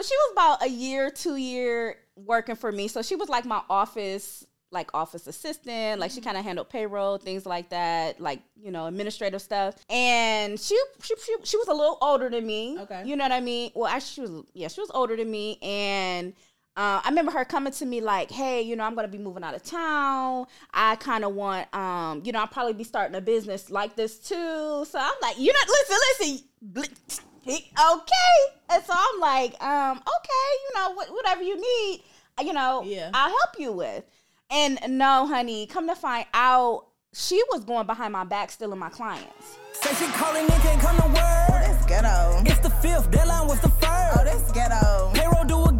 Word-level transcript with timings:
So 0.00 0.06
she 0.06 0.14
was 0.14 0.32
about 0.32 0.62
a 0.62 0.70
year, 0.70 1.10
two 1.10 1.36
year 1.36 1.96
working 2.16 2.56
for 2.56 2.72
me. 2.72 2.88
So 2.88 3.02
she 3.02 3.16
was 3.16 3.28
like 3.28 3.44
my 3.44 3.60
office, 3.68 4.46
like 4.70 4.88
office 4.94 5.26
assistant. 5.26 6.00
Like 6.00 6.10
she 6.10 6.22
kind 6.22 6.38
of 6.38 6.44
handled 6.44 6.70
payroll, 6.70 7.18
things 7.18 7.44
like 7.44 7.68
that, 7.68 8.18
like 8.18 8.40
you 8.56 8.70
know 8.70 8.86
administrative 8.86 9.42
stuff. 9.42 9.74
And 9.90 10.58
she, 10.58 10.74
she 11.02 11.14
she 11.22 11.36
she 11.44 11.56
was 11.58 11.68
a 11.68 11.74
little 11.74 11.98
older 12.00 12.30
than 12.30 12.46
me. 12.46 12.78
Okay. 12.78 13.02
You 13.04 13.14
know 13.14 13.24
what 13.24 13.32
I 13.32 13.40
mean? 13.40 13.72
Well, 13.74 13.88
actually, 13.88 14.26
she 14.26 14.32
was 14.32 14.44
yeah, 14.54 14.68
she 14.68 14.80
was 14.80 14.90
older 14.94 15.16
than 15.16 15.30
me, 15.30 15.58
and. 15.60 16.32
Uh, 16.76 17.00
I 17.04 17.08
remember 17.08 17.32
her 17.32 17.44
coming 17.44 17.72
to 17.74 17.84
me 17.84 18.00
like, 18.00 18.30
"Hey, 18.30 18.62
you 18.62 18.76
know, 18.76 18.84
I'm 18.84 18.94
gonna 18.94 19.08
be 19.08 19.18
moving 19.18 19.42
out 19.42 19.54
of 19.54 19.62
town. 19.64 20.46
I 20.72 20.94
kind 20.96 21.24
of 21.24 21.34
want, 21.34 21.66
um, 21.74 22.22
you 22.24 22.30
know, 22.30 22.38
I'll 22.38 22.46
probably 22.46 22.72
be 22.74 22.84
starting 22.84 23.16
a 23.16 23.20
business 23.20 23.70
like 23.70 23.96
this 23.96 24.20
too." 24.20 24.84
So 24.88 24.98
I'm 24.98 25.12
like, 25.20 25.36
"You 25.36 25.52
know, 25.52 25.58
listen, 25.66 26.44
listen, 26.72 27.24
okay." 27.54 28.54
And 28.70 28.84
so 28.84 28.92
I'm 28.94 29.20
like, 29.20 29.62
um, 29.62 29.98
"Okay, 29.98 30.48
you 30.64 30.74
know, 30.74 30.94
wh- 30.94 31.12
whatever 31.12 31.42
you 31.42 31.56
need, 31.60 32.02
uh, 32.38 32.42
you 32.42 32.52
know, 32.52 32.82
Yeah. 32.84 33.10
I'll 33.14 33.28
help 33.28 33.58
you 33.58 33.72
with." 33.72 34.04
And 34.50 34.78
no, 34.88 35.26
honey, 35.26 35.66
come 35.66 35.86
to 35.88 35.94
find 35.94 36.26
out, 36.34 36.86
she 37.12 37.40
was 37.52 37.64
going 37.64 37.86
behind 37.86 38.12
my 38.12 38.24
back, 38.24 38.50
stealing 38.50 38.78
my 38.78 38.88
clients. 38.88 39.56
Say 39.72 39.94
she 39.94 40.10
calling 40.12 40.44
in, 40.44 40.60
can't 40.60 40.80
come 40.80 40.96
to 40.96 41.06
work. 41.06 41.14
That's 41.16 41.86
ghetto. 41.86 42.42
It's 42.44 42.58
the 42.60 42.70
fifth, 42.70 43.10
deadline 43.10 43.46
was 43.48 43.60
the 43.60 43.68
first. 43.68 44.18
Oh, 44.18 44.24
that's 44.24 44.50
ghetto. 44.52 45.10
Payroll 45.14 45.44
do 45.44 45.64
again, 45.64 45.79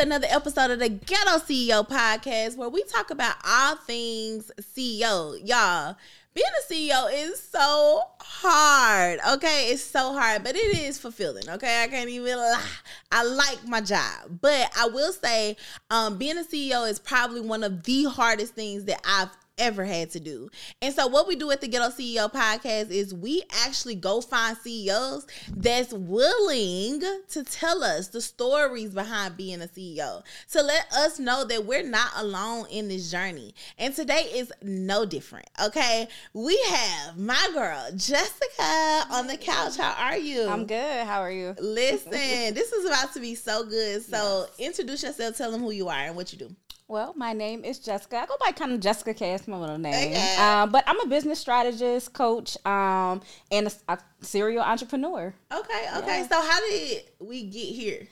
another 0.00 0.26
episode 0.30 0.70
of 0.70 0.78
the 0.78 0.88
Ghetto 0.88 1.38
CEO 1.38 1.86
podcast 1.86 2.56
where 2.56 2.70
we 2.70 2.82
talk 2.84 3.10
about 3.10 3.36
all 3.46 3.76
things 3.76 4.50
CEO. 4.58 5.38
Y'all, 5.46 5.94
being 6.32 6.46
a 6.46 6.72
CEO 6.72 7.10
is 7.12 7.38
so 7.38 8.02
hard, 8.18 9.20
okay? 9.32 9.66
It's 9.66 9.82
so 9.82 10.14
hard, 10.14 10.42
but 10.42 10.56
it 10.56 10.78
is 10.78 10.98
fulfilling, 10.98 11.48
okay? 11.50 11.82
I 11.82 11.88
can't 11.88 12.08
even 12.08 12.36
lie. 12.38 12.64
I 13.12 13.24
like 13.24 13.66
my 13.66 13.82
job, 13.82 14.38
but 14.40 14.70
I 14.78 14.88
will 14.88 15.12
say 15.12 15.58
um, 15.90 16.16
being 16.16 16.38
a 16.38 16.44
CEO 16.44 16.88
is 16.88 16.98
probably 16.98 17.42
one 17.42 17.62
of 17.62 17.82
the 17.82 18.04
hardest 18.04 18.54
things 18.54 18.84
that 18.84 19.02
I've 19.06 19.36
ever 19.60 19.84
had 19.84 20.10
to 20.10 20.20
do. 20.20 20.50
And 20.82 20.92
so 20.94 21.06
what 21.06 21.28
we 21.28 21.36
do 21.36 21.50
at 21.50 21.60
the 21.60 21.68
Ghetto 21.68 21.90
CEO 21.90 22.32
podcast 22.32 22.90
is 22.90 23.14
we 23.14 23.42
actually 23.64 23.94
go 23.94 24.20
find 24.20 24.56
CEOs 24.56 25.26
that's 25.54 25.92
willing 25.92 27.00
to 27.28 27.44
tell 27.44 27.84
us 27.84 28.08
the 28.08 28.20
stories 28.20 28.92
behind 28.94 29.36
being 29.36 29.62
a 29.62 29.66
CEO. 29.66 30.22
To 30.52 30.62
let 30.62 30.90
us 30.92 31.18
know 31.18 31.44
that 31.44 31.66
we're 31.66 31.86
not 31.86 32.10
alone 32.16 32.66
in 32.70 32.88
this 32.88 33.10
journey. 33.10 33.54
And 33.78 33.94
today 33.94 34.22
is 34.34 34.52
no 34.62 35.04
different. 35.04 35.48
Okay? 35.62 36.08
We 36.32 36.60
have 36.68 37.18
my 37.18 37.48
girl 37.52 37.90
Jessica 37.94 39.04
on 39.10 39.26
the 39.26 39.36
couch. 39.36 39.76
How 39.76 39.94
are 40.06 40.16
you? 40.16 40.48
I'm 40.48 40.66
good. 40.66 41.06
How 41.06 41.20
are 41.20 41.30
you? 41.30 41.54
Listen, 41.60 42.10
this 42.54 42.72
is 42.72 42.86
about 42.86 43.12
to 43.14 43.20
be 43.20 43.34
so 43.34 43.64
good. 43.64 44.02
So 44.02 44.46
introduce 44.58 45.02
yourself, 45.02 45.36
tell 45.36 45.50
them 45.50 45.60
who 45.60 45.70
you 45.70 45.88
are 45.88 45.98
and 45.98 46.16
what 46.16 46.32
you 46.32 46.38
do. 46.38 46.56
Well, 46.90 47.14
my 47.16 47.32
name 47.34 47.64
is 47.64 47.78
Jessica. 47.78 48.16
I 48.16 48.26
go 48.26 48.34
by 48.44 48.50
kind 48.50 48.72
of 48.72 48.80
Jessica 48.80 49.14
Kay. 49.14 49.34
It's 49.34 49.46
my 49.46 49.60
middle 49.60 49.78
name. 49.78 50.10
Okay. 50.10 50.36
Um, 50.38 50.72
but 50.72 50.82
I'm 50.88 50.98
a 50.98 51.06
business 51.06 51.38
strategist, 51.38 52.12
coach, 52.12 52.56
um, 52.66 53.20
and 53.52 53.68
a, 53.68 53.92
a 53.92 53.98
serial 54.22 54.64
entrepreneur. 54.64 55.32
Okay, 55.52 55.86
okay. 55.98 56.18
Yeah. 56.22 56.26
So 56.26 56.42
how 56.42 56.58
did 56.68 57.04
we 57.20 57.44
get 57.44 57.66
here? 57.66 58.08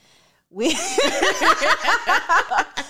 We 0.49 0.71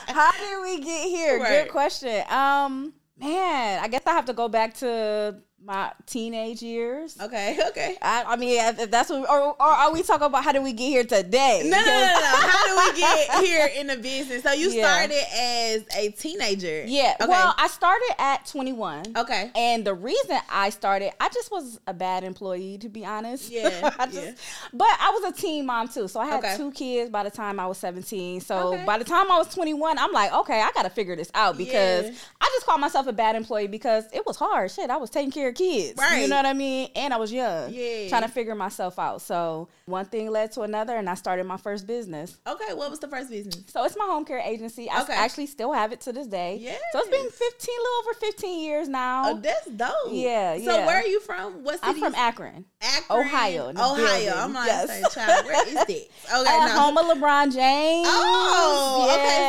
How 0.08 0.30
did 0.32 0.60
we 0.60 0.84
get 0.84 1.08
here? 1.08 1.40
Right. 1.40 1.64
Good 1.64 1.72
question. 1.72 2.22
Um, 2.28 2.92
man, 3.18 3.82
I 3.82 3.88
guess 3.88 4.02
I 4.06 4.12
have 4.12 4.26
to 4.26 4.34
go 4.34 4.46
back 4.46 4.74
to 4.74 5.40
my 5.64 5.92
teenage 6.06 6.62
years. 6.62 7.16
Okay, 7.20 7.58
okay. 7.68 7.96
I, 8.00 8.24
I 8.28 8.36
mean, 8.36 8.58
if 8.64 8.78
if 8.78 8.90
that's 8.90 9.10
what, 9.10 9.28
or, 9.28 9.40
or 9.60 9.60
are 9.62 9.92
we 9.92 10.02
talking 10.02 10.26
about 10.26 10.44
how 10.44 10.52
did 10.52 10.62
we 10.62 10.72
get 10.72 10.86
here 10.86 11.04
today? 11.04 11.62
No, 11.64 11.70
no, 11.76 11.84
no, 11.84 11.96
no, 11.96 12.06
no. 12.06 12.48
How 12.48 12.66
do 12.66 12.92
we 12.92 12.98
get 13.00 13.44
here 13.44 13.68
in 13.76 13.86
the 13.88 13.96
business? 13.96 14.42
So 14.42 14.52
you 14.52 14.70
Yeah. 14.70 14.84
started 14.86 15.24
as 15.36 15.84
a 15.96 16.10
teenager. 16.12 16.84
Yeah. 16.86 17.16
Okay. 17.20 17.28
Well, 17.28 17.54
I 17.58 17.66
started 17.68 18.14
at 18.18 18.46
21. 18.46 19.14
okay. 19.16 19.50
And 19.54 19.84
the 19.84 19.94
reason 19.94 20.38
I 20.50 20.70
started, 20.70 21.10
I 21.20 21.28
just 21.28 21.50
was 21.50 21.80
a 21.86 21.92
bad 21.94 22.24
employee, 22.24 22.78
to 22.78 22.88
be 22.88 23.04
honest. 23.04 23.50
Yeah, 23.50 23.90
I 23.98 24.06
just, 24.06 24.16
yeah. 24.26 24.32
But 24.72 24.88
I 25.00 25.10
was 25.20 25.32
a 25.32 25.36
teen 25.40 25.66
mom 25.66 25.88
too. 25.88 26.06
So 26.08 26.20
I 26.20 26.26
had 26.26 26.38
Okay. 26.44 26.56
two 26.56 26.70
kids 26.72 27.10
by 27.10 27.24
the 27.24 27.30
time 27.30 27.58
I 27.60 27.66
was 27.66 27.78
17. 27.78 28.40
So 28.40 28.74
Okay. 28.74 28.84
by 28.84 28.98
the 28.98 29.04
time 29.04 29.30
I 29.30 29.38
was 29.38 29.52
21, 29.54 29.98
I'm 29.98 30.12
like, 30.12 30.32
okay, 30.32 30.60
I 30.62 30.70
got 30.72 30.82
to 30.84 30.90
figure 30.90 31.16
this 31.16 31.30
out 31.34 31.58
because 31.58 32.06
Yeah. 32.06 32.14
I 32.40 32.46
just 32.54 32.64
called 32.66 32.80
myself 32.80 33.06
a 33.08 33.12
bad 33.12 33.34
employee 33.36 33.66
because 33.66 34.04
it 34.12 34.24
was 34.26 34.36
hard. 34.36 34.70
Shit, 34.70 34.88
I 34.90 34.96
was 34.96 35.10
taking 35.10 35.30
care 35.32 35.47
of 35.48 35.54
kids. 35.54 35.98
Right. 35.98 36.22
You 36.22 36.28
know 36.28 36.36
what 36.36 36.46
I 36.46 36.52
mean? 36.52 36.90
And 36.96 37.12
I 37.12 37.16
was 37.16 37.32
young. 37.32 37.72
Yeah. 37.72 38.08
Trying 38.08 38.22
to 38.22 38.28
figure 38.28 38.54
myself 38.54 38.98
out. 38.98 39.20
So 39.22 39.68
one 39.86 40.04
thing 40.06 40.30
led 40.30 40.52
to 40.52 40.62
another, 40.62 40.96
and 40.96 41.08
I 41.08 41.14
started 41.14 41.44
my 41.46 41.56
first 41.56 41.86
business. 41.86 42.36
Okay. 42.46 42.74
What 42.74 42.90
was 42.90 42.98
the 43.00 43.08
first 43.08 43.30
business? 43.30 43.56
So 43.68 43.84
it's 43.84 43.96
my 43.96 44.04
home 44.06 44.24
care 44.24 44.38
agency. 44.38 44.88
I 44.90 45.02
Okay. 45.02 45.14
actually 45.14 45.46
still 45.46 45.72
have 45.72 45.92
it 45.92 46.00
to 46.02 46.12
this 46.12 46.26
day. 46.26 46.58
Yes. 46.60 46.80
So 46.92 47.00
it's 47.00 47.08
been 47.08 47.28
15, 47.30 47.74
a 47.74 47.80
little 47.82 47.98
over 48.00 48.14
15 48.14 48.60
years 48.60 48.88
now. 48.88 49.22
Oh, 49.30 49.40
that's 49.40 49.66
dope. 49.66 49.90
Yeah, 50.10 50.54
So 50.56 50.60
yeah. 50.78 50.86
where 50.86 50.96
are 50.96 51.06
you 51.06 51.20
from? 51.20 51.64
What 51.64 51.74
city? 51.80 51.86
I'm 51.86 51.98
from 51.98 52.14
Akron. 52.14 52.64
Akron, 52.80 53.20
Ohio, 53.26 53.70
Ohio. 53.70 54.34
I'm 54.36 54.52
like, 54.52 54.66
Yes. 54.66 55.14
child, 55.14 55.44
where 55.46 55.66
is 55.68 55.74
that? 55.74 55.88
Okay, 55.88 56.04
Uh, 56.30 56.68
home 56.68 56.98
of 56.98 57.06
LeBron 57.06 57.52
James. 57.54 58.06
Oh, 58.10 59.08
okay. 59.18 59.47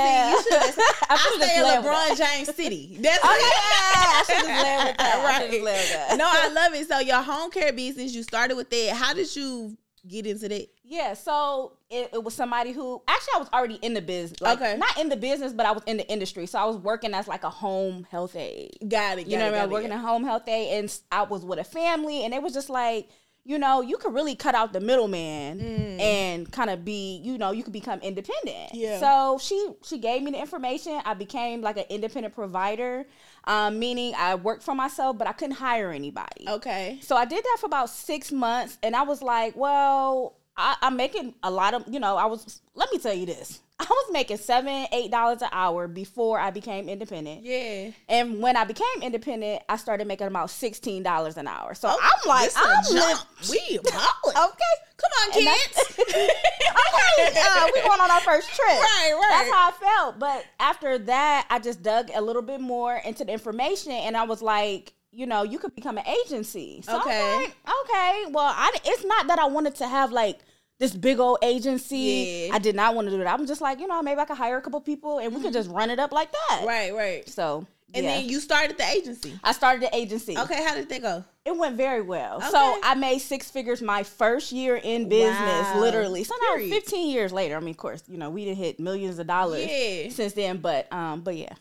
I 0.77 1.15
I, 1.15 1.37
stay 1.37 1.57
in 1.57 1.63
LeBron. 1.83 2.17
James 2.17 2.55
City. 2.55 2.97
That's 3.01 3.17
Okay, 3.17 3.29
I 3.31 4.23
should've 4.27 4.45
led 4.47 4.87
with 4.87 4.97
that. 4.97 4.99
I 4.99 5.39
Right. 5.39 5.63
with 5.63 5.91
that. 5.93 6.17
No, 6.17 6.25
I 6.27 6.47
love 6.53 6.73
it. 6.73 6.87
So 6.87 6.99
your 6.99 7.21
home 7.21 7.51
care 7.51 7.73
business, 7.73 8.13
you 8.13 8.23
started 8.23 8.55
with 8.57 8.69
that. 8.69 8.93
How 8.95 9.13
did 9.13 9.33
you 9.35 9.77
get 10.07 10.25
into 10.25 10.47
that? 10.49 10.67
Yeah, 10.83 11.13
so 11.13 11.73
it, 11.89 12.09
it 12.13 12.23
was 12.23 12.33
somebody 12.33 12.71
who 12.71 13.01
actually 13.07 13.33
I 13.35 13.39
was 13.39 13.49
already 13.53 13.75
in 13.75 13.93
the 13.93 14.01
business. 14.01 14.41
Like, 14.41 14.57
Okay. 14.59 14.77
Not 14.77 14.97
in 14.99 15.09
the 15.09 15.17
business, 15.17 15.53
but 15.53 15.65
I 15.65 15.71
was 15.71 15.83
in 15.85 15.97
the 15.97 16.07
industry. 16.09 16.45
So 16.47 16.57
I 16.57 16.65
was 16.65 16.77
working 16.77 17.13
as 17.13 17.27
like 17.27 17.43
a 17.43 17.49
home 17.49 18.07
health 18.09 18.35
aide. 18.35 18.75
Got 18.87 19.19
it. 19.19 19.27
You 19.27 19.37
know 19.37 19.45
what 19.45 19.49
I 19.49 19.51
mean? 19.51 19.61
I 19.61 19.65
was 19.65 19.71
working 19.73 19.91
in 19.91 19.99
home 19.99 20.23
health 20.23 20.47
aid, 20.47 20.79
and 20.79 20.99
I 21.11 21.23
was 21.23 21.45
with 21.45 21.59
a 21.59 21.63
family, 21.63 22.23
and 22.25 22.33
it 22.33 22.41
was 22.41 22.53
just 22.53 22.69
like, 22.69 23.09
you 23.45 23.57
know, 23.57 23.81
you 23.81 23.97
could 23.97 24.13
really 24.13 24.35
cut 24.35 24.53
out 24.53 24.73
the 24.73 24.79
middleman 24.79 25.59
and 25.99 26.51
kind 26.51 26.69
of 26.69 26.85
be, 26.85 27.19
you 27.23 27.37
know, 27.37 27.51
you 27.51 27.63
could 27.63 27.73
become 27.73 27.99
independent. 28.01 28.73
Yeah. 28.73 28.99
So 28.99 29.39
she 29.41 29.73
she 29.83 29.97
gave 29.97 30.21
me 30.21 30.31
the 30.31 30.39
information. 30.39 31.01
I 31.05 31.13
became 31.13 31.61
like 31.61 31.77
an 31.77 31.85
independent 31.89 32.35
provider, 32.35 33.07
um, 33.45 33.79
meaning 33.79 34.13
I 34.17 34.35
worked 34.35 34.63
for 34.63 34.75
myself, 34.75 35.17
but 35.17 35.27
I 35.27 35.31
couldn't 35.31 35.55
hire 35.55 35.91
anybody. 35.91 36.47
Okay. 36.47 36.99
So 37.01 37.15
I 37.15 37.25
did 37.25 37.43
that 37.43 37.57
for 37.59 37.65
about 37.65 37.89
six 37.89 38.31
months, 38.31 38.77
and 38.83 38.95
I 38.95 39.03
was 39.03 39.21
like, 39.21 39.55
well, 39.55 40.35
I, 40.59 40.75
I'm 40.81 40.97
making 40.97 41.33
a 41.43 41.49
lot 41.49 41.73
of, 41.73 41.83
you 41.87 41.99
know, 41.99 42.17
I 42.17 42.25
was. 42.25 42.61
Let 42.75 42.91
me 42.91 42.99
tell 42.99 43.13
you 43.13 43.25
this. 43.25 43.59
I 43.79 43.85
was 43.89 44.11
making 44.11 44.37
seven, 44.37 44.87
eight 44.91 45.09
dollars 45.09 45.41
an 45.41 45.47
hour 45.53 45.87
before 45.87 46.37
I 46.37 46.51
became 46.51 46.89
independent. 46.89 47.43
Yeah. 47.43 47.91
And 48.09 48.41
when 48.41 48.57
I 48.57 48.65
became 48.65 49.01
independent, 49.01 49.63
I 49.69 49.77
started 49.77 50.05
making 50.05 50.27
about 50.27 50.49
sixteen 50.49 51.01
dollars 51.01 51.37
an 51.37 51.47
hour. 51.47 51.73
So 51.73 51.87
Oh, 51.89 51.97
I'm 52.01 52.27
like, 52.27 52.51
I'm 52.57 52.83
li- 52.93 53.49
We 53.49 53.79
balling. 53.79 54.37
okay. 54.51 54.75
Come 54.97 55.11
on, 55.23 55.31
kids. 55.31 55.95
okay, 55.99 57.39
uh, 57.39 57.67
we 57.73 57.81
going 57.81 58.01
on 58.01 58.11
our 58.11 58.19
first 58.19 58.49
trip. 58.49 58.67
Right, 58.67 59.13
right. 59.13 59.27
That's 59.29 59.49
how 59.49 59.69
I 59.69 59.71
felt. 59.71 60.19
But 60.19 60.45
after 60.59 60.97
that, 60.97 61.47
I 61.49 61.59
just 61.59 61.81
dug 61.81 62.09
a 62.13 62.21
little 62.21 62.41
bit 62.41 62.59
more 62.59 62.95
into 63.05 63.23
the 63.23 63.31
information, 63.31 63.93
and 63.93 64.17
I 64.17 64.23
was 64.23 64.41
like, 64.41 64.91
you 65.11 65.25
know, 65.25 65.43
you 65.43 65.57
could 65.57 65.73
become 65.73 65.97
an 65.97 66.05
agency. 66.05 66.81
So 66.83 66.99
Okay. 66.99 67.35
Like, 67.37 67.55
okay. 67.85 68.25
Well, 68.29 68.53
I, 68.55 68.71
it's 68.85 69.05
not 69.05 69.27
that 69.27 69.39
I 69.39 69.45
wanted 69.45 69.75
to 69.75 69.87
have 69.87 70.11
like 70.11 70.39
this 70.79 70.93
big 70.95 71.19
old 71.19 71.37
agency. 71.41 72.47
Yeah. 72.47 72.55
I 72.55 72.59
did 72.59 72.75
not 72.75 72.95
want 72.95 73.07
to 73.07 73.11
do 73.11 73.17
that. 73.23 73.39
I'm 73.39 73.45
just 73.45 73.61
like, 73.61 73.79
you 73.79 73.87
know, 73.87 74.01
maybe 74.01 74.19
I 74.19 74.25
could 74.25 74.37
hire 74.37 74.57
a 74.57 74.61
couple 74.61 74.79
people, 74.81 75.19
and 75.19 75.33
we 75.35 75.41
could 75.41 75.53
just 75.53 75.69
run 75.69 75.89
it 75.89 75.99
up 75.99 76.11
like 76.11 76.31
that. 76.31 76.63
right, 76.65 76.93
right. 76.93 77.27
So. 77.29 77.65
And 77.91 78.05
yeah. 78.05 78.17
then 78.17 78.29
you 78.29 78.39
started 78.39 78.77
the 78.77 78.87
agency. 78.87 79.33
I 79.43 79.51
started 79.51 79.81
the 79.81 79.95
agency. 79.95 80.37
Okay, 80.37 80.63
how 80.63 80.75
did 80.75 80.89
that 80.89 81.01
go? 81.01 81.23
It 81.43 81.57
went 81.57 81.75
very 81.75 82.03
well. 82.03 82.37
Okay. 82.37 82.49
So 82.49 82.79
I 82.83 82.93
made 82.93 83.17
six 83.17 83.49
figures 83.49 83.81
my 83.81 84.03
first 84.03 84.51
year 84.51 84.75
in 84.75 85.09
business, 85.09 85.33
Wow. 85.39 85.79
literally. 85.79 86.23
So 86.23 86.35
now. 86.51 86.57
15 86.59 87.09
years 87.09 87.33
later, 87.33 87.57
I 87.57 87.59
mean, 87.61 87.71
of 87.71 87.77
course, 87.77 88.03
you 88.07 88.19
know, 88.19 88.29
we 88.29 88.45
didn't 88.45 88.59
hit 88.59 88.79
millions 88.79 89.17
of 89.17 89.25
dollars 89.25 89.65
Yeah. 89.67 90.09
since 90.09 90.33
then, 90.33 90.57
but 90.57 90.91
um, 90.93 91.21
but 91.21 91.35
yeah. 91.35 91.53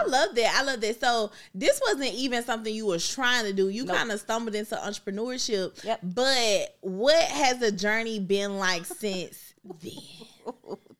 I 0.00 0.06
love 0.06 0.34
that. 0.34 0.54
I 0.58 0.62
love 0.62 0.80
that. 0.80 1.00
So 1.00 1.30
this 1.54 1.80
wasn't 1.86 2.14
even 2.14 2.42
something 2.44 2.74
you 2.74 2.86
was 2.86 3.06
trying 3.08 3.44
to 3.44 3.52
do. 3.52 3.68
You 3.68 3.84
Nope. 3.84 3.96
kind 3.96 4.10
of 4.12 4.20
stumbled 4.20 4.54
into 4.54 4.74
entrepreneurship. 4.76 5.84
Yep. 5.84 6.00
But 6.02 6.76
what 6.80 7.22
has 7.24 7.58
the 7.58 7.72
journey 7.72 8.18
been 8.20 8.58
like 8.58 8.84
since 8.86 9.54
then? 9.82 9.92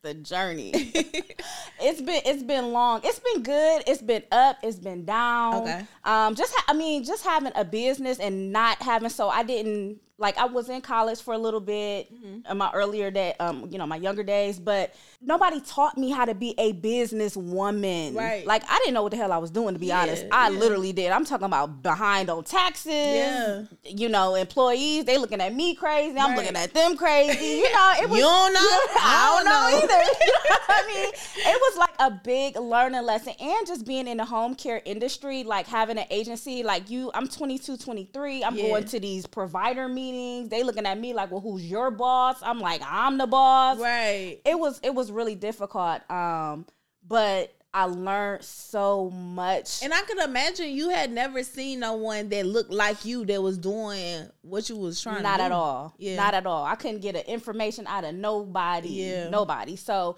the 0.03 0.13
journey. 0.15 0.71
it's 0.73 2.01
been 2.01 2.21
it's 2.25 2.43
been 2.43 2.71
long. 2.73 3.01
It's 3.03 3.19
been 3.19 3.41
good. 3.41 3.83
It's 3.87 4.01
been 4.01 4.23
up. 4.31 4.57
It's 4.61 4.77
been 4.77 5.05
down. 5.05 5.63
Okay. 5.63 5.85
Um, 6.03 6.35
just 6.35 6.53
ha- 6.53 6.65
I 6.67 6.73
mean, 6.73 7.03
just 7.05 7.23
having 7.23 7.53
a 7.55 7.63
business 7.63 8.19
and 8.19 8.51
not 8.51 8.81
having 8.81 9.09
so 9.09 9.29
I 9.29 9.43
didn't 9.43 9.99
like 10.19 10.37
I 10.37 10.45
was 10.45 10.69
in 10.69 10.79
college 10.81 11.21
for 11.21 11.33
a 11.33 11.37
little 11.37 11.59
bit 11.59 12.13
Mm-hmm. 12.13 12.51
in 12.51 12.57
my 12.57 12.71
earlier 12.73 13.09
day, 13.11 13.33
um, 13.39 13.67
you 13.71 13.77
know, 13.77 13.85
my 13.87 13.95
younger 13.95 14.23
days, 14.23 14.59
but 14.59 14.93
nobody 15.21 15.59
taught 15.61 15.97
me 15.97 16.11
how 16.11 16.23
to 16.25 16.33
be 16.35 16.53
a 16.57 16.71
business 16.73 17.35
woman. 17.35 18.13
Right. 18.13 18.45
Like 18.45 18.63
I 18.69 18.77
didn't 18.79 18.93
know 18.93 19.03
what 19.03 19.11
the 19.11 19.17
hell 19.17 19.31
I 19.31 19.37
was 19.37 19.49
doing 19.51 19.73
to 19.73 19.79
be 19.79 19.87
Yeah, 19.87 20.01
honest. 20.01 20.25
I 20.31 20.49
yeah. 20.49 20.59
literally 20.59 20.93
did. 20.93 21.11
I'm 21.11 21.25
talking 21.25 21.45
about 21.45 21.81
behind 21.81 22.29
on 22.29 22.43
taxes. 22.43 22.91
Yeah. 22.93 23.63
You 23.83 24.07
know, 24.09 24.35
employees, 24.35 25.05
they 25.05 25.17
looking 25.17 25.41
at 25.41 25.53
me 25.53 25.75
crazy. 25.75 26.17
I'm 26.17 26.29
Right. 26.31 26.37
looking 26.39 26.55
at 26.55 26.73
them 26.73 26.95
crazy. 26.95 27.45
You 27.57 27.73
know, 27.73 27.93
it 28.01 28.09
was 28.09 28.19
You 28.19 28.23
don't 28.25 28.53
know? 28.53 28.59
I 28.99 29.35
don't 29.35 29.45
know 29.45 29.51
I 29.51 29.71
don't 29.71 29.89
know. 29.89 29.95
either. 29.95 30.11
You 30.23 30.33
know 30.33 30.57
what 30.67 30.83
I 30.85 30.87
mean? 30.93 31.13
It 31.53 31.61
was 31.61 31.77
like 31.77 31.92
a 31.99 32.11
big 32.11 32.55
learning 32.57 33.03
lesson 33.03 33.33
and 33.39 33.67
just 33.67 33.85
being 33.85 34.07
in 34.07 34.17
the 34.17 34.25
home 34.25 34.55
care 34.55 34.81
industry, 34.85 35.43
like 35.43 35.67
having 35.67 35.97
an 35.97 36.05
agency, 36.09 36.63
like 36.63 36.89
you, 36.89 37.11
I'm 37.13 37.27
22, 37.27 37.77
23. 37.77 38.43
I'm 38.43 38.55
Yeah. 38.55 38.63
going 38.69 38.85
to 38.85 38.99
these 38.99 39.25
provider 39.25 39.87
meetings. 39.87 40.49
They 40.49 40.63
looking 40.63 40.85
at 40.85 40.99
me 40.99 41.13
like, 41.13 41.31
well, 41.31 41.41
who's 41.41 41.63
your 41.69 41.91
boss? 41.91 42.37
I'm 42.41 42.59
like, 42.59 42.81
I'm 42.85 43.17
the 43.17 43.27
boss. 43.27 43.79
Right. 43.79 44.39
It 44.45 44.57
was 44.59 44.79
it 44.83 44.93
was 44.93 45.11
really 45.11 45.35
difficult. 45.35 46.09
Um, 46.11 46.65
but 47.07 47.53
I 47.75 47.85
learned 47.85 48.43
so 48.43 49.09
much. 49.09 49.81
And 49.81 49.91
I 49.93 50.01
could 50.03 50.19
imagine 50.19 50.69
you 50.69 50.89
had 50.89 51.11
never 51.11 51.41
seen 51.41 51.79
no 51.79 51.93
one 51.95 52.29
that 52.29 52.45
looked 52.45 52.71
like 52.71 53.03
you 53.03 53.25
that 53.25 53.41
was 53.41 53.57
doing 53.57 54.29
what 54.43 54.69
you 54.69 54.77
was 54.77 55.01
trying 55.01 55.23
not 55.23 55.37
to 55.37 55.41
do. 55.41 55.45
at 55.45 55.51
all. 55.51 55.95
Yeah. 55.97 56.15
Not 56.17 56.35
at 56.35 56.45
all. 56.45 56.63
I 56.65 56.75
couldn't 56.75 56.99
get 57.01 57.15
an 57.15 57.23
information 57.23 57.87
out 57.87 58.03
of 58.03 58.13
nobody. 58.13 58.89
Yeah. 58.89 59.29
Nobody. 59.29 59.75
So 59.75 60.17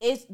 it's 0.00 0.24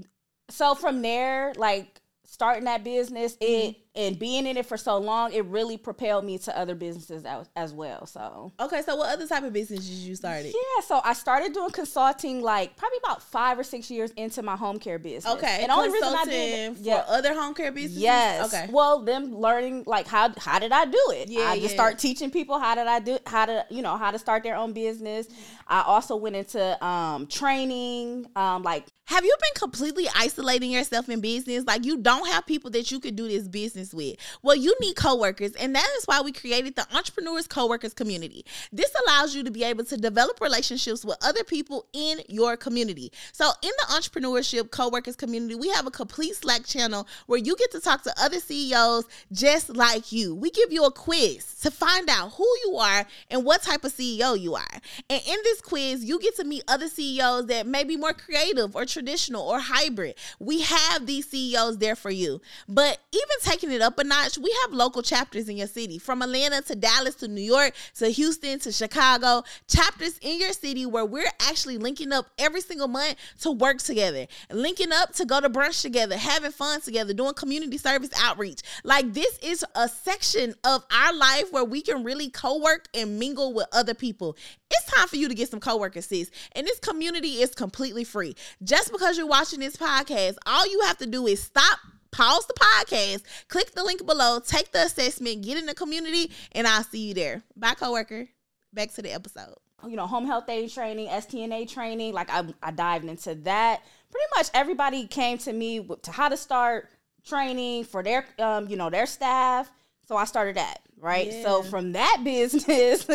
so 0.48 0.74
from 0.74 1.02
there, 1.02 1.52
like 1.56 2.00
starting 2.24 2.64
that 2.64 2.84
business, 2.84 3.36
Mm-hmm. 3.36 3.68
it 3.70 3.76
and 3.96 4.18
being 4.18 4.46
in 4.46 4.56
it 4.56 4.66
for 4.66 4.76
so 4.76 4.98
long, 4.98 5.32
it 5.32 5.44
really 5.44 5.76
propelled 5.76 6.24
me 6.24 6.38
to 6.38 6.58
other 6.58 6.74
businesses 6.74 7.24
as, 7.24 7.48
as 7.54 7.72
well. 7.72 8.06
So 8.06 8.52
Okay, 8.60 8.82
so 8.82 8.96
what 8.96 9.12
other 9.12 9.26
type 9.26 9.44
of 9.44 9.52
businesses 9.52 10.06
you 10.06 10.14
started? 10.16 10.46
yeah, 10.46 10.84
so 10.84 11.00
I 11.04 11.12
started 11.12 11.52
doing 11.52 11.70
consulting 11.70 12.42
like 12.42 12.76
probably 12.76 12.98
about 13.04 13.22
five 13.22 13.58
or 13.58 13.62
six 13.62 13.90
years 13.90 14.10
into 14.12 14.42
my 14.42 14.56
home 14.56 14.78
care 14.78 14.98
business. 14.98 15.32
Okay, 15.34 15.60
and 15.62 15.70
only 15.70 15.90
reason 15.90 16.14
I 16.14 16.24
did 16.24 16.76
for 16.78 17.04
other 17.08 17.34
home 17.34 17.54
care 17.54 17.72
businesses. 17.72 18.02
Yes. 18.02 18.52
Okay. 18.52 18.68
Well, 18.72 19.02
them 19.02 19.36
learning 19.36 19.84
like 19.86 20.06
how 20.06 20.32
how 20.38 20.58
did 20.58 20.72
I 20.72 20.84
do 20.86 21.02
it? 21.10 21.28
Yeah, 21.28 21.42
I 21.42 21.58
just 21.58 21.74
yeah. 21.74 21.80
start 21.80 21.98
teaching 21.98 22.30
people 22.30 22.58
how 22.58 22.74
did 22.74 22.86
I 22.86 22.98
do 22.98 23.18
how 23.26 23.46
to 23.46 23.64
you 23.70 23.82
know 23.82 23.96
how 23.96 24.10
to 24.10 24.18
start 24.18 24.42
their 24.42 24.56
own 24.56 24.72
business. 24.72 25.28
I 25.66 25.82
also 25.82 26.16
went 26.16 26.36
into 26.36 26.84
um, 26.84 27.26
training, 27.26 28.26
um, 28.36 28.62
like 28.62 28.84
Have 29.06 29.24
you 29.24 29.34
been 29.40 29.60
completely 29.60 30.06
isolating 30.14 30.70
yourself 30.70 31.08
in 31.08 31.20
business? 31.20 31.64
Like 31.64 31.84
you 31.84 31.98
don't 31.98 32.26
have 32.28 32.46
people 32.46 32.70
that 32.70 32.90
you 32.90 33.00
could 33.00 33.16
do 33.16 33.28
this 33.28 33.48
business 33.48 33.83
with. 33.92 34.16
Well, 34.42 34.56
you 34.56 34.74
need 34.80 34.96
coworkers, 34.96 35.52
and 35.52 35.74
that 35.74 35.88
is 35.98 36.04
why 36.04 36.20
we 36.20 36.32
created 36.32 36.76
the 36.76 36.86
Entrepreneurs 36.94 37.46
Coworkers 37.46 37.92
Community. 37.92 38.44
This 38.72 38.92
allows 39.04 39.34
you 39.34 39.42
to 39.42 39.50
be 39.50 39.64
able 39.64 39.84
to 39.84 39.96
develop 39.96 40.40
relationships 40.40 41.04
with 41.04 41.18
other 41.22 41.44
people 41.44 41.86
in 41.92 42.20
your 42.28 42.56
community. 42.56 43.12
So, 43.32 43.50
in 43.62 43.70
the 43.78 43.94
Entrepreneurship 43.94 44.70
Coworkers 44.70 45.16
Community, 45.16 45.54
we 45.54 45.68
have 45.70 45.86
a 45.86 45.90
complete 45.90 46.36
Slack 46.36 46.64
channel 46.64 47.06
where 47.26 47.38
you 47.38 47.56
get 47.56 47.72
to 47.72 47.80
talk 47.80 48.02
to 48.04 48.14
other 48.18 48.40
CEOs 48.40 49.04
just 49.32 49.74
like 49.74 50.12
you. 50.12 50.34
We 50.34 50.50
give 50.50 50.72
you 50.72 50.84
a 50.84 50.92
quiz 50.92 51.60
to 51.62 51.70
find 51.70 52.08
out 52.08 52.32
who 52.34 52.46
you 52.64 52.76
are 52.76 53.06
and 53.30 53.44
what 53.44 53.62
type 53.62 53.84
of 53.84 53.92
CEO 53.92 54.38
you 54.38 54.54
are. 54.54 54.66
And 55.10 55.22
in 55.26 55.36
this 55.44 55.60
quiz, 55.60 56.04
you 56.04 56.20
get 56.20 56.36
to 56.36 56.44
meet 56.44 56.62
other 56.68 56.88
CEOs 56.88 57.46
that 57.46 57.66
may 57.66 57.84
be 57.84 57.96
more 57.96 58.12
creative 58.12 58.76
or 58.76 58.84
traditional 58.84 59.42
or 59.42 59.58
hybrid. 59.58 60.14
We 60.38 60.62
have 60.62 61.06
these 61.06 61.28
CEOs 61.28 61.78
there 61.78 61.96
for 61.96 62.10
you. 62.10 62.40
But 62.68 62.98
even 63.12 63.36
taking 63.42 63.70
it 63.74 63.82
up 63.82 63.98
a 63.98 64.04
notch, 64.04 64.38
we 64.38 64.54
have 64.62 64.72
local 64.72 65.02
chapters 65.02 65.48
in 65.48 65.56
your 65.56 65.66
city 65.66 65.98
from 65.98 66.22
Atlanta 66.22 66.62
to 66.62 66.74
Dallas 66.74 67.14
to 67.16 67.28
New 67.28 67.42
York 67.42 67.74
to 67.96 68.08
Houston 68.08 68.58
to 68.60 68.72
Chicago, 68.72 69.42
chapters 69.68 70.18
in 70.22 70.40
your 70.40 70.52
city 70.52 70.86
where 70.86 71.04
we're 71.04 71.30
actually 71.40 71.76
linking 71.76 72.12
up 72.12 72.26
every 72.38 72.60
single 72.60 72.88
month 72.88 73.16
to 73.40 73.50
work 73.50 73.78
together, 73.78 74.26
linking 74.50 74.92
up 74.92 75.12
to 75.14 75.24
go 75.24 75.40
to 75.40 75.50
brunch 75.50 75.82
together, 75.82 76.16
having 76.16 76.52
fun 76.52 76.80
together, 76.80 77.12
doing 77.12 77.34
community 77.34 77.76
service 77.76 78.10
outreach. 78.22 78.62
Like 78.84 79.12
this 79.12 79.38
is 79.38 79.64
a 79.74 79.88
section 79.88 80.54
of 80.64 80.84
our 80.90 81.12
life 81.12 81.52
where 81.52 81.64
we 81.64 81.82
can 81.82 82.04
really 82.04 82.30
co-work 82.30 82.86
and 82.94 83.18
mingle 83.18 83.52
with 83.52 83.66
other 83.72 83.94
people. 83.94 84.36
It's 84.70 84.92
time 84.92 85.08
for 85.08 85.16
you 85.16 85.28
to 85.28 85.34
get 85.34 85.50
some 85.50 85.60
coworkers, 85.60 86.06
sis. 86.06 86.30
And 86.52 86.66
this 86.66 86.78
community 86.78 87.42
is 87.42 87.54
completely 87.54 88.04
free. 88.04 88.34
Just 88.62 88.92
because 88.92 89.16
you're 89.18 89.26
watching 89.26 89.60
this 89.60 89.76
podcast, 89.76 90.36
all 90.46 90.66
you 90.66 90.80
have 90.86 90.98
to 90.98 91.06
do 91.06 91.26
is 91.26 91.42
stop 91.42 91.78
pause 92.14 92.46
the 92.46 92.54
podcast, 92.54 93.22
click 93.48 93.72
the 93.74 93.82
link 93.84 94.06
below, 94.06 94.38
take 94.40 94.72
the 94.72 94.84
assessment, 94.84 95.42
get 95.42 95.58
in 95.58 95.66
the 95.66 95.74
community, 95.74 96.30
and 96.52 96.66
I'll 96.66 96.84
see 96.84 97.08
you 97.08 97.14
there. 97.14 97.42
Bye, 97.56 97.74
coworker. 97.74 98.28
Back 98.72 98.92
to 98.94 99.02
the 99.02 99.12
episode. 99.12 99.54
you 99.86 99.96
know 99.96 100.06
home 100.06 100.26
health 100.26 100.48
aid 100.48 100.70
training, 100.70 101.08
STNA 101.08 101.68
training. 101.68 102.12
Like 102.12 102.30
I 102.30 102.44
I 102.62 102.70
dived 102.70 103.04
into 103.04 103.34
that. 103.36 103.82
Pretty 104.10 104.26
much 104.36 104.48
everybody 104.54 105.06
came 105.06 105.38
to 105.38 105.52
me 105.52 105.86
to 106.02 106.12
how 106.12 106.28
to 106.28 106.36
start 106.36 106.88
training 107.26 107.84
for 107.84 108.02
their 108.02 108.24
um 108.38 108.68
you 108.68 108.76
know 108.76 108.90
their 108.90 109.06
staff. 109.06 109.70
So 110.06 110.16
I 110.16 110.24
started 110.24 110.56
that 110.56 110.78
right. 110.98 111.32
So 111.42 111.62
from 111.62 111.92
that 111.92 112.20
business. 112.24 113.06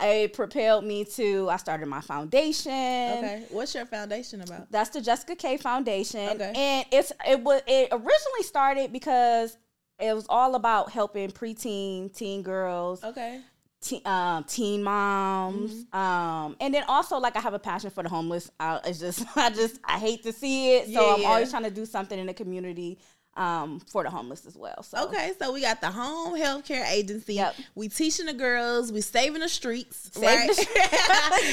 It 0.00 0.32
propelled 0.32 0.84
me 0.84 1.04
to 1.04 1.48
I 1.50 1.56
started 1.56 1.86
my 1.86 2.00
foundation. 2.00 2.72
Okay. 2.72 3.44
What's 3.50 3.74
your 3.74 3.86
foundation 3.86 4.40
about? 4.40 4.70
That's 4.70 4.90
the 4.90 5.00
Jessica 5.00 5.36
Kay 5.36 5.56
Foundation. 5.56 6.28
Okay. 6.30 6.52
And 6.54 6.86
it's 6.92 7.12
it 7.28 7.40
was 7.40 7.62
it 7.66 7.88
originally 7.92 8.42
started 8.42 8.92
because 8.92 9.56
it 10.00 10.12
was 10.12 10.26
all 10.28 10.56
about 10.56 10.90
helping 10.90 11.30
preteen, 11.30 12.12
teen 12.14 12.42
girls, 12.42 13.04
Okay. 13.04 13.40
teen, 13.80 14.00
um, 14.04 14.42
teen 14.42 14.82
moms, 14.82 15.86
um, 15.92 16.56
and 16.60 16.74
then 16.74 16.82
also 16.88 17.18
like 17.18 17.36
I 17.36 17.40
have 17.40 17.54
a 17.54 17.60
passion 17.60 17.90
for 17.90 18.02
the 18.02 18.08
homeless. 18.08 18.50
I, 18.58 18.80
it's 18.84 18.98
just 18.98 19.24
I 19.36 19.50
just 19.50 19.78
I 19.84 19.98
hate 20.00 20.24
to 20.24 20.32
see 20.32 20.74
it, 20.74 20.86
so 20.86 20.90
Yeah, 20.92 21.14
I'm 21.14 21.20
yeah. 21.20 21.28
always 21.28 21.50
trying 21.50 21.62
to 21.62 21.70
do 21.70 21.86
something 21.86 22.18
in 22.18 22.26
the 22.26 22.34
community 22.34 22.98
um, 23.36 23.80
for 23.80 24.02
the 24.04 24.10
homeless 24.10 24.46
as 24.46 24.56
well. 24.56 24.82
So 24.82 25.04
Okay, 25.06 25.32
so 25.38 25.52
we 25.52 25.60
got 25.60 25.80
the 25.80 25.90
home 25.90 26.34
healthcare 26.38 26.88
agency. 26.90 27.34
Yep. 27.34 27.56
We 27.74 27.88
teaching 27.88 28.26
the 28.26 28.32
girls. 28.34 28.92
We 28.92 29.00
saving 29.00 29.40
the 29.40 29.48
streets. 29.48 30.10
Save 30.12 30.22
right? 30.24 30.48
the- 30.48 30.66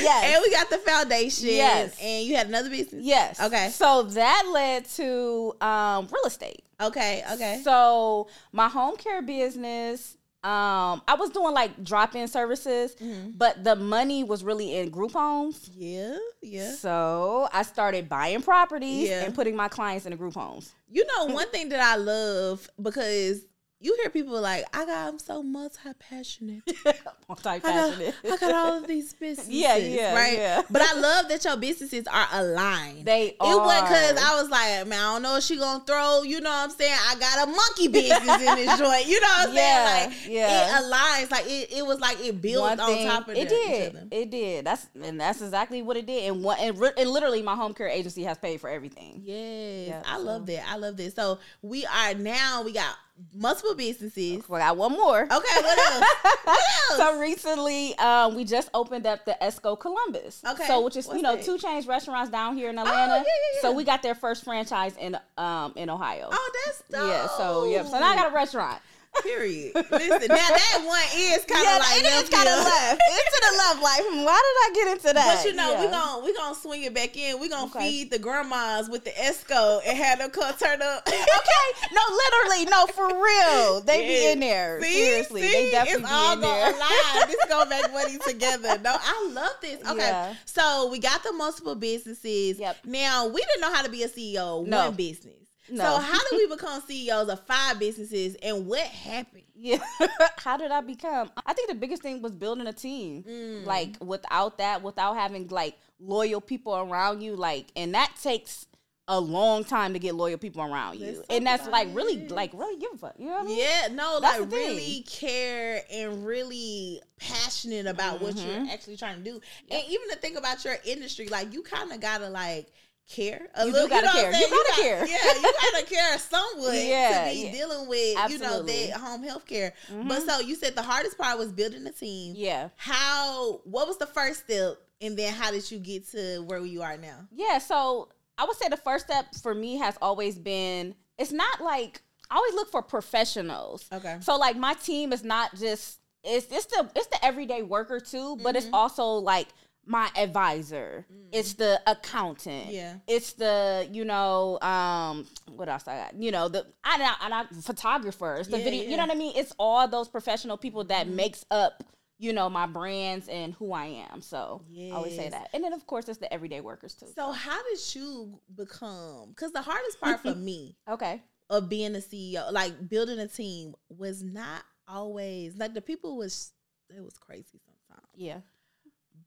Yes. 0.01 0.33
And 0.35 0.43
we 0.45 0.51
got 0.51 0.69
the 0.69 0.77
foundation. 0.77 1.47
Yes. 1.49 1.97
And 2.01 2.25
you 2.27 2.35
had 2.35 2.47
another 2.47 2.69
business. 2.69 3.03
yes, 3.03 3.39
Okay. 3.41 3.69
So 3.69 4.03
that 4.03 4.49
led 4.53 4.85
to 4.95 5.55
um, 5.61 6.07
real 6.11 6.25
estate. 6.25 6.63
Okay. 6.79 7.23
Okay. 7.33 7.61
So 7.63 8.27
my 8.51 8.67
home 8.69 8.97
care 8.97 9.21
business, 9.21 10.17
um, 10.43 11.01
I 11.07 11.15
was 11.19 11.29
doing 11.29 11.53
like 11.53 11.83
drop 11.83 12.15
in 12.15 12.27
services, 12.27 12.95
Mm-hmm. 12.95 13.31
but 13.37 13.63
the 13.63 13.75
money 13.75 14.23
was 14.23 14.43
really 14.43 14.75
in 14.77 14.89
group 14.89 15.11
homes. 15.11 15.69
yeah. 15.75 16.17
Yeah. 16.41 16.71
So 16.71 17.47
I 17.53 17.61
started 17.63 18.09
buying 18.09 18.41
properties 18.41 19.09
Yeah. 19.09 19.23
and 19.23 19.35
putting 19.35 19.55
my 19.55 19.67
clients 19.67 20.05
in 20.05 20.11
the 20.11 20.17
group 20.17 20.33
homes. 20.33 20.73
You 20.89 21.05
know, 21.05 21.33
one 21.33 21.47
thing 21.49 21.69
that 21.69 21.79
I 21.79 21.95
love 21.97 22.67
because 22.81 23.45
you 23.81 23.97
hear 23.99 24.09
people 24.11 24.39
like, 24.39 24.63
I 24.75 24.85
got, 24.85 25.07
I'm 25.09 25.19
so 25.19 25.41
multi 25.41 25.79
passionate. 25.99 26.61
I 26.85 26.93
got, 27.03 27.27
Multifaceted. 27.27 28.13
I 28.31 28.37
got 28.37 28.53
all 28.53 28.77
of 28.77 28.87
these 28.87 29.13
businesses. 29.19 29.51
Yeah, 29.51 29.75
yeah, 29.77 30.13
right. 30.15 30.37
yeah. 30.37 30.61
But 30.69 30.81
I 30.83 30.93
love 30.99 31.27
that 31.29 31.43
your 31.43 31.57
businesses 31.57 32.05
are 32.07 32.27
aligned. 32.33 33.05
They 33.05 33.29
It 33.29 33.35
wasn't 33.39 33.87
because. 33.87 34.17
I 34.23 34.41
was 34.41 34.49
like, 34.49 34.87
man, 34.87 34.99
I 34.99 35.13
don't 35.13 35.21
know 35.23 35.37
if 35.37 35.43
she 35.43 35.57
gonna 35.57 35.83
throw. 35.85 36.21
You 36.23 36.41
know 36.41 36.49
what 36.49 36.69
I'm 36.69 36.69
saying? 36.71 36.93
I 37.09 37.15
got 37.15 37.47
a 37.47 37.51
monkey 37.51 37.87
business 37.87 38.41
in 38.41 38.55
this 38.55 38.77
joint. 38.79 39.07
You 39.07 39.19
know 39.21 39.27
what 39.27 39.49
I'm 39.49 39.55
Yeah, 39.55 39.85
saying? 39.97 40.09
Like 40.09 40.27
yeah. 40.29 40.79
it 40.79 40.83
aligns. 40.83 41.31
Like 41.31 41.45
it, 41.47 41.71
it 41.77 41.85
was 41.85 41.99
like 41.99 42.19
it 42.23 42.41
built 42.41 42.61
One 42.63 42.79
on 42.79 43.05
top 43.05 43.27
of 43.29 43.35
it 43.35 43.49
the- 43.49 43.55
did. 43.55 43.81
each 43.81 43.95
other. 43.97 44.07
It 44.11 44.29
did. 44.31 44.65
That's 44.65 44.87
and 45.01 45.19
that's 45.19 45.41
exactly 45.41 45.81
what 45.81 45.97
it 45.97 46.05
did. 46.05 46.31
And 46.31 46.43
what 46.43 46.59
and, 46.59 46.77
ri- 46.77 46.91
and 46.97 47.09
literally, 47.09 47.41
my 47.41 47.55
home 47.55 47.73
care 47.73 47.87
agency 47.87 48.23
has 48.23 48.37
paid 48.37 48.59
for 48.61 48.69
everything. 48.69 49.21
Yes, 49.25 49.87
Yeah, 49.87 50.03
I 50.05 50.17
so- 50.17 50.23
love 50.23 50.45
that. 50.47 50.63
I 50.69 50.75
love 50.77 50.97
that. 50.97 51.15
So 51.15 51.39
we 51.61 51.85
are 51.85 52.13
now. 52.13 52.61
We 52.63 52.73
got 52.73 52.93
multiple 53.33 53.75
businesses. 53.75 54.47
We 54.49 54.57
got 54.57 54.77
one 54.77 54.91
more. 54.93 55.21
Okay, 55.23 55.31
what 55.31 55.77
else? 55.77 56.03
what 56.43 56.59
else? 56.89 56.97
So 56.97 57.19
recently, 57.19 57.95
um, 57.97 58.35
we 58.35 58.43
just 58.43 58.69
opened 58.73 59.05
up 59.05 59.25
the 59.25 59.37
Esco 59.41 59.79
Columbus. 59.79 60.41
Okay. 60.47 60.65
So 60.67 60.81
which 60.83 60.95
is 60.95 61.07
What's 61.07 61.17
you 61.17 61.23
know 61.23 61.35
that? 61.35 61.45
2 61.45 61.57
Chainz 61.57 61.87
restaurants 61.87 62.31
down 62.31 62.55
here 62.57 62.69
in 62.69 62.77
Atlanta. 62.79 63.15
yeah, 63.15 63.23
yeah, 63.23 63.61
So 63.61 63.71
we 63.71 63.83
got 63.83 64.01
their 64.01 64.15
first 64.15 64.43
franchise 64.43 64.95
in 64.99 65.17
um 65.37 65.73
in 65.75 65.89
Ohio. 65.89 66.29
oh, 66.31 66.51
that's 66.65 66.83
dope. 66.89 67.07
yeah. 67.09 67.27
So 67.37 67.65
yep. 67.65 67.85
So 67.87 67.99
now 67.99 68.07
I 68.11 68.15
got 68.15 68.31
a 68.31 68.35
restaurant. 68.35 68.81
Period. 69.23 69.75
Listen, 69.75 70.27
now 70.29 70.49
that 70.49 70.81
one 70.85 71.03
is 71.15 71.43
kind 71.45 71.67
of 71.67 71.73
yeah, 71.73 71.77
like 71.79 71.99
it 71.99 72.23
is 72.23 72.29
kind 72.29 72.47
of 72.47 72.63
left. 72.63 73.01
It's 73.05 73.35
to 73.35 73.51
the 73.51 73.57
left. 73.57 73.83
Like, 73.83 74.01
hmm, 74.07 74.23
why 74.23 74.39
did 74.39 74.57
I 74.63 74.69
get 74.73 74.87
into 74.93 75.13
that? 75.13 75.35
But 75.37 75.45
you 75.45 75.53
know, 75.53 75.75
we 75.79 75.83
Yeah. 75.85 75.91
gonna 75.91 76.25
we 76.25 76.33
gonna 76.33 76.55
swing 76.55 76.83
it 76.83 76.93
back 76.93 77.15
in. 77.17 77.39
We 77.39 77.49
gonna 77.49 77.65
Okay. 77.65 77.87
feed 77.89 78.11
the 78.11 78.17
grandmas 78.19 78.89
with 78.89 79.03
the 79.03 79.11
esco 79.11 79.81
and 79.85 79.97
have 79.97 80.19
them 80.19 80.29
come 80.31 80.53
turn 80.55 80.81
up. 80.81 81.03
okay, 81.07 81.67
no, 81.91 82.01
literally, 82.09 82.65
no, 82.65 82.87
for 82.87 83.07
real. 83.23 83.81
They 83.81 84.07
be 84.07 84.31
in 84.31 84.39
there. 84.39 84.81
See, 84.81 84.93
Seriously, 84.93 85.41
see? 85.41 85.51
they 85.53 85.71
definitely 85.71 86.01
it's 86.03 86.09
be 86.09 86.15
all 86.15 86.33
in 86.33 86.41
gonna 86.41 86.53
there. 86.53 86.75
align. 86.75 87.27
This 87.27 87.45
gonna 87.49 87.69
make 87.81 87.91
money 87.91 88.17
together. 88.25 88.79
No, 88.79 88.95
I 88.97 89.29
love 89.33 89.53
this. 89.61 89.81
Okay, 89.87 89.97
Yeah. 90.07 90.33
so 90.45 90.89
we 90.89 90.99
got 90.99 91.21
the 91.23 91.33
multiple 91.33 91.75
businesses. 91.75 92.57
Yep. 92.57 92.77
Now 92.85 93.27
we 93.27 93.41
didn't 93.41 93.61
know 93.61 93.73
how 93.73 93.83
to 93.83 93.89
be 93.91 94.03
a 94.03 94.07
CEO 94.09 94.65
No. 94.65 94.85
one 94.87 94.95
business. 94.95 95.35
No. 95.71 95.83
So 95.83 95.97
how 96.01 96.19
did 96.29 96.37
we 96.37 96.47
become 96.55 96.81
CEOs 96.87 97.29
of 97.29 97.39
five 97.41 97.79
businesses 97.79 98.35
and 98.43 98.67
what 98.67 98.81
happened? 98.81 99.43
Yeah. 99.55 99.77
How 100.37 100.57
did 100.57 100.71
I 100.71 100.81
become? 100.81 101.29
I 101.45 101.53
think 101.53 101.69
the 101.69 101.75
biggest 101.75 102.01
thing 102.01 102.21
was 102.23 102.31
building 102.31 102.65
a 102.65 102.73
team. 102.73 103.23
Mm. 103.23 103.65
Like 103.65 103.95
without 103.99 104.57
that, 104.57 104.81
without 104.81 105.15
having 105.15 105.47
like 105.49 105.77
loyal 105.99 106.41
people 106.41 106.75
around 106.75 107.21
you, 107.21 107.35
like, 107.35 107.67
and 107.75 107.93
that 107.93 108.11
takes 108.21 108.65
a 109.07 109.19
long 109.19 109.63
time 109.63 109.93
to 109.93 109.99
get 109.99 110.15
loyal 110.15 110.37
people 110.39 110.63
around 110.63 110.99
you. 110.99 111.07
Let's 111.17 111.27
and 111.29 111.45
that's 111.45 111.67
like 111.67 111.89
really, 111.93 112.23
it. 112.23 112.31
like 112.31 112.53
really 112.53 112.79
give 112.79 112.91
a 112.93 112.97
fuck. 112.97 113.13
You 113.19 113.25
know 113.27 113.33
what 113.33 113.41
I 113.43 113.45
mean? 113.45 113.59
Yeah, 113.59 113.87
no, 113.91 114.19
That's 114.19 114.39
like 114.39 114.51
really 114.51 115.03
care 115.07 115.83
and 115.91 116.25
really 116.25 117.01
passionate 117.19 117.85
about 117.85 118.19
what 118.21 118.35
Mm-hmm. 118.35 118.65
you're 118.65 118.73
actually 118.73 118.97
trying 118.97 119.17
to 119.17 119.23
do. 119.23 119.39
And 119.69 119.83
even 119.87 120.09
to 120.09 120.15
think 120.15 120.37
about 120.39 120.63
your 120.65 120.77
industry, 120.85 121.27
like 121.27 121.53
you 121.53 121.61
kind 121.61 121.91
of 121.91 121.99
gotta 121.99 122.29
like 122.29 122.67
care 123.09 123.47
a 123.55 123.65
You 123.65 123.71
little. 123.73 123.89
gotta 123.89 124.05
know 124.07 124.13
what 124.13 124.31
care. 124.31 124.33
You 124.41 124.49
gotta 124.49 124.67
got- 124.69 124.79
care. 124.79 125.05
Yeah, 125.05 125.33
you 125.41 125.53
gotta 125.71 125.85
care 125.89 126.17
somewhat 126.19 126.75
Yeah, 126.77 127.25
to 127.25 127.31
be 127.35 127.41
yeah. 127.45 127.51
dealing 127.51 127.87
with 127.89 128.07
you 128.31 128.37
know 128.39 128.45
Absolutely. 128.45 128.87
that 128.87 128.97
home 128.99 129.23
health 129.23 129.45
care. 129.45 129.73
Mhm. 129.91 130.07
But 130.07 130.23
so 130.25 130.39
you 130.39 130.55
said 130.55 130.75
the 130.75 130.81
hardest 130.83 131.17
part 131.17 131.37
was 131.37 131.51
building 131.51 131.85
a 131.87 131.91
team. 131.91 132.33
Yeah. 132.37 132.69
How? 132.77 133.61
What 133.65 133.87
was 133.87 133.97
the 133.97 134.05
first 134.05 134.45
step, 134.45 134.77
and 135.01 135.17
then 135.17 135.33
how 135.33 135.51
did 135.51 135.69
you 135.69 135.79
get 135.79 136.09
to 136.11 136.39
where 136.47 136.59
you 136.65 136.81
are 136.81 136.97
now? 136.97 137.27
Yeah, 137.31 137.57
so 137.57 138.09
I 138.37 138.45
would 138.45 138.55
say 138.55 138.69
the 138.69 138.77
first 138.77 139.05
step 139.05 139.35
for 139.41 139.53
me 139.53 139.77
has 139.77 139.97
always 140.01 140.37
been 140.39 140.95
it's 141.17 141.31
not 141.33 141.61
like 141.61 142.01
I 142.29 142.35
always 142.37 142.53
look 142.53 142.71
for 142.71 142.81
professionals. 142.81 143.85
Okay. 143.91 144.17
So 144.21 144.37
like 144.37 144.55
my 144.55 144.73
team 144.75 145.11
is 145.11 145.23
not 145.23 145.53
just 145.55 145.99
it's 146.23 146.47
it's 146.51 146.65
the 146.67 146.89
it's 146.95 147.07
the 147.07 147.23
everyday 147.25 147.61
worker 147.61 147.99
too, 147.99 148.37
but 148.41 148.55
it's 148.55 148.67
also 148.71 149.05
like 149.15 149.47
my 149.91 150.09
advisor. 150.15 151.05
Mm-hmm. 151.11 151.27
It's 151.33 151.53
the 151.53 151.81
accountant. 151.85 152.67
Yeah. 152.71 152.95
It's 153.07 153.33
the, 153.33 153.87
you 153.91 154.05
know, 154.05 154.59
um 154.61 155.27
what 155.55 155.67
else 155.69 155.87
I 155.87 155.97
got? 155.97 156.15
You 156.15 156.31
know, 156.31 156.47
the 156.47 156.65
I 156.83 157.15
I 157.19 157.29
not 157.29 157.53
photographer. 157.55 158.37
It's 158.37 158.49
the 158.49 158.57
Yeah, 158.57 158.63
video, 158.63 158.83
yeah. 158.83 158.89
you 158.89 158.97
know 158.97 159.03
what 159.03 159.15
I 159.15 159.19
mean? 159.19 159.33
It's 159.35 159.53
all 159.59 159.87
those 159.87 160.07
professional 160.07 160.57
people 160.57 160.85
that 160.85 161.05
mm-hmm. 161.05 161.15
makes 161.17 161.45
up 161.51 161.83
you 162.17 162.31
know 162.33 162.49
my 162.49 162.67
brands 162.67 163.27
and 163.27 163.53
who 163.55 163.73
I 163.73 164.05
am. 164.11 164.21
So 164.21 164.61
I 164.79 164.91
always 164.91 165.15
say 165.15 165.29
that, 165.29 165.49
and 165.53 165.63
then 165.63 165.73
of 165.73 165.85
course 165.87 166.07
it's 166.07 166.19
the 166.19 166.31
everyday 166.31 166.61
workers 166.61 166.93
too. 166.93 167.07
So 167.15 167.31
how 167.31 167.61
did 167.63 167.95
you 167.95 168.39
become? 168.55 169.29
Because 169.29 169.51
the 169.51 169.61
hardest 169.61 169.99
part 169.99 170.21
for 170.21 170.29
mm-hmm. 170.29 170.45
me 170.45 170.77
Okay. 170.87 171.21
of 171.49 171.67
being 171.67 171.95
a 171.95 171.99
CEO, 171.99 172.51
like 172.51 172.87
building 172.87 173.17
a 173.17 173.27
team, 173.27 173.73
was 173.89 174.21
not 174.21 174.63
always 174.87 175.57
like 175.57 175.73
the 175.73 175.81
people 175.81 176.15
was 176.15 176.53
it 176.95 177.01
was 177.01 177.17
crazy 177.17 177.59
sometimes, 177.65 178.07
Yeah. 178.15 178.41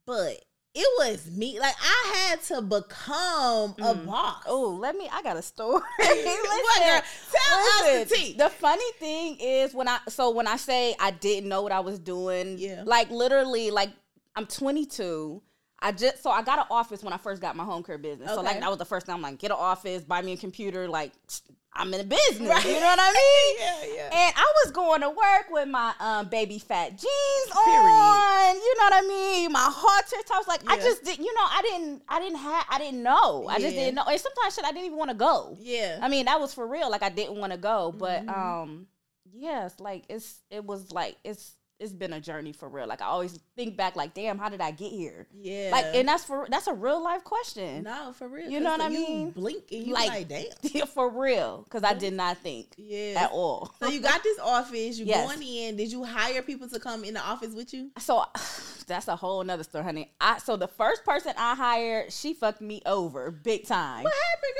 but 0.06 0.44
it 0.74 0.88
was 0.98 1.30
me. 1.30 1.58
Like 1.60 1.74
I 1.80 2.14
had 2.28 2.42
to 2.44 2.62
become 2.62 3.74
a 3.78 3.94
Mm. 3.94 4.06
boss. 4.06 4.42
Oh, 4.46 4.76
let 4.80 4.96
me. 4.96 5.08
I 5.12 5.22
got 5.22 5.36
a 5.36 5.42
story. 5.42 5.80
What, 5.98 6.08
Listen? 6.08 7.02
Tell 7.32 7.58
us 7.58 7.82
the 7.82 7.98
listen, 8.00 8.16
tea. 8.18 8.32
The 8.36 8.50
funny 8.50 8.92
thing 8.98 9.36
is 9.40 9.72
when 9.74 9.88
I 9.88 9.98
so 10.08 10.30
when 10.30 10.46
I 10.46 10.56
say 10.56 10.94
I 10.98 11.10
didn't 11.12 11.48
know 11.48 11.62
what 11.62 11.72
I 11.72 11.80
was 11.80 11.98
doing, 11.98 12.58
Yeah. 12.58 12.82
like 12.86 13.10
literally, 13.10 13.70
like 13.70 13.90
I'm 14.36 14.46
22. 14.46 15.42
I 15.84 15.92
just 15.92 16.22
so 16.22 16.30
I 16.30 16.42
got 16.42 16.58
an 16.58 16.64
office 16.70 17.02
when 17.04 17.12
I 17.12 17.18
first 17.18 17.40
got 17.42 17.54
my 17.56 17.64
home 17.64 17.82
care 17.82 17.98
business. 17.98 18.30
So 18.30 18.40
like 18.40 18.58
that 18.60 18.68
was 18.70 18.78
the 18.78 18.84
first 18.84 19.06
time 19.06 19.16
I'm 19.16 19.22
like 19.22 19.38
get 19.38 19.50
an 19.50 19.58
office, 19.60 20.02
buy 20.02 20.22
me 20.22 20.32
a 20.32 20.36
computer, 20.36 20.88
like 20.88 21.12
I'm 21.76 21.92
in 21.92 22.00
a 22.00 22.04
business. 22.04 22.48
Right. 22.48 22.64
You 22.64 22.74
know 22.74 22.86
what 22.86 22.98
I 23.00 23.12
mean? 23.12 23.56
yeah, 23.90 23.94
yeah. 23.96 24.26
And 24.28 24.34
I 24.36 24.52
was 24.64 24.70
going 24.72 25.00
to 25.00 25.10
work 25.10 25.46
with 25.50 25.66
my 25.68 25.92
um, 25.98 26.28
baby 26.28 26.60
fat 26.60 26.90
jeans 26.90 27.50
on. 27.56 28.54
You 28.54 28.74
know 28.78 28.84
what 28.84 28.94
I 28.94 29.04
mean? 29.08 29.50
My 29.52 29.68
halter 29.72 30.22
tops. 30.26 30.46
Like 30.48 30.60
I 30.68 30.76
just 30.76 31.04
didn't. 31.04 31.24
You 31.24 31.34
know, 31.34 31.40
I 31.44 31.62
didn't. 31.62 32.02
I 32.08 32.20
didn't 32.20 32.38
have. 32.38 32.64
I 32.70 32.78
didn't 32.78 33.02
know. 33.02 33.46
I 33.48 33.58
just 33.58 33.74
didn't 33.74 33.96
know. 33.96 34.04
And 34.08 34.20
sometimes 34.20 34.54
shit, 34.54 34.64
I 34.64 34.70
didn't 34.70 34.86
even 34.86 34.98
want 34.98 35.10
to 35.10 35.16
go. 35.16 35.56
yeah. 35.60 35.98
I 36.00 36.08
mean, 36.08 36.26
that 36.26 36.40
was 36.40 36.54
for 36.54 36.66
real. 36.66 36.90
Like 36.90 37.02
I 37.02 37.08
didn't 37.10 37.36
want 37.38 37.52
to 37.52 37.58
go. 37.58 37.92
But 37.98 38.24
Mhm. 38.24 38.62
um, 38.62 38.86
yes, 39.32 39.74
like 39.80 40.04
it's 40.08 40.40
it 40.50 40.64
was 40.64 40.92
like 40.92 41.16
it's 41.24 41.54
it's 41.84 41.92
been 41.92 42.12
a 42.12 42.20
journey 42.20 42.52
for 42.52 42.68
real. 42.68 42.86
Like 42.86 43.00
I 43.02 43.06
always 43.06 43.38
think 43.56 43.76
back, 43.76 43.94
like, 43.96 44.14
damn, 44.14 44.38
how 44.38 44.48
did 44.48 44.60
I 44.60 44.70
get 44.72 44.90
here? 44.90 45.26
yeah. 45.34 45.68
Like, 45.72 45.86
and 45.94 46.08
that's 46.08 46.24
for 46.24 46.46
that's 46.50 46.66
a 46.66 46.74
real 46.74 47.02
life 47.02 47.22
question. 47.24 47.84
no, 47.84 48.12
for 48.12 48.26
real. 48.28 48.50
You 48.50 48.60
know 48.60 48.70
what 48.72 48.80
I 48.80 48.88
you 48.88 48.98
mean? 48.98 49.30
Blink 49.30 49.64
and 49.70 49.86
you 49.86 49.92
Like- 49.94 50.08
like, 50.08 50.28
damn. 50.28 50.86
for 50.94 51.08
real, 51.10 51.62
because 51.64 51.84
I 51.84 51.94
did 51.94 52.14
not 52.14 52.38
think 52.38 52.74
Yeah. 52.76 53.24
at 53.24 53.30
all. 53.30 53.74
So 53.80 53.88
you 53.88 54.00
got 54.00 54.22
this 54.22 54.38
office. 54.40 54.98
You 54.98 55.04
Yes. 55.06 55.26
going 55.26 55.42
in. 55.46 55.76
Did 55.76 55.92
you 55.92 56.02
hire 56.04 56.42
people 56.42 56.68
to 56.68 56.80
come 56.80 57.04
in 57.04 57.14
the 57.14 57.20
office 57.20 57.54
with 57.54 57.72
you? 57.74 57.90
So 57.98 58.24
that's 58.86 59.08
a 59.08 59.16
whole 59.16 59.42
nother 59.44 59.62
story, 59.62 59.84
honey. 59.84 60.12
I 60.20 60.38
so 60.38 60.56
the 60.56 60.68
first 60.68 61.04
person 61.04 61.32
I 61.38 61.54
hired, 61.54 62.12
she 62.12 62.34
fucked 62.34 62.60
me 62.60 62.80
over 62.86 63.30
big 63.30 63.66
time. 63.66 64.04
What 64.04 64.12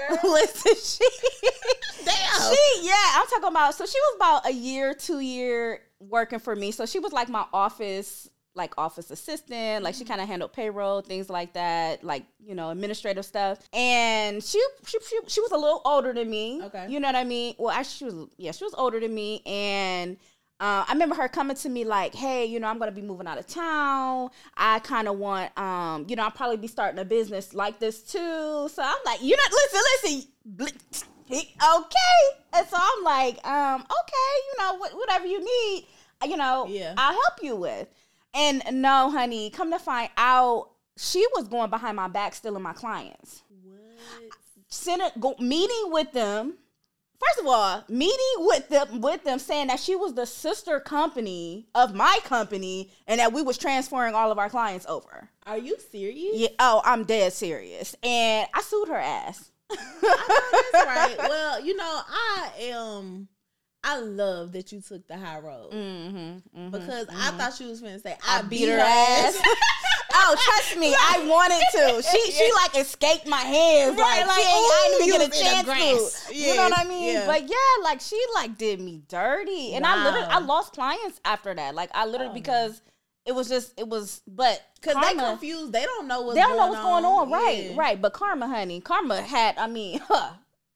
happened, 0.08 0.22
girl? 0.22 0.32
Listen, 0.32 0.74
she 0.76 1.08
Damn. 2.04 2.52
she 2.52 2.86
yeah, 2.86 2.92
I'm 3.14 3.26
talking 3.28 3.48
about 3.48 3.74
so 3.74 3.86
she 3.86 3.98
was 3.98 4.16
about 4.16 4.46
a 4.46 4.52
year, 4.52 4.94
two 4.94 5.20
year 5.20 5.80
working 6.08 6.38
for 6.38 6.54
me. 6.56 6.70
So 6.72 6.86
she 6.86 6.98
was 6.98 7.12
like 7.12 7.28
my 7.28 7.44
office 7.52 8.28
like 8.56 8.72
office 8.78 9.10
assistant, 9.10 9.82
like 9.82 9.94
Mm-hmm. 9.94 9.98
she 9.98 10.04
kind 10.04 10.20
of 10.20 10.28
handled 10.28 10.52
payroll, 10.52 11.00
things 11.00 11.28
like 11.28 11.54
that, 11.54 12.04
like 12.04 12.24
you 12.38 12.54
know 12.54 12.70
administrative 12.70 13.24
stuff. 13.24 13.58
And 13.72 14.42
she, 14.44 14.62
she 14.86 14.98
she 15.08 15.18
she 15.26 15.40
was 15.40 15.50
a 15.50 15.56
little 15.56 15.82
older 15.84 16.12
than 16.12 16.30
me. 16.30 16.62
Okay. 16.62 16.86
you 16.88 17.00
know 17.00 17.08
what 17.08 17.16
I 17.16 17.24
mean. 17.24 17.56
Well, 17.58 17.70
actually, 17.70 17.96
she 17.96 18.04
was 18.16 18.28
yeah, 18.36 18.52
she 18.52 18.62
was 18.64 18.72
older 18.74 19.00
than 19.00 19.12
me, 19.12 19.42
and 19.44 20.16
uh, 20.60 20.84
I 20.86 20.92
remember 20.92 21.16
her 21.16 21.26
coming 21.26 21.56
to 21.56 21.68
me 21.68 21.84
like, 21.84 22.14
"Hey, 22.14 22.44
you 22.46 22.60
know, 22.60 22.68
I'm 22.68 22.78
gonna 22.78 22.92
be 22.92 23.02
moving 23.02 23.26
out 23.26 23.38
of 23.38 23.46
town. 23.48 24.30
I 24.56 24.78
kind 24.78 25.08
of 25.08 25.18
want, 25.18 25.50
um, 25.58 26.06
you 26.08 26.14
know, 26.14 26.22
I'll 26.22 26.30
probably 26.30 26.56
be 26.58 26.68
starting 26.68 27.00
a 27.00 27.04
business 27.04 27.54
like 27.54 27.80
this 27.80 28.02
too." 28.04 28.68
So 28.72 28.82
I'm 28.84 28.94
like, 29.04 29.20
"You 29.20 29.36
know, 29.36 29.42
listen, 29.50 30.22
listen, 30.58 30.68
okay." 31.30 32.38
And 32.52 32.68
so 32.68 32.76
I'm 32.78 33.02
like, 33.04 33.44
um, 33.44 33.80
"Okay, 33.82 34.32
you 34.46 34.58
know, 34.58 34.76
wh- 34.78 34.96
whatever 34.96 35.26
you 35.26 35.40
need, 35.40 35.86
you 36.24 36.36
know, 36.36 36.66
Yeah. 36.68 36.94
I'll 36.96 37.12
help 37.12 37.42
you 37.42 37.56
with." 37.56 37.88
And 38.34 38.62
no, 38.72 39.10
honey, 39.10 39.50
come 39.50 39.70
to 39.70 39.78
find 39.78 40.10
out, 40.16 40.70
she 40.96 41.24
was 41.36 41.46
going 41.48 41.70
behind 41.70 41.96
my 41.96 42.08
back, 42.08 42.34
stealing 42.34 42.62
my 42.62 42.72
clients 42.72 43.42
What? 43.64 44.32
center 44.68 45.10
go, 45.20 45.34
meeting 45.38 45.84
with 45.92 46.10
them. 46.12 46.54
First 47.24 47.38
of 47.40 47.46
all, 47.46 47.84
meeting 47.88 48.34
with 48.38 48.68
them 48.68 49.00
with 49.00 49.22
them 49.24 49.38
saying 49.38 49.68
that 49.68 49.78
she 49.80 49.94
was 49.96 50.14
the 50.14 50.26
sister 50.26 50.78
company 50.80 51.68
of 51.74 51.94
my 51.94 52.18
company 52.24 52.90
and 53.06 53.18
that 53.20 53.32
we 53.32 53.40
was 53.40 53.56
transferring 53.56 54.14
all 54.16 54.30
of 54.32 54.38
our 54.38 54.50
clients 54.50 54.84
over. 54.86 55.28
Are 55.46 55.56
you 55.56 55.76
serious? 55.90 56.34
Yeah, 56.34 56.48
oh, 56.58 56.82
I'm 56.84 57.04
dead 57.04 57.32
serious. 57.32 57.94
And 58.02 58.48
I 58.52 58.60
sued 58.62 58.88
her 58.88 58.96
ass. 58.98 59.50
That's 59.70 59.86
right. 60.74 61.14
Well, 61.18 61.64
you 61.64 61.76
know, 61.76 62.00
I 62.08 62.50
am. 62.62 63.28
I 63.86 63.98
love 64.00 64.52
that 64.52 64.72
you 64.72 64.80
took 64.80 65.06
the 65.06 65.16
high 65.16 65.38
road 65.38 65.70
Mm-hmm, 65.72 66.70
because 66.70 67.06
I 67.10 67.30
thought 67.32 67.60
you 67.60 67.68
was 67.68 67.80
gonna 67.80 67.98
say 68.00 68.16
I 68.26 68.38
I, 68.38 68.42
beat 68.42 68.68
her 68.68 68.78
ass. 68.78 69.38
oh, 70.14 70.36
trust 70.42 70.78
me, 70.78 70.94
I 70.98 71.26
wanted 71.28 71.62
to. 71.72 72.02
She 72.02 72.32
she 72.32 72.50
like 72.54 72.76
escaped 72.78 73.26
my 73.26 73.40
hands. 73.40 73.96
Right, 73.98 74.20
like, 74.20 74.26
like, 74.26 74.36
she 74.36 74.42
ain't, 74.42 74.50
I 74.50 74.88
didn't 74.98 75.08
even 75.08 75.20
get 75.20 75.28
a 75.28 75.42
chance 75.66 76.26
to. 76.28 76.34
You 76.34 76.56
know 76.56 76.62
what 76.62 76.78
I 76.78 76.84
mean? 76.84 77.12
yeah. 77.14 77.26
But 77.26 77.42
yeah, 77.42 77.56
like 77.84 78.00
she 78.00 78.20
like 78.34 78.56
did 78.56 78.80
me 78.80 79.02
dirty, 79.08 79.74
and 79.74 79.84
I 79.86 80.04
literally 80.04 80.26
I 80.28 80.38
lost 80.38 80.72
clients 80.72 81.20
after 81.24 81.54
that. 81.54 81.74
Like 81.74 81.90
I 81.94 82.06
literally 82.06 82.30
Oh. 82.30 82.34
because 82.34 82.80
it 83.26 83.32
was 83.34 83.48
just 83.48 83.78
it 83.78 83.86
was. 83.88 84.22
But 84.26 84.62
because 84.80 84.96
they 85.02 85.14
confused. 85.14 85.72
They 85.72 85.84
don't 85.84 86.08
know 86.08 86.22
what's 86.22 86.36
they 86.36 86.40
don't 86.42 86.56
going 86.56 86.58
know 86.58 86.68
what's 86.68 86.82
going 86.82 87.04
on. 87.04 87.30
Right, 87.30 87.70
Yeah. 87.70 87.76
right. 87.76 88.00
But 88.00 88.12
karma, 88.12 88.48
honey, 88.48 88.80
karma 88.80 89.20
had. 89.20 89.58
I 89.58 89.66
mean, 89.66 90.00
huh. 90.08 90.32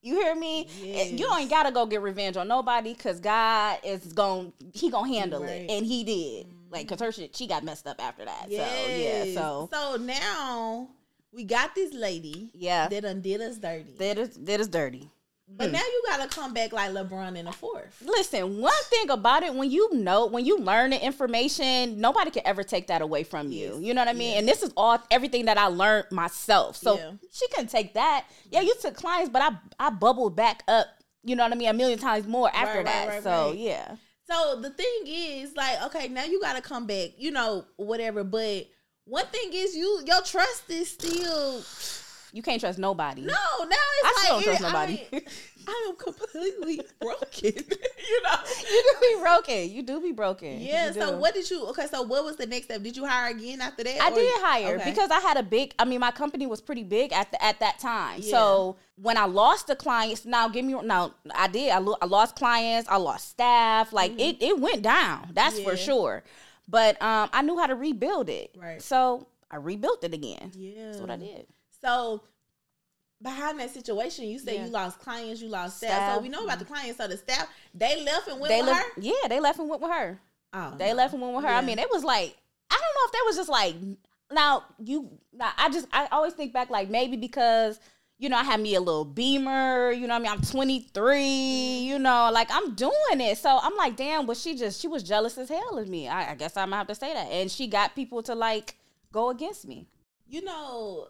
You 0.09 0.15
hear 0.23 0.35
me? 0.35 0.67
Yes. 0.83 1.13
You 1.13 1.29
ain't 1.39 1.51
gotta 1.51 1.71
go 1.71 1.85
get 1.87 2.01
revenge 2.01 2.37
on 2.37 2.49
nobody 2.49 2.95
because 2.95 3.21
God 3.21 3.79
is 3.85 4.13
going 4.13 4.53
he 4.73 4.91
gonna 4.91 5.09
handle 5.13 5.43
Right. 5.43 5.51
it, 5.63 5.71
and 5.71 5.85
He 5.87 6.03
did. 6.05 6.47
Mm-hmm. 6.47 6.73
Like, 6.73 6.89
cause 6.89 7.01
her 7.01 7.13
shit, 7.13 7.37
she 7.37 7.47
got 7.47 7.63
messed 7.65 7.87
up 7.87 8.03
after 8.03 8.25
that. 8.25 8.45
So 8.51 8.57
yeah, 8.57 9.25
so 9.35 9.69
so 9.73 9.97
now 9.97 10.89
we 11.33 11.45
got 11.45 11.75
this 11.75 11.93
lady 11.93 12.51
yeah, 12.55 12.89
that 12.89 13.03
done 13.03 13.21
did 13.21 13.41
us 13.41 13.59
dirty. 13.59 13.95
that 13.99 14.19
is 14.19 14.31
that 14.37 14.61
is 14.61 14.69
dirty. 14.69 15.11
But 15.57 15.69
hmm. 15.69 15.73
now 15.73 15.79
you 15.81 16.03
gotta 16.07 16.29
come 16.29 16.53
back 16.53 16.73
like 16.73 16.91
LeBron 16.91 17.37
in 17.37 17.47
the 17.47 17.53
fourth. 17.53 18.03
Listen, 18.05 18.61
one 18.61 18.73
thing 18.85 19.09
about 19.11 19.43
it, 19.43 19.55
when 19.55 19.71
you 19.71 19.95
know, 19.95 20.27
when 20.27 20.45
you 20.45 20.59
learn 20.59 20.91
the 20.91 21.03
information, 21.05 22.01
nobody 22.01 22.31
can 22.31 22.43
ever 22.47 22.63
take 22.63 22.89
that 22.89 23.01
away 23.01 23.23
from 23.25 23.51
you. 23.51 23.75
Yes. 23.75 23.81
You 23.81 23.95
know 23.95 24.03
what 24.03 24.09
I 24.09 24.13
mean? 24.13 24.31
Yes. 24.33 24.39
And 24.41 24.49
this 24.49 24.63
is 24.63 24.73
all 24.77 24.99
everything 25.11 25.47
that 25.47 25.57
I 25.57 25.67
learned 25.67 26.11
myself. 26.11 26.77
So 26.77 26.97
Yeah. 26.99 27.13
she 27.33 27.49
couldn't 27.49 27.71
take 27.71 27.95
that. 27.95 28.27
Yeah, 28.51 28.61
you 28.61 28.75
took 28.81 28.95
clients, 28.95 29.31
but 29.31 29.43
I 29.43 29.57
I 29.79 29.91
bubbled 29.91 30.37
back 30.37 30.63
up. 30.69 30.87
You 31.25 31.35
know 31.35 31.45
what 31.45 31.53
I 31.53 31.57
mean? 31.57 31.69
A 31.69 31.73
million 31.73 31.99
times 31.99 32.27
more 32.27 32.51
after 32.55 32.79
Right, 32.79 32.87
that. 32.87 33.09
right, 33.09 33.23
so 33.23 33.49
right. 33.51 33.59
yeah, 33.59 33.97
So 34.31 34.61
the 34.61 34.71
thing 34.71 35.03
is, 35.07 35.57
like, 35.57 35.83
okay, 35.87 36.09
now 36.09 36.25
you 36.25 36.41
gotta 36.41 36.61
come 36.61 36.87
back, 36.87 37.11
you 37.17 37.31
know, 37.31 37.65
whatever. 37.77 38.23
But 38.23 38.69
one 39.05 39.27
thing 39.27 39.51
is, 39.53 39.75
you 39.75 40.03
your 40.07 40.23
trust 40.23 40.69
is 40.69 40.91
still 40.91 41.63
You 42.33 42.43
can't 42.43 42.61
trust 42.61 42.79
nobody. 42.79 43.23
No, 43.23 43.27
now 43.33 43.35
it's 43.61 44.05
I 44.05 44.13
like 44.13 44.17
still 44.25 44.35
don't 44.35 44.43
trust 44.45 44.63
I 44.65 44.67
nobody. 44.69 45.07
mean, 45.13 45.23
I 45.69 45.87
am 45.91 45.97
completely 45.97 46.81
broken. 47.01 47.43
you 47.55 48.23
know. 48.23 48.37
you 48.71 48.83
do 48.83 49.01
be 49.01 49.21
broken. 49.21 49.71
You 49.71 49.83
do 49.83 50.01
be 50.01 50.13
broken. 50.13 50.61
Yeah. 50.61 50.93
So 50.93 51.17
what 51.19 51.35
did 51.35 51.51
you? 51.51 51.67
Okay. 51.69 51.87
So 51.87 52.03
what 52.03 52.25
was 52.25 52.37
the 52.37 52.47
next 52.47 52.67
step? 52.67 52.83
Did 52.83 52.97
you 52.97 53.07
hire 53.07 53.31
again 53.31 53.61
after 53.61 53.85
that? 53.85 54.01
I 54.01 54.11
or- 54.11 54.15
did 54.15 54.33
hire 54.43 54.77
Okay. 54.77 54.91
because 54.91 55.11
I 55.11 55.21
had 55.21 55.37
a 55.37 55.43
big. 55.43 55.75
I 55.79 55.85
mean, 55.85 56.01
my 56.01 56.11
company 56.11 56.47
was 56.47 56.61
pretty 56.61 56.85
big 56.85 57.13
at 57.13 57.31
the, 57.33 57.43
at 57.45 57.61
that 57.61 57.79
time. 57.79 58.21
Yeah. 58.23 58.31
So 58.31 58.77
when 58.97 59.17
I 59.17 59.25
lost 59.27 59.67
the 59.67 59.77
clients, 59.77 60.25
now 60.25 60.49
give 60.49 60.65
me 60.65 60.75
now. 60.83 61.15
I 61.35 61.49
did. 61.49 61.71
I, 61.71 61.79
lo- 61.79 61.97
I 62.01 62.07
lost 62.07 62.37
clients. 62.37 62.89
I 62.89 62.97
lost 62.97 63.29
staff. 63.31 63.93
Like 63.93 64.13
it, 64.19 64.43
it 64.43 64.59
went 64.59 64.83
down. 64.83 65.31
That's 65.35 65.57
Mm-hmm. 65.57 65.65
Yeah. 65.65 65.71
for 65.71 65.77
sure. 65.77 66.25
But 66.69 67.01
um, 67.03 67.31
I 67.33 67.43
knew 67.43 67.59
how 67.59 67.67
to 67.67 67.75
rebuild 67.75 68.29
it. 68.29 68.55
Right. 68.57 68.81
So 68.83 69.27
I 69.51 69.57
rebuilt 69.57 70.05
it 70.05 70.13
again. 70.15 70.53
Yeah. 70.55 70.87
That's 70.87 70.99
what 70.99 71.11
I 71.11 71.17
did. 71.17 71.47
So 71.83 72.23
behind 73.23 73.59
that 73.61 73.71
situation, 73.71 74.27
you 74.27 74.39
say 74.39 74.57
Yeah. 74.57 74.65
you 74.67 74.71
lost 74.71 74.99
clients, 75.01 75.41
you 75.43 75.49
lost 75.49 75.79
staff. 75.79 75.91
Staff, 75.91 76.17
So 76.17 76.23
we 76.23 76.29
know 76.29 76.45
about 76.45 76.59
the 76.59 76.65
mm-hmm. 76.65 76.75
clients. 76.75 76.99
So 76.99 77.09
the 77.09 77.17
staff 77.17 77.49
they 77.75 78.03
left 78.05 78.29
and 78.29 78.41
went 78.41 78.51
They 78.51 78.61
with 78.61 78.71
left. 78.71 78.87
her. 78.97 79.01
Yeah, 79.01 79.29
they 79.29 79.41
left 79.41 79.59
and 79.59 79.69
went 79.69 79.83
with 79.83 79.91
her. 79.91 80.21
Oh, 80.53 80.75
They 80.79 80.91
no. 80.91 80.95
left 80.97 81.13
and 81.15 81.23
went 81.23 81.35
with 81.35 81.45
her. 81.45 81.51
I 81.51 81.61
mean, 81.63 81.79
it 81.79 81.91
was 81.91 82.05
like 82.05 82.37
I 82.71 82.75
don't 82.75 82.81
know 82.81 83.07
if 83.07 83.13
they 83.13 83.19
was 83.27 83.37
just 83.37 83.49
like 83.49 83.75
now 84.33 84.65
you. 84.79 85.11
Now 85.33 85.53
I 85.57 85.69
just 85.71 85.89
I 85.93 86.07
always 86.13 86.35
think 86.35 86.53
back 86.53 86.71
like 86.71 86.91
maybe 86.91 87.17
because 87.17 87.81
you 88.19 88.29
know 88.29 88.37
I 88.37 88.43
had 88.45 88.61
me 88.61 88.75
a 88.75 88.81
little 88.81 89.05
Beamer. 89.05 89.91
You 89.93 90.07
know 90.07 90.15
what 90.15 90.21
I 90.21 90.23
mean 90.23 90.33
I'm 90.33 90.43
23. 90.43 91.15
Mm-hmm. 91.15 91.85
You 91.85 91.99
know 91.99 92.31
like 92.33 92.49
I'm 92.51 92.75
doing 92.75 93.21
it. 93.21 93.39
So 93.39 93.59
I'm 93.63 93.75
like 93.77 93.97
damn. 93.97 94.27
Was 94.27 94.41
she 94.41 94.57
just 94.57 94.81
she 94.81 94.87
was 94.89 95.03
jealous 95.03 95.39
as 95.39 95.49
hell 95.49 95.79
of 95.79 95.89
me? 95.89 96.09
I, 96.09 96.33
I 96.33 96.35
guess 96.35 96.57
I'm 96.57 96.67
gonna 96.69 96.77
have 96.77 96.87
to 96.89 96.95
say 96.95 97.13
that. 97.15 97.29
And 97.31 97.51
she 97.51 97.67
got 97.67 97.95
people 97.95 98.23
to 98.25 98.35
like 98.35 98.77
go 99.13 99.31
against 99.31 99.67
me. 99.67 99.87
you 100.27 100.43
know, 100.45 101.09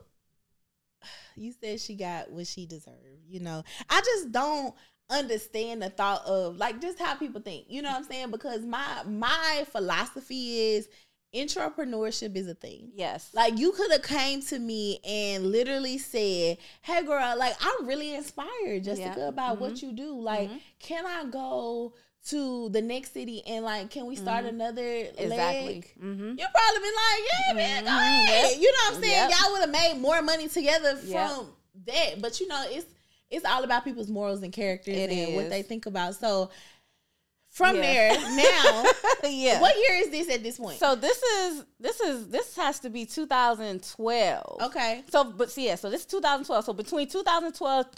you 1.36 1.52
said 1.52 1.80
she 1.80 1.94
got 1.94 2.30
what 2.30 2.46
she 2.46 2.66
deserved. 2.66 3.24
You 3.28 3.40
know, 3.40 3.62
I 3.88 4.00
just 4.00 4.32
don't 4.32 4.74
understand 5.10 5.80
the 5.82 5.90
thought 5.90 6.24
of 6.26 6.56
like 6.56 6.80
just 6.80 6.98
how 6.98 7.14
people 7.14 7.40
think. 7.40 7.66
You 7.68 7.82
know 7.82 7.90
what 7.90 7.98
I'm 7.98 8.04
saying? 8.04 8.30
Because 8.30 8.64
my 8.64 9.02
my 9.06 9.64
philosophy 9.72 10.72
is 10.74 10.88
entrepreneurship 11.34 12.36
is 12.36 12.48
a 12.48 12.54
thing. 12.54 12.90
Yes. 12.94 13.30
Like 13.34 13.58
you 13.58 13.72
could 13.72 13.90
have 13.92 14.02
came 14.02 14.40
to 14.42 14.58
me 14.58 14.98
and 15.04 15.46
literally 15.46 15.98
said, 15.98 16.58
"Hey, 16.82 17.04
girl, 17.04 17.36
like 17.38 17.54
I'm 17.60 17.86
really 17.86 18.14
inspired, 18.14 18.84
Jessica, 18.84 19.14
Yeah. 19.18 19.28
about 19.28 19.60
what 19.60 19.82
you 19.82 19.92
do. 19.92 20.18
Like, 20.20 20.48
Mhm. 20.50 20.60
can 20.78 21.06
I 21.06 21.24
go 21.24 21.94
to 22.30 22.68
the 22.70 22.82
next 22.82 23.12
city 23.12 23.42
and 23.46 23.64
like, 23.64 23.90
can 23.90 24.06
we 24.06 24.16
start 24.16 24.44
another 24.44 24.82
exactly. 25.16 25.66
leg?" 25.66 25.92
Mm-hmm. 26.02 26.34
You'll 26.38 26.54
probably 26.54 26.80
been 26.80 26.94
like, 26.94 27.22
"Yeah, 27.32 27.54
man, 27.54 27.84
go 27.84 27.90
Mhm. 27.90 28.24
ahead." 28.24 28.58
You 28.58 28.72
know 28.72 28.78
what 28.88 28.94
I'm 28.96 29.02
saying? 29.02 29.12
Yep. 29.12 29.30
Y'all 29.38 29.52
would 29.52 29.60
have 29.62 29.70
made 29.70 29.98
more 30.00 30.22
money 30.22 30.48
together 30.48 30.96
from 30.96 31.08
Yep. 31.08 31.46
that. 31.86 32.20
But 32.22 32.40
you 32.40 32.48
know, 32.48 32.64
it's 32.68 32.86
it's 33.30 33.44
all 33.44 33.62
about 33.64 33.84
people's 33.84 34.08
morals 34.08 34.42
and 34.42 34.52
characters 34.52 34.96
It 34.96 35.10
and 35.10 35.36
what 35.36 35.50
they 35.50 35.62
think 35.62 35.84
about. 35.86 36.14
So 36.16 36.50
from 37.50 37.76
Yeah. 37.76 37.82
there, 37.82 38.36
now, 38.36 38.84
yeah. 39.28 39.60
what 39.60 39.74
year 39.76 40.00
is 40.02 40.10
this 40.10 40.28
at 40.34 40.42
this 40.42 40.58
point? 40.58 40.78
So 40.78 40.94
this 40.94 41.20
is 41.22 41.64
this 41.80 42.00
is 42.00 42.28
this 42.28 42.56
has 42.56 42.78
to 42.80 42.90
be 42.90 43.04
2012. 43.06 44.62
okay. 44.62 45.02
So, 45.10 45.24
but 45.24 45.50
see, 45.50 45.66
yeah, 45.66 45.74
so 45.74 45.90
this 45.90 46.00
is 46.02 46.06
2012. 46.06 46.64
So 46.64 46.72
between 46.72 47.08
2012, 47.08 47.94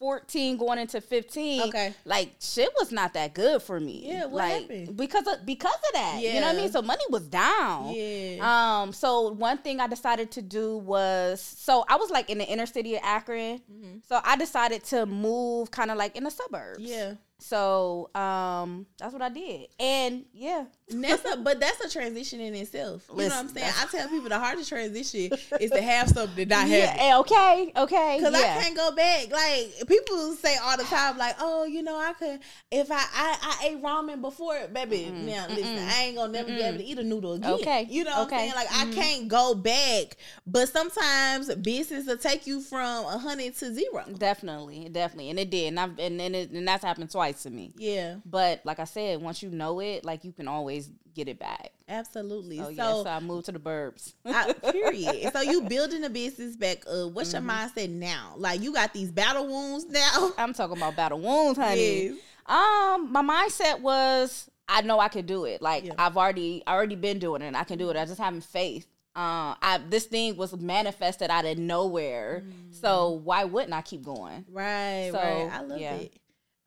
2014, 0.00 0.56
going 0.56 0.78
into 0.78 1.00
15, 1.00 1.62
Okay. 1.62 1.94
like 2.04 2.34
shit 2.40 2.68
was 2.78 2.92
not 2.92 3.14
that 3.14 3.34
good 3.34 3.62
for 3.62 3.80
me. 3.80 4.02
Yeah, 4.06 4.24
what 4.24 4.34
like, 4.34 4.62
happened? 4.62 4.96
Because 4.96 5.26
of 5.26 5.44
because 5.46 5.74
of 5.74 5.92
that, 5.94 6.20
you 6.20 6.34
know 6.34 6.46
what 6.46 6.54
I 6.54 6.58
mean. 6.58 6.70
So 6.70 6.82
money 6.82 7.04
was 7.10 7.26
down. 7.28 7.92
Yeah. 7.94 8.82
Um. 8.82 8.92
So 8.92 9.32
one 9.32 9.58
thing 9.58 9.80
I 9.80 9.86
decided 9.86 10.30
to 10.32 10.42
do 10.42 10.78
was 10.78 11.40
so 11.40 11.84
I 11.88 11.96
was 11.96 12.10
like 12.10 12.30
in 12.30 12.38
the 12.38 12.46
inner 12.46 12.66
city 12.66 12.94
of 12.94 13.00
Akron. 13.02 13.60
Mhm. 13.70 14.06
So 14.06 14.20
I 14.22 14.36
decided 14.36 14.84
to 14.84 15.06
move 15.06 15.70
kind 15.70 15.90
of 15.90 15.96
like 15.96 16.16
in 16.16 16.24
the 16.24 16.30
suburbs. 16.30 16.80
Yeah. 16.80 17.14
So 17.38 18.10
um, 18.14 18.86
that's 18.98 19.12
what 19.12 19.20
I 19.20 19.28
did, 19.28 19.68
and 19.78 20.24
yeah, 20.32 20.64
That's 20.88 21.24
a, 21.24 21.36
but 21.36 21.58
that's 21.58 21.80
a 21.80 21.90
transition 21.90 22.40
in 22.40 22.54
itself. 22.54 23.06
You 23.10 23.16
know 23.16 23.24
what 23.24 23.32
I'm 23.32 23.48
saying? 23.48 23.72
I 23.76 23.86
tell 23.86 24.08
people 24.08 24.28
the 24.28 24.38
hardest 24.38 24.68
transition 24.68 25.32
is 25.60 25.70
to 25.72 25.82
have 25.82 26.08
something 26.08 26.42
and 26.42 26.50
not 26.50 26.60
have 26.60 26.70
it. 26.70 26.96
yeah, 26.96 27.18
okay, 27.18 27.72
okay, 27.76 28.18
Cause 28.22 28.32
yeah. 28.32 28.56
I 28.58 28.62
can't 28.62 28.76
go 28.76 28.92
back. 28.92 29.32
Like 29.32 29.88
people 29.88 30.34
say 30.34 30.56
all 30.62 30.76
the 30.76 30.84
time, 30.84 31.18
like, 31.18 31.34
"Oh, 31.40 31.64
you 31.64 31.82
know, 31.82 31.98
I 31.98 32.12
could 32.12 32.38
if 32.70 32.92
I 32.92 32.98
I, 32.98 33.36
I 33.42 33.66
ate 33.66 33.82
ramen 33.82 34.20
before, 34.20 34.68
baby. 34.72 35.10
Now 35.10 35.46
listen, 35.48 35.76
I 35.76 36.04
ain't 36.04 36.16
gonna 36.16 36.32
never 36.32 36.48
be 36.48 36.62
able 36.62 36.78
to 36.78 36.84
eat 36.84 36.98
a 36.98 37.04
noodle 37.04 37.32
again. 37.32 37.54
Okay, 37.54 37.86
you 37.90 38.04
know 38.04 38.10
what. 38.10 38.32
I'm 38.32 38.38
saying? 38.38 38.52
Like 38.54 38.68
I 38.70 38.84
mm-hmm. 38.84 38.92
can't 38.92 39.28
go 39.28 39.54
back. 39.56 40.16
But 40.46 40.68
sometimes 40.68 41.52
business 41.56 42.06
will 42.06 42.16
take 42.16 42.46
you 42.46 42.60
from 42.60 43.06
a 43.06 43.18
hundred 43.18 43.56
to 43.56 43.74
zero. 43.74 44.04
Definitely, 44.16 44.88
definitely, 44.90 45.30
and 45.30 45.40
it 45.40 45.50
did, 45.50 45.66
and 45.66 45.80
I've 45.80 45.98
and 45.98 46.20
and, 46.20 46.36
it, 46.36 46.50
and 46.50 46.68
that's 46.68 46.84
happened 46.84 47.10
twice 47.10 47.42
to 47.42 47.50
me. 47.50 47.72
Yeah, 47.76 48.16
But 48.24 48.60
like 48.64 48.78
I 48.78 48.84
said, 48.84 49.20
once 49.20 49.42
you 49.42 49.50
know 49.50 49.80
it, 49.80 50.04
like 50.04 50.22
you 50.22 50.32
can 50.32 50.46
always 50.46 50.75
get 51.16 51.28
it 51.28 51.38
back. 51.40 51.70
absolutely. 51.88 52.58
So, 52.58 52.64
so 52.64 52.68
yeah, 52.70 52.92
so 53.02 53.06
I 53.06 53.20
moved 53.20 53.46
to 53.46 53.52
the 53.52 53.58
burbs. 53.58 54.12
I, 54.24 54.52
period. 54.72 55.32
so 55.32 55.40
you 55.40 55.62
building 55.62 56.04
a 56.04 56.10
business 56.10 56.54
back 56.56 56.84
up. 56.86 57.12
What's 57.12 57.32
Mm-hmm. 57.34 57.48
your 57.48 57.56
mindset 57.56 57.90
now? 57.90 58.34
Like 58.36 58.60
you 58.62 58.72
got 58.72 58.92
these 58.92 59.10
battle 59.10 59.46
wounds 59.46 59.86
now. 59.88 60.32
I'm 60.38 60.52
talking 60.54 60.76
about 60.76 60.94
battle 60.94 61.18
wounds, 61.20 61.58
honey. 61.58 62.02
Yes. 62.04 62.16
Um, 62.46 63.10
my 63.12 63.22
mindset 63.22 63.80
was 63.80 64.48
I 64.68 64.82
know 64.82 64.98
I 65.00 65.08
could 65.08 65.26
do 65.26 65.44
it. 65.46 65.62
Like 65.62 65.84
Yeah. 65.86 65.94
I've 65.98 66.16
already 66.16 66.62
already 66.68 66.94
been 66.96 67.18
doing 67.18 67.42
it. 67.42 67.46
and 67.46 67.56
I 67.56 67.64
can 67.64 67.78
do 67.78 67.90
it. 67.90 67.96
I 67.96 68.04
just 68.04 68.20
having 68.20 68.40
faith. 68.40 68.86
Uh, 69.16 69.56
I 69.62 69.80
this 69.88 70.04
thing 70.04 70.36
was 70.36 70.54
manifested 70.56 71.30
out 71.30 71.44
of 71.46 71.56
nowhere. 71.56 72.44
So 72.70 73.20
why 73.24 73.44
wouldn't 73.44 73.72
I 73.72 73.80
keep 73.82 74.02
going? 74.04 74.44
Right, 74.50 75.08
So, 75.12 75.18
right. 75.18 75.48
I 75.52 75.60
love 75.62 75.80
yeah. 75.80 75.94
it. 75.94 76.12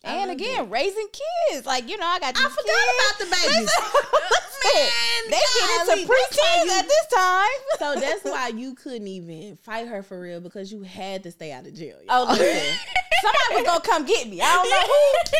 I 0.04 0.16
And 0.16 0.32
again, 0.32 0.66
it. 0.66 0.70
raising 0.70 1.08
kids. 1.52 1.66
Like, 1.66 1.90
you 1.90 1.98
know, 1.98 2.06
I 2.06 2.20
got 2.20 2.36
I 2.38 2.50
forgot 2.50 2.88
about 2.96 3.20
the 3.20 3.26
babies. 3.36 3.72
Listen, 4.64 5.32
they 5.32 5.40
get 5.40 5.98
into 5.98 6.08
why 6.08 6.70
at 6.80 6.88
this 6.88 7.06
time. 7.14 7.60
so 7.80 7.96
that's 8.00 8.24
why 8.24 8.48
you 8.50 8.76
couldn't 8.76 9.08
even 9.08 9.58
fight 9.58 9.88
her 9.88 10.04
for 10.04 10.20
real 10.20 10.40
because 10.42 10.72
you 10.72 10.82
had 10.84 11.24
to 11.24 11.32
stay 11.32 11.52
out 11.52 11.66
of 11.68 11.74
jail. 11.74 11.98
Oh, 12.10 12.26
y'all. 12.28 12.38
listen. 12.38 12.78
Somebody 13.22 13.56
was 13.56 13.64
gonna 13.66 13.82
come 13.82 14.06
get 14.06 14.30
me. 14.30 14.42
I 14.42 14.46
don't 14.56 14.70
know 14.70 14.82
who. 14.86 15.36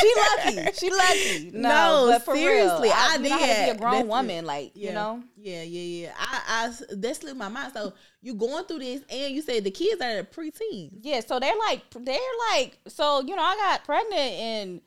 She 0.00 0.12
lucky. 0.16 0.72
She 0.78 0.90
lucky. 0.90 1.50
No, 1.54 1.68
No, 1.68 2.08
but 2.12 2.24
for 2.24 2.34
seriously, 2.36 2.88
real, 2.88 2.92
I 2.96 3.14
I, 3.18 3.22
you 3.22 3.28
know, 3.28 3.34
I 3.36 3.38
had 3.38 3.66
to 3.68 3.72
be 3.72 3.76
a 3.76 3.80
grown 3.80 3.92
That's 3.92 4.04
it. 4.04 4.08
woman. 4.08 4.44
Like 4.44 4.72
Yeah. 4.74 4.88
you 4.88 4.94
know, 4.94 5.22
Yeah, 5.36 5.62
yeah, 5.62 6.02
yeah. 6.08 6.12
I, 6.18 6.66
I 6.66 6.94
that 6.96 7.16
slipped 7.16 7.36
my 7.36 7.48
mind. 7.48 7.72
So 7.72 7.92
you 8.20 8.34
going 8.34 8.64
through 8.66 8.80
this, 8.80 9.02
and 9.08 9.32
you 9.34 9.42
said 9.42 9.62
the 9.64 9.70
kids 9.70 10.00
are 10.02 10.22
preteens. 10.24 10.90
yeah. 11.02 11.20
So 11.20 11.38
they're 11.40 11.56
like, 11.56 11.82
they're 12.00 12.18
like, 12.52 12.78
so 12.88 13.20
you 13.22 13.36
know, 13.36 13.42
I 13.42 13.56
got 13.56 13.84
pregnant 13.84 14.20
and 14.20 14.80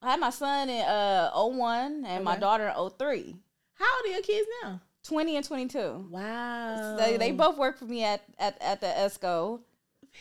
I 0.00 0.10
had 0.12 0.20
my 0.20 0.30
son 0.30 0.68
in 0.68 0.82
uh 0.82 1.30
01 1.34 2.04
and 2.06 2.24
my 2.24 2.36
daughter 2.36 2.68
in 2.68 2.90
03. 2.90 3.36
How 3.74 3.96
old 3.96 4.06
are 4.06 4.08
your 4.08 4.22
kids 4.22 4.48
now? 4.62 4.80
20 5.04 5.36
and 5.36 5.44
22. 5.44 6.08
Wow. 6.10 6.96
They, 6.98 7.16
they 7.16 7.32
both 7.32 7.56
work 7.56 7.78
for 7.78 7.86
me 7.86 8.04
at 8.04 8.22
at, 8.38 8.60
at 8.60 8.80
the 8.80 8.86
ESCO. 8.86 9.60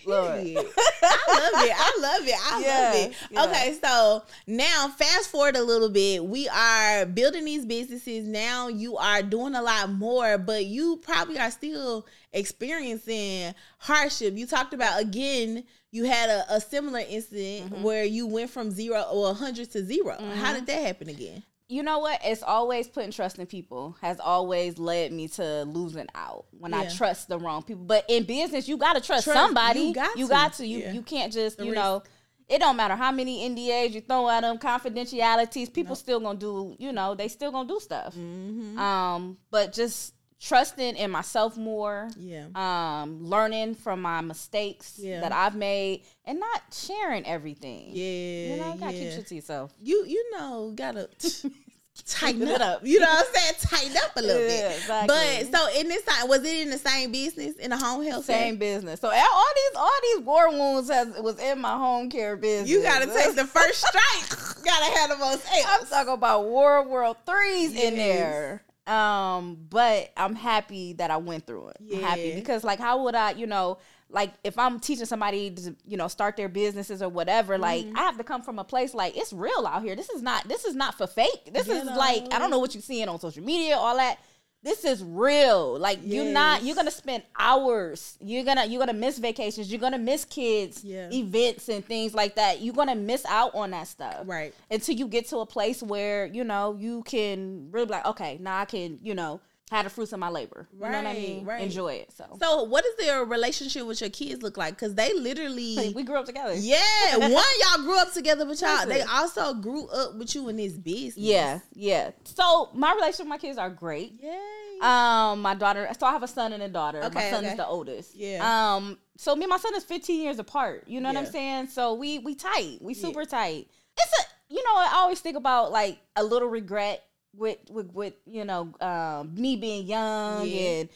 Lord. 0.05 0.29
I 0.29 0.43
love 0.53 1.63
it. 1.63 1.73
I 1.75 1.97
love 1.99 2.27
it. 2.27 2.35
I 2.39 2.61
Yeah, 2.65 2.81
love 2.81 2.95
it. 3.11 3.17
yeah. 3.31 3.43
Okay, 3.45 3.77
so 3.83 4.23
now 4.47 4.87
fast 4.89 5.29
forward 5.29 5.55
a 5.55 5.63
little 5.63 5.89
bit. 5.89 6.23
We 6.25 6.47
are 6.49 7.05
building 7.05 7.45
these 7.45 7.65
businesses. 7.65 8.27
Now 8.27 8.67
you 8.67 8.97
are 8.97 9.21
doing 9.21 9.55
a 9.55 9.61
lot 9.61 9.91
more, 9.91 10.37
but 10.37 10.65
you 10.65 10.97
probably 10.97 11.39
are 11.39 11.51
still 11.51 12.05
experiencing 12.33 13.53
hardship. 13.79 14.35
You 14.35 14.45
talked 14.47 14.73
about 14.73 15.01
again, 15.01 15.63
you 15.91 16.05
had 16.05 16.29
a, 16.29 16.55
a 16.55 16.61
similar 16.61 16.99
incident 16.99 17.71
Mm-hmm. 17.71 17.83
where 17.83 18.03
you 18.03 18.27
went 18.27 18.49
from 18.49 18.71
zero 18.71 19.01
or 19.11 19.23
100 19.27 19.71
to 19.71 19.83
0 19.85 20.17
How 20.35 20.53
did 20.53 20.65
that 20.67 20.81
happen 20.85 21.09
again? 21.09 21.43
You 21.69 21.83
know 21.83 21.99
what? 21.99 22.19
It's 22.23 22.43
always 22.43 22.87
putting 22.87 23.11
trust 23.11 23.39
in 23.39 23.45
people 23.45 23.95
has 24.01 24.19
always 24.19 24.77
led 24.79 25.11
me 25.11 25.27
to 25.29 25.63
losing 25.63 26.07
out 26.15 26.45
when 26.51 26.73
I 26.73 26.87
trust 26.89 27.27
the 27.27 27.37
wrong 27.39 27.61
people. 27.63 27.83
But 27.83 28.05
in 28.07 28.23
business, 28.23 28.67
you 28.67 28.77
gotta 28.77 29.01
trust, 29.01 29.25
Trust- 29.25 29.37
somebody. 29.39 29.81
you 29.81 29.93
got 29.93 30.17
You 30.17 30.27
to. 30.27 30.31
got 30.31 30.53
to. 30.53 30.65
You 30.65 30.79
Yeah. 30.79 30.91
you 30.93 31.01
can't 31.01 31.31
just 31.33 31.57
The 31.57 31.65
you 31.65 31.71
risk. 31.71 31.81
know. 31.83 32.03
It 32.47 32.59
don't 32.59 32.77
matter 32.77 32.95
how 32.95 33.11
many 33.11 33.43
NDAs 33.49 33.91
you 33.91 33.99
throw 33.99 34.29
at 34.29 34.39
them, 34.41 34.57
confidentialities. 34.57 35.69
People 35.69 35.89
Nope. 35.91 35.97
still 35.97 36.19
gonna 36.21 36.39
do. 36.39 36.75
You 36.79 36.93
know, 36.93 37.13
they 37.13 37.27
still 37.27 37.51
gonna 37.51 37.67
do 37.67 37.79
stuff. 37.81 38.15
Mm-hmm. 38.15 38.79
Um, 38.79 39.37
but 39.51 39.73
just 39.73 40.13
trusting 40.39 40.95
in 40.95 41.11
myself 41.11 41.57
more. 41.57 42.09
Yeah. 42.17 42.45
Um, 42.55 43.23
learning 43.23 43.75
from 43.75 44.01
my 44.01 44.21
mistakes 44.21 44.95
Yeah. 44.97 45.21
that 45.21 45.31
I've 45.31 45.55
made, 45.55 46.03
and 46.25 46.39
not 46.39 46.61
sharing 46.71 47.25
everything. 47.25 47.89
Yeah. 47.93 48.53
You 48.53 48.57
know, 48.61 48.73
you 48.73 48.79
gotta 48.79 48.93
yeah. 48.95 49.03
keep 49.03 49.11
shit 49.13 49.27
to 49.27 49.35
yourself. 49.35 49.73
you 49.81 50.05
you 50.05 50.31
know 50.37 50.71
gotta 50.75 51.09
tighten 52.05 52.47
It 52.47 52.61
up. 52.61 52.81
You 52.85 52.99
know 52.99 53.07
what 53.07 53.25
I'm 53.27 53.33
saying? 53.33 53.53
Tighten 53.59 53.97
up 53.97 54.11
a 54.15 54.21
little 54.21 54.41
Yeah, 54.43 54.67
bit. 54.69 54.77
exactly. 54.77 55.49
But 55.49 55.57
so 55.59 55.79
in 55.79 55.87
this 55.87 56.03
time, 56.03 56.27
was 56.27 56.43
it 56.43 56.59
in 56.61 56.69
the 56.69 56.77
same 56.77 57.11
business 57.11 57.55
in 57.55 57.71
the 57.71 57.77
home 57.77 58.03
health? 58.03 58.25
Same 58.25 58.57
care? 58.59 58.75
business. 58.75 58.99
So 58.99 59.07
all 59.07 59.13
these 59.55 59.75
all 59.75 59.89
these 60.03 60.19
war 60.25 60.51
wounds 60.51 60.89
has 60.89 61.07
was 61.19 61.39
in 61.39 61.59
my 61.59 61.75
home 61.75 62.09
care 62.11 62.35
business. 62.37 62.69
You 62.69 62.83
gotta 62.83 63.07
take 63.07 63.35
the 63.35 63.45
first 63.45 63.83
strike. 63.87 64.63
gotta 64.63 64.97
have 64.99 65.09
the 65.09 65.17
most 65.17 65.45
I'm 65.67 65.85
talking 65.87 66.13
about 66.13 66.45
War 66.45 66.87
World 66.87 67.17
Threes 67.25 67.73
in 67.73 67.95
there. 67.95 68.61
Um, 68.87 69.57
but 69.69 70.11
I'm 70.15 70.35
happy 70.35 70.93
that 70.93 71.11
I 71.11 71.17
went 71.17 71.45
through 71.45 71.69
it. 71.69 71.77
I'm 71.93 72.01
happy 72.01 72.35
because 72.35 72.63
like 72.63 72.79
how 72.79 73.03
would 73.03 73.15
I, 73.15 73.31
you 73.31 73.47
know, 73.47 73.79
like 74.09 74.33
if 74.43 74.57
I'm 74.57 74.79
teaching 74.79 75.05
somebody 75.05 75.51
to, 75.51 75.75
you 75.85 75.97
know, 75.97 76.07
start 76.07 76.37
their 76.37 76.47
businesses 76.47 77.01
or 77.01 77.09
whatever, 77.09 77.57
like 77.57 77.85
Mm-hmm. 77.85 77.97
I 77.97 78.01
have 78.01 78.17
to 78.17 78.23
come 78.23 78.41
from 78.41 78.59
a 78.59 78.63
place 78.63 78.93
like 78.93 79.17
it's 79.17 79.33
real 79.33 79.67
out 79.67 79.83
here. 79.83 79.95
This 79.95 80.09
is 80.09 80.21
not 80.21 80.47
this 80.47 80.63
is 80.65 80.75
not 80.75 80.97
for 80.97 81.07
fake. 81.07 81.51
This 81.53 81.67
is 81.67 81.83
You 81.83 81.95
like 81.97 82.33
I 82.33 82.39
don't 82.39 82.49
know 82.49 82.59
what 82.59 82.73
you're 82.73 82.81
seeing 82.81 83.09
on 83.09 83.19
social 83.19 83.43
media, 83.43 83.75
all 83.75 83.97
that. 83.97 84.19
This 84.63 84.83
is 84.83 85.03
real. 85.03 85.77
Like 85.79 85.99
you're 86.03 86.25
not 86.25 86.63
you're 86.63 86.75
gonna 86.75 86.91
spend 86.91 87.23
hours. 87.37 88.17
You're 88.19 88.43
gonna 88.43 88.65
you're 88.65 88.79
gonna 88.79 88.97
miss 88.97 89.17
vacations. 89.17 89.71
You're 89.71 89.79
gonna 89.79 89.99
miss 89.99 90.25
kids 90.25 90.83
Yeah. 90.83 91.09
events 91.11 91.69
and 91.69 91.85
things 91.85 92.13
like 92.13 92.35
that. 92.35 92.59
You're 92.61 92.73
gonna 92.73 92.95
miss 92.95 93.23
out 93.27 93.53
on 93.55 93.71
that 93.71 93.87
stuff 93.87 94.23
Right. 94.25 94.53
until 94.71 94.95
you 94.95 95.07
get 95.07 95.27
to 95.29 95.37
a 95.37 95.45
place 95.45 95.81
where 95.83 96.25
you 96.25 96.43
know 96.43 96.75
you 96.77 97.03
can 97.03 97.69
really 97.71 97.85
be 97.85 97.91
like, 97.93 98.05
okay, 98.07 98.37
now 98.41 98.57
I 98.59 98.65
can 98.65 98.99
you 99.03 99.13
know 99.15 99.39
have 99.71 99.83
the 99.83 99.89
fruits 99.89 100.13
of 100.13 100.19
my 100.19 100.29
labor. 100.29 100.67
You 100.73 100.79
know 100.79 100.85
what 100.87 100.95
I 100.95 101.03
Right, 101.03 101.17
mean? 101.17 101.45
right. 101.45 101.61
Enjoy 101.61 101.93
it. 101.93 102.11
So, 102.13 102.37
So, 102.39 102.63
what 102.63 102.83
does 102.85 102.95
their 103.05 103.25
relationship 103.25 103.85
with 103.85 103.99
your 103.99 104.09
kids 104.09 104.41
look 104.41 104.55
like? 104.55 104.75
Because 104.75 104.95
they 104.95 105.11
literally, 105.13 105.91
we 105.95 106.03
grew 106.03 106.15
up 106.17 106.25
together. 106.25 106.53
yeah, 106.55 107.17
one 107.17 107.31
y'all 107.31 107.83
grew 107.83 107.99
up 107.99 108.13
together, 108.13 108.45
but 108.45 108.59
y'all 108.61 108.85
they 108.85 109.01
also 109.01 109.53
grew 109.55 109.87
up 109.89 110.15
with 110.15 110.33
you 110.35 110.47
in 110.49 110.55
this 110.57 110.73
business. 110.73 111.17
yeah, 111.17 111.59
yeah. 111.73 112.11
So 112.23 112.69
my 112.73 112.93
relationship 112.93 113.25
with 113.25 113.29
my 113.29 113.37
kids 113.37 113.57
are 113.57 113.69
great. 113.69 114.13
Yay. 114.21 114.39
Um, 114.81 115.41
my 115.41 115.55
daughter. 115.55 115.89
So 115.99 116.05
I 116.05 116.11
have 116.11 116.23
a 116.23 116.27
son 116.27 116.53
and 116.53 116.61
a 116.61 116.69
daughter. 116.69 117.03
Okay, 117.03 117.13
my 117.15 117.29
son 117.31 117.43
okay. 117.43 117.51
is 117.51 117.57
the 117.57 117.65
oldest. 117.67 118.15
Yeah. 118.15 118.75
Um. 118.75 118.97
So 119.17 119.35
me 119.35 119.43
and 119.45 119.49
my 119.49 119.57
son 119.57 119.73
is 119.75 119.83
15 119.83 120.21
years 120.21 120.37
apart. 120.39 120.83
You 120.87 121.01
know 121.01 121.09
what 121.09 121.17
I'm 121.17 121.25
saying? 121.25 121.67
So 121.67 121.95
we 121.95 122.19
we 122.19 122.35
tight. 122.35 122.77
We 122.81 122.93
Yeah. 122.93 123.01
super 123.01 123.25
tight. 123.25 123.67
It's 123.99 124.11
a 124.19 124.53
you 124.53 124.63
know 124.63 124.75
I 124.75 124.91
always 124.97 125.19
think 125.19 125.35
about 125.35 125.71
like 125.71 125.97
a 126.15 126.23
little 126.23 126.47
regret 126.47 127.03
with 127.37 127.57
with 127.69 127.93
with 127.93 128.13
you 128.25 128.43
know 128.45 128.73
um 128.81 129.33
me 129.35 129.55
being 129.55 129.85
young 129.85 130.47
Yeah. 130.47 130.59
and 130.69 130.89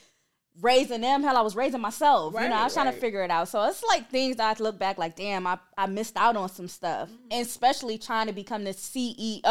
raising 0.61 1.01
them. 1.01 1.23
Hell, 1.23 1.37
I 1.37 1.41
was 1.41 1.55
raising 1.55 1.79
myself. 1.81 2.33
you 2.33 2.39
know, 2.41 2.45
I 2.47 2.49
Right, 2.49 2.63
was 2.65 2.73
trying 2.73 2.87
right. 2.87 2.93
to 2.95 2.99
figure 2.99 3.23
it 3.23 3.31
out. 3.31 3.47
So 3.47 3.63
it's 3.63 3.83
like 3.83 4.09
things 4.09 4.35
that 4.35 4.59
I 4.59 4.63
look 4.63 4.77
back 4.77 4.97
like, 4.97 5.15
damn, 5.15 5.47
I 5.47 5.57
I 5.77 5.85
missed 5.87 6.17
out 6.17 6.35
on 6.35 6.49
some 6.49 6.67
stuff, 6.67 7.09
Mm-hmm. 7.09 7.27
and 7.31 7.41
especially 7.45 7.97
trying 7.97 8.27
to 8.27 8.33
become 8.33 8.63
the 8.65 8.71
CEO 8.71 9.41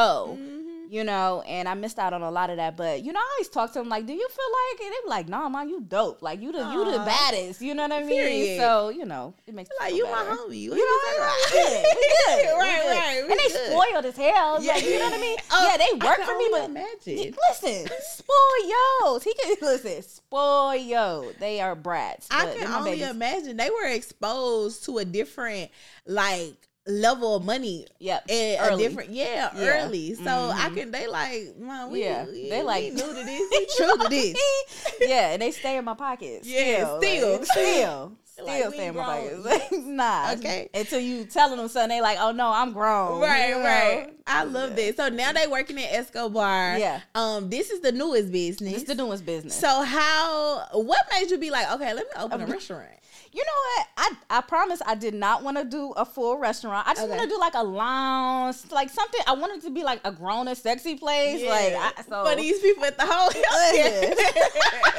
you 0.90 1.04
know, 1.04 1.42
and 1.46 1.68
I 1.68 1.74
missed 1.74 2.00
out 2.00 2.12
on 2.12 2.20
a 2.22 2.30
lot 2.32 2.50
of 2.50 2.56
that. 2.56 2.76
But 2.76 3.04
you 3.04 3.12
know, 3.12 3.20
I 3.20 3.28
always 3.36 3.48
talk 3.48 3.72
to 3.74 3.78
them 3.78 3.88
like, 3.88 4.06
"Do 4.06 4.12
you 4.12 4.28
feel 4.28 4.50
like 4.58 4.80
it?" 4.86 4.92
They're 5.04 5.10
like, 5.10 5.28
"Nah, 5.28 5.48
man, 5.48 5.68
you 5.68 5.80
dope. 5.80 6.20
Like 6.20 6.42
you 6.42 6.50
the 6.50 6.58
you 6.58 6.84
the 6.90 6.98
baddest." 6.98 7.60
You 7.60 7.74
know 7.74 7.84
what 7.84 7.92
I 7.92 8.00
mean? 8.00 8.08
Period. 8.08 8.60
So 8.60 8.88
you 8.88 9.04
know, 9.04 9.32
it 9.46 9.54
makes 9.54 9.70
me 9.70 9.76
like 9.78 9.94
you 9.94 10.04
my 10.10 10.24
better. 10.24 10.30
homie. 10.34 10.58
You 10.60 10.74
you 10.74 10.84
know, 10.84 11.22
what 11.22 11.52
we 11.52 11.58
good. 11.60 11.84
We 11.84 12.14
good. 12.26 12.44
We 12.44 12.60
Right, 12.60 12.82
good. 12.82 12.90
right, 12.90 13.22
we 13.24 13.30
And 13.30 13.40
they 13.40 13.70
spoiled 13.70 14.04
as 14.06 14.16
hell. 14.16 14.62
Yeah. 14.62 14.72
Like, 14.72 14.84
you 14.84 14.98
know 14.98 15.04
what 15.04 15.14
I 15.14 15.20
mean? 15.20 15.38
Oh, 15.52 15.68
yeah, 15.70 15.76
they 15.76 15.86
oh, 15.92 15.98
I 16.00 16.06
work 16.06 16.26
for 16.26 16.36
me, 16.38 16.48
but 16.50 16.64
imagine. 16.64 17.34
listen, 17.50 17.96
spoiled. 18.00 19.22
He 19.22 19.34
can 19.34 19.56
listen, 19.62 20.02
spoiled. 20.02 21.34
They 21.38 21.60
are 21.60 21.76
brats. 21.76 22.26
I 22.32 22.52
can 22.56 22.66
only 22.72 22.92
babies. 22.92 23.10
imagine 23.10 23.56
they 23.56 23.70
were 23.70 23.86
exposed 23.86 24.84
to 24.86 24.98
a 24.98 25.04
different 25.04 25.70
like 26.06 26.66
level 26.90 27.36
of 27.36 27.44
money. 27.44 27.86
Yep, 27.98 28.24
And 28.30 28.74
a 28.74 28.76
different, 28.76 29.10
yeah, 29.10 29.50
Yeah. 29.56 29.84
early. 29.84 30.14
So 30.14 30.22
I 30.24 30.68
Mhm. 30.70 30.74
can. 30.76 30.90
They 30.90 31.06
like, 31.06 31.56
man, 31.58 31.90
we, 31.90 32.02
Yeah, 32.04 32.24
we, 32.26 32.48
they 32.50 32.62
like- 32.62 32.84
we 32.84 32.90
new 32.90 33.06
to 33.06 33.24
this, 33.24 33.50
we 33.50 33.66
true 33.76 33.96
to 33.96 34.08
this. 34.08 34.36
yeah, 35.00 35.30
and 35.32 35.42
they 35.42 35.50
stay 35.50 35.76
in 35.76 35.84
my 35.84 35.94
pockets. 35.94 36.46
Yeah, 36.46 36.98
still, 36.98 37.00
still. 37.00 37.32
like, 37.32 37.44
still, 37.46 37.46
still 37.46 38.12
Like, 38.46 38.64
we 38.68 38.72
stay 38.74 38.86
in 38.86 38.96
my 38.96 39.04
pockets. 39.04 39.72
nah, 39.84 40.32
Okay. 40.32 40.70
Until 40.72 41.00
you 41.00 41.24
telling 41.26 41.58
them 41.58 41.68
something, 41.68 41.90
they 41.90 42.00
like, 42.00 42.18
oh 42.20 42.32
no, 42.32 42.48
I'm 42.50 42.72
grown. 42.72 43.20
Right, 43.20 43.50
you 43.50 43.54
know? 43.56 43.62
right. 43.64 44.14
I 44.26 44.44
love 44.44 44.76
this. 44.76 44.96
So 44.96 45.08
now 45.10 45.32
they 45.32 45.46
working 45.46 45.76
at 45.78 45.92
Escobar. 45.92 46.78
Yeah. 46.78 47.00
Um, 47.14 47.50
this 47.50 47.70
is 47.70 47.80
the 47.80 47.92
newest 47.92 48.32
business. 48.32 48.72
It's 48.74 48.84
the 48.84 48.94
newest 48.94 49.26
business. 49.26 49.54
So 49.54 49.82
how? 49.82 50.66
What 50.72 51.00
made 51.12 51.30
you 51.30 51.36
be 51.38 51.50
like, 51.50 51.70
okay, 51.72 51.92
let 51.92 52.06
me 52.06 52.12
open 52.18 52.40
a 52.40 52.46
restaurant? 52.46 52.88
You 53.32 53.44
know 53.44 53.52
what? 53.76 53.86
I 53.96 54.38
I 54.38 54.40
promise 54.40 54.82
I 54.84 54.96
did 54.96 55.14
not 55.14 55.44
want 55.44 55.56
to 55.56 55.64
do 55.64 55.92
a 55.92 56.04
full 56.04 56.36
restaurant. 56.38 56.86
I 56.88 56.94
just 56.94 57.06
Okay. 57.06 57.10
want 57.16 57.22
to 57.22 57.28
do 57.28 57.38
like 57.38 57.54
a 57.54 57.62
lounge, 57.62 58.56
like 58.72 58.90
something. 58.90 59.20
I 59.26 59.34
wanted 59.34 59.62
to 59.62 59.70
be 59.70 59.84
like 59.84 60.00
a 60.04 60.10
grown 60.10 60.48
and 60.48 60.58
sexy 60.58 60.96
place. 60.96 61.40
Like 61.48 61.74
I, 61.74 62.02
so. 62.08 62.24
for 62.24 62.34
these 62.34 62.58
people 62.58 62.84
at 62.84 62.98
the 62.98 63.06
whole. 63.06 63.28
Listen. 63.28 64.14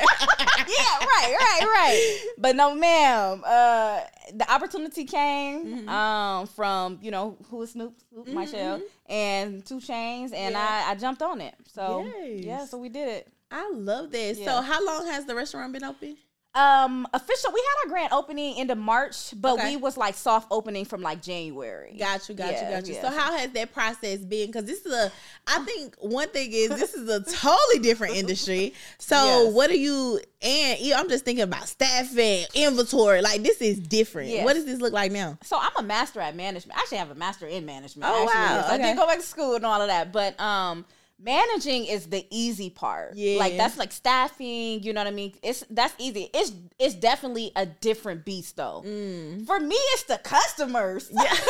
yeah, 0.67 0.97
right, 0.99 1.35
right, 1.39 1.61
right. 1.63 2.19
But 2.37 2.55
no, 2.55 2.73
ma'am. 2.75 3.43
Uh, 3.45 3.99
the 4.33 4.49
opportunity 4.51 5.03
came 5.05 5.65
Mm-hmm. 5.65 5.89
um 5.89 6.47
from 6.47 6.99
you 7.01 7.11
know 7.11 7.37
who 7.49 7.61
is 7.63 7.71
Snoop, 7.71 7.93
Snoop 8.13 8.27
Michelle, 8.27 8.79
and 9.07 9.65
2 9.65 9.75
Chainz, 9.79 10.33
and 10.33 10.53
Yeah. 10.53 10.83
I 10.87 10.91
I 10.91 10.95
jumped 10.95 11.21
on 11.21 11.41
it. 11.41 11.55
So 11.73 12.05
Yes. 12.05 12.45
yeah, 12.45 12.65
so 12.65 12.77
we 12.77 12.87
did 12.89 13.07
it. 13.09 13.27
I 13.51 13.69
love 13.73 14.11
this. 14.11 14.37
So 14.43 14.61
how 14.61 14.83
long 14.85 15.05
has 15.07 15.25
the 15.25 15.35
restaurant 15.35 15.73
been 15.73 15.83
open? 15.83 16.15
Um, 16.53 17.07
official. 17.13 17.51
We 17.53 17.61
had 17.61 17.87
our 17.87 17.89
grand 17.93 18.11
opening 18.11 18.57
into 18.57 18.75
March, 18.75 19.33
but 19.39 19.53
Okay. 19.53 19.69
we 19.69 19.77
was 19.77 19.95
like 19.95 20.15
soft 20.15 20.47
opening 20.51 20.83
from 20.83 21.01
like 21.01 21.21
January. 21.21 21.95
Got 21.97 22.27
you, 22.27 22.35
got 22.35 22.53
you, 22.61 22.67
got 22.69 22.85
you. 22.87 22.95
yeah. 22.95 23.01
So 23.01 23.09
how 23.09 23.37
has 23.37 23.51
that 23.51 23.71
process 23.73 24.19
been? 24.19 24.47
Because 24.47 24.65
this 24.65 24.85
is 24.85 24.91
a, 24.91 25.09
I 25.47 25.59
think 25.65 25.95
one 25.99 26.27
thing 26.27 26.49
is 26.51 26.69
this 26.77 26.93
is 26.93 27.07
a 27.07 27.21
totally 27.23 27.79
different 27.79 28.17
industry. 28.17 28.73
So 28.97 29.15
Yes. 29.15 29.53
what 29.53 29.69
are 29.69 29.75
you? 29.77 30.19
And 30.41 30.79
yeah, 30.81 30.99
I'm 30.99 31.07
just 31.07 31.23
thinking 31.23 31.43
about 31.43 31.69
staffing, 31.69 32.43
inventory. 32.53 33.21
Like 33.21 33.43
this 33.43 33.61
is 33.61 33.79
different. 33.79 34.29
Yes. 34.29 34.43
What 34.43 34.55
does 34.55 34.65
this 34.65 34.81
look 34.81 34.91
like 34.91 35.13
now? 35.13 35.37
So 35.43 35.57
I'm 35.57 35.71
a 35.77 35.83
master 35.83 36.19
at 36.19 36.35
management. 36.35 36.77
I 36.77 36.81
actually 36.81 36.97
have 36.97 37.11
a 37.11 37.15
master 37.15 37.47
in 37.47 37.65
management. 37.65 38.11
Oh, 38.11 38.23
actually. 38.23 38.35
wow. 38.57 38.63
So 38.67 38.73
I 38.73 38.77
did 38.77 38.97
go 38.97 39.07
back 39.07 39.19
to 39.19 39.25
school 39.25 39.55
and 39.55 39.65
all 39.65 39.81
of 39.81 39.87
that, 39.87 40.11
but 40.11 40.37
um, 40.37 40.83
managing 41.23 41.85
is 41.85 42.07
the 42.07 42.25
easy 42.29 42.69
part. 42.69 43.15
Yeah. 43.15 43.37
like 43.39 43.57
that's 43.57 43.77
like 43.77 43.91
staffing. 43.91 44.83
You 44.83 44.93
know 44.93 45.01
what 45.01 45.07
I 45.07 45.11
mean? 45.11 45.33
It's 45.41 45.63
that's 45.69 45.93
easy. 45.97 46.29
It's 46.33 46.53
it's 46.79 46.95
definitely 46.95 47.51
a 47.55 47.65
different 47.65 48.25
beast 48.25 48.57
though. 48.57 48.83
Mm. 48.85 49.45
For 49.45 49.59
me, 49.59 49.75
it's 49.75 50.03
the 50.03 50.17
customers. 50.17 51.09
Yeah. 51.11 51.33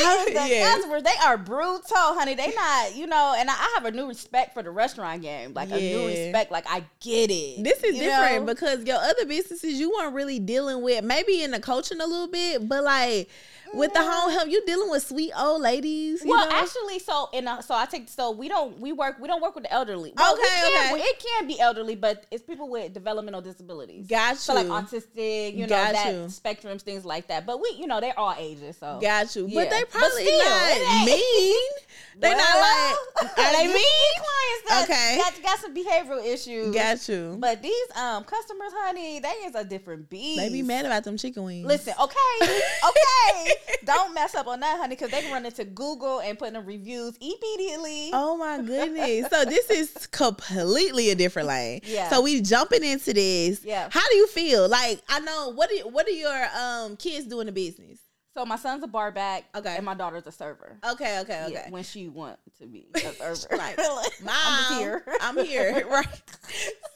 It's 0.00 0.32
the 0.32 0.54
Yeah. 0.54 0.72
customers. 0.74 1.02
They 1.02 1.16
are 1.24 1.36
brutal, 1.36 1.82
honey. 1.96 2.34
They 2.34 2.52
not, 2.54 2.96
you 2.96 3.06
know, 3.06 3.34
and 3.36 3.50
I, 3.50 3.54
I 3.54 3.72
have 3.74 3.84
a 3.84 3.90
new 3.90 4.06
respect 4.06 4.54
for 4.54 4.62
the 4.62 4.70
restaurant 4.70 5.22
game. 5.22 5.52
Like 5.54 5.70
a 5.70 5.78
new 5.78 6.06
respect. 6.06 6.50
Like 6.50 6.64
I 6.68 6.84
get 7.00 7.30
it. 7.30 7.64
This 7.64 7.82
is 7.82 7.98
different 7.98 8.46
know? 8.46 8.54
because 8.54 8.84
your 8.84 8.98
other 8.98 9.26
businesses 9.26 9.78
you 9.78 9.90
weren't 9.90 10.14
really 10.14 10.38
dealing 10.38 10.82
with 10.82 11.04
maybe 11.04 11.42
in 11.42 11.50
the 11.50 11.60
coaching 11.60 12.00
a 12.00 12.06
little 12.06 12.28
bit, 12.28 12.68
but 12.68 12.84
like 12.84 13.28
with 13.74 13.92
the 13.92 14.02
home 14.02 14.30
help, 14.32 14.48
you 14.48 14.64
dealing 14.66 14.90
with 14.90 15.02
sweet 15.02 15.32
old 15.38 15.62
ladies. 15.62 16.22
Well, 16.24 16.48
know? 16.48 16.56
actually, 16.56 16.98
so 16.98 17.28
in 17.32 17.46
a, 17.48 17.62
so 17.62 17.74
I 17.74 17.86
take 17.86 18.08
so 18.08 18.30
we 18.30 18.48
don't 18.48 18.78
we 18.80 18.92
work 18.92 19.18
we 19.20 19.28
don't 19.28 19.42
work 19.42 19.54
with 19.54 19.64
the 19.64 19.72
elderly. 19.72 20.12
Well, 20.16 20.34
we 20.34 20.40
Okay, 20.40 20.48
can- 20.48 20.94
okay. 20.94 21.02
It 21.02 21.24
can 21.24 21.46
be 21.46 21.60
elderly, 21.60 21.94
but 21.96 22.24
it's 22.30 22.42
people 22.42 22.68
with 22.68 22.92
developmental 22.92 23.40
disabilities. 23.40 24.06
got 24.06 24.30
you. 24.32 24.36
So 24.36 24.54
like 24.54 24.66
autistic, 24.66 25.54
you 25.54 25.60
know, 25.62 25.68
Got 25.68 25.92
that 25.92 26.12
you. 26.12 26.20
spectrums, 26.26 26.82
things 26.82 27.04
like 27.04 27.28
that. 27.28 27.46
But 27.46 27.60
we, 27.60 27.74
you 27.78 27.86
know, 27.86 28.00
they're 28.00 28.18
all 28.18 28.34
ages. 28.38 28.76
So 28.78 28.98
Got 29.00 29.34
you. 29.36 29.46
Yeah. 29.46 29.60
But 29.62 29.70
they 29.70 29.80
But 29.80 29.90
probably 29.90 30.24
still, 30.24 30.38
not 30.38 31.06
mean. 31.06 31.70
They 32.20 32.30
not 32.30 32.38
Well, 32.40 32.96
like 33.22 33.38
are 33.38 33.52
they 33.52 33.66
mean? 33.68 33.76
clients 33.76 34.68
that 34.68 34.84
Okay. 34.84 35.16
got, 35.18 35.42
got 35.42 35.58
some 35.60 35.72
behavioral 35.74 36.24
issues. 36.26 36.74
Got 36.74 37.08
you. 37.08 37.36
But 37.38 37.62
these 37.62 37.86
um 37.96 38.24
customers, 38.24 38.72
honey, 38.74 39.20
they 39.20 39.28
is 39.46 39.54
a 39.54 39.62
different 39.64 40.10
beast. 40.10 40.40
they 40.40 40.48
be 40.48 40.62
mad 40.62 40.84
about 40.84 41.04
them 41.04 41.16
chicken 41.16 41.44
wings. 41.44 41.64
Listen, 41.64 41.94
okay, 42.02 42.16
okay, 42.42 43.52
don't 43.84 44.14
mess 44.14 44.34
up 44.34 44.46
on 44.46 44.60
that, 44.60 44.78
honey, 44.78 44.94
because 44.94 45.10
they 45.10 45.22
can 45.22 45.32
run 45.32 45.46
into 45.46 45.64
Google 45.64 46.20
and 46.20 46.38
put 46.38 46.54
in 46.54 46.66
reviews 46.66 47.16
immediately. 47.20 48.10
Oh 48.12 48.36
my 48.36 48.58
goodness. 48.62 49.28
So 49.30 49.44
this 49.44 49.70
is 49.70 50.06
completely 50.08 51.10
a 51.10 51.14
different 51.14 51.48
lane. 51.48 51.80
Yeah. 51.84 52.08
So 52.10 52.22
we 52.22 52.40
jumping 52.40 52.84
into 52.84 53.12
this. 53.12 53.64
Yeah. 53.64 53.88
How 53.90 54.06
do 54.08 54.16
you 54.16 54.26
feel? 54.28 54.68
Like 54.68 55.02
I 55.08 55.20
know 55.20 55.52
what 55.54 55.70
do 55.70 55.88
what 55.88 56.06
are 56.06 56.10
your 56.10 56.48
um 56.56 56.96
kids 56.96 57.26
doing 57.26 57.46
the 57.46 57.52
business? 57.52 57.98
So 58.38 58.46
my 58.46 58.54
son's 58.54 58.84
a 58.84 58.86
bar 58.86 59.10
back, 59.10 59.46
Okay. 59.56 59.74
and 59.74 59.84
my 59.84 59.94
daughter's 59.94 60.24
a 60.28 60.30
server. 60.30 60.78
Okay, 60.92 61.18
okay, 61.22 61.42
okay. 61.46 61.52
Yeah, 61.54 61.70
when 61.70 61.82
she 61.82 62.06
want 62.08 62.38
to 62.60 62.66
be 62.66 62.86
a 62.94 63.34
server, 63.34 63.56
Right. 63.56 63.76
Like, 63.76 64.12
Mom, 64.24 64.32
I'm 64.36 64.78
here. 64.78 65.04
I'm 65.20 65.44
here. 65.44 65.84
Right. 65.90 66.06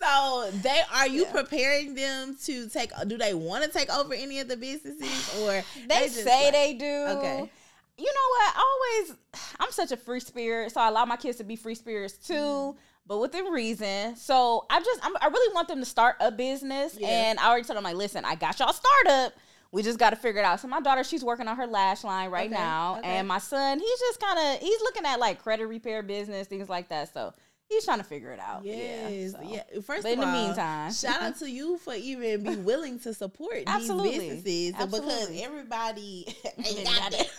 So 0.00 0.50
they 0.62 0.80
are 0.94 1.08
you 1.08 1.22
Yeah. 1.24 1.32
preparing 1.32 1.94
them 1.96 2.36
to 2.44 2.68
take 2.68 2.92
do 3.08 3.18
they 3.18 3.34
want 3.34 3.64
to 3.64 3.70
take 3.70 3.90
over 3.92 4.14
any 4.14 4.38
of 4.38 4.46
the 4.46 4.56
businesses 4.56 5.34
or 5.42 5.64
They, 5.88 6.04
just 6.04 6.22
say 6.22 6.44
like- 6.44 6.52
they 6.52 6.74
do. 6.74 7.18
Okay. 7.18 7.50
You 7.98 8.04
know 8.06 8.28
what? 8.30 8.54
I 8.56 9.00
always, 9.00 9.16
I'm 9.58 9.72
such 9.72 9.90
a 9.90 9.96
free 9.96 10.20
spirit, 10.20 10.70
so 10.70 10.80
I 10.80 10.86
allow 10.88 11.04
my 11.06 11.16
kids 11.16 11.38
to 11.38 11.44
be 11.44 11.56
free 11.56 11.74
spirits 11.74 12.14
too, 12.24 12.34
Mm-hmm. 12.34 12.78
but 13.08 13.18
within 13.18 13.46
reason. 13.46 14.14
So 14.14 14.64
I 14.70 14.78
just, 14.78 15.00
I'm, 15.04 15.16
I 15.20 15.26
really 15.26 15.52
want 15.56 15.66
them 15.66 15.80
to 15.80 15.84
start 15.86 16.14
a 16.20 16.30
business, 16.30 16.96
Yeah. 17.00 17.08
and 17.08 17.40
I 17.40 17.48
already 17.48 17.64
told 17.64 17.78
them 17.78 17.82
like, 17.84 17.96
listen, 17.96 18.24
I 18.24 18.36
got 18.36 18.60
y'all 18.60 18.72
startup. 18.72 19.32
We 19.72 19.82
just 19.82 19.98
got 19.98 20.10
to 20.10 20.16
figure 20.16 20.40
it 20.40 20.44
out. 20.44 20.60
So 20.60 20.68
my 20.68 20.80
daughter, 20.80 21.02
she's 21.02 21.24
working 21.24 21.48
on 21.48 21.56
her 21.56 21.66
lash 21.66 22.04
line 22.04 22.30
right 22.30 22.50
Okay, 22.50 22.60
now, 22.60 22.98
okay. 22.98 23.08
and 23.08 23.26
my 23.26 23.38
son, 23.38 23.78
he's 23.80 23.98
just 24.00 24.20
kind 24.20 24.38
of, 24.38 24.60
he's 24.60 24.80
looking 24.82 25.06
at 25.06 25.18
like 25.18 25.42
credit 25.42 25.66
repair 25.66 26.02
business, 26.02 26.46
things 26.46 26.68
like 26.68 26.90
that. 26.90 27.12
So 27.14 27.32
he's 27.70 27.82
trying 27.84 27.96
to 27.98 28.04
figure 28.04 28.32
it 28.32 28.38
out. 28.38 28.64
Yes, 28.66 29.34
yeah. 29.42 29.62
yeah. 29.72 29.80
First 29.80 30.02
But 30.02 30.12
of 30.12 30.18
in 30.18 30.20
the 30.20 30.26
meantime. 30.26 30.92
shout 30.92 31.22
out 31.22 31.38
to 31.38 31.50
you 31.50 31.78
for 31.78 31.94
even 31.94 32.42
be 32.44 32.56
willing 32.56 32.98
to 33.00 33.14
support 33.14 33.62
Absolutely. 33.66 34.18
these 34.42 34.42
businesses 34.74 35.00
because 35.00 35.40
everybody 35.40 36.26
ain't 36.58 36.84
got 36.84 37.14
it. 37.14 37.30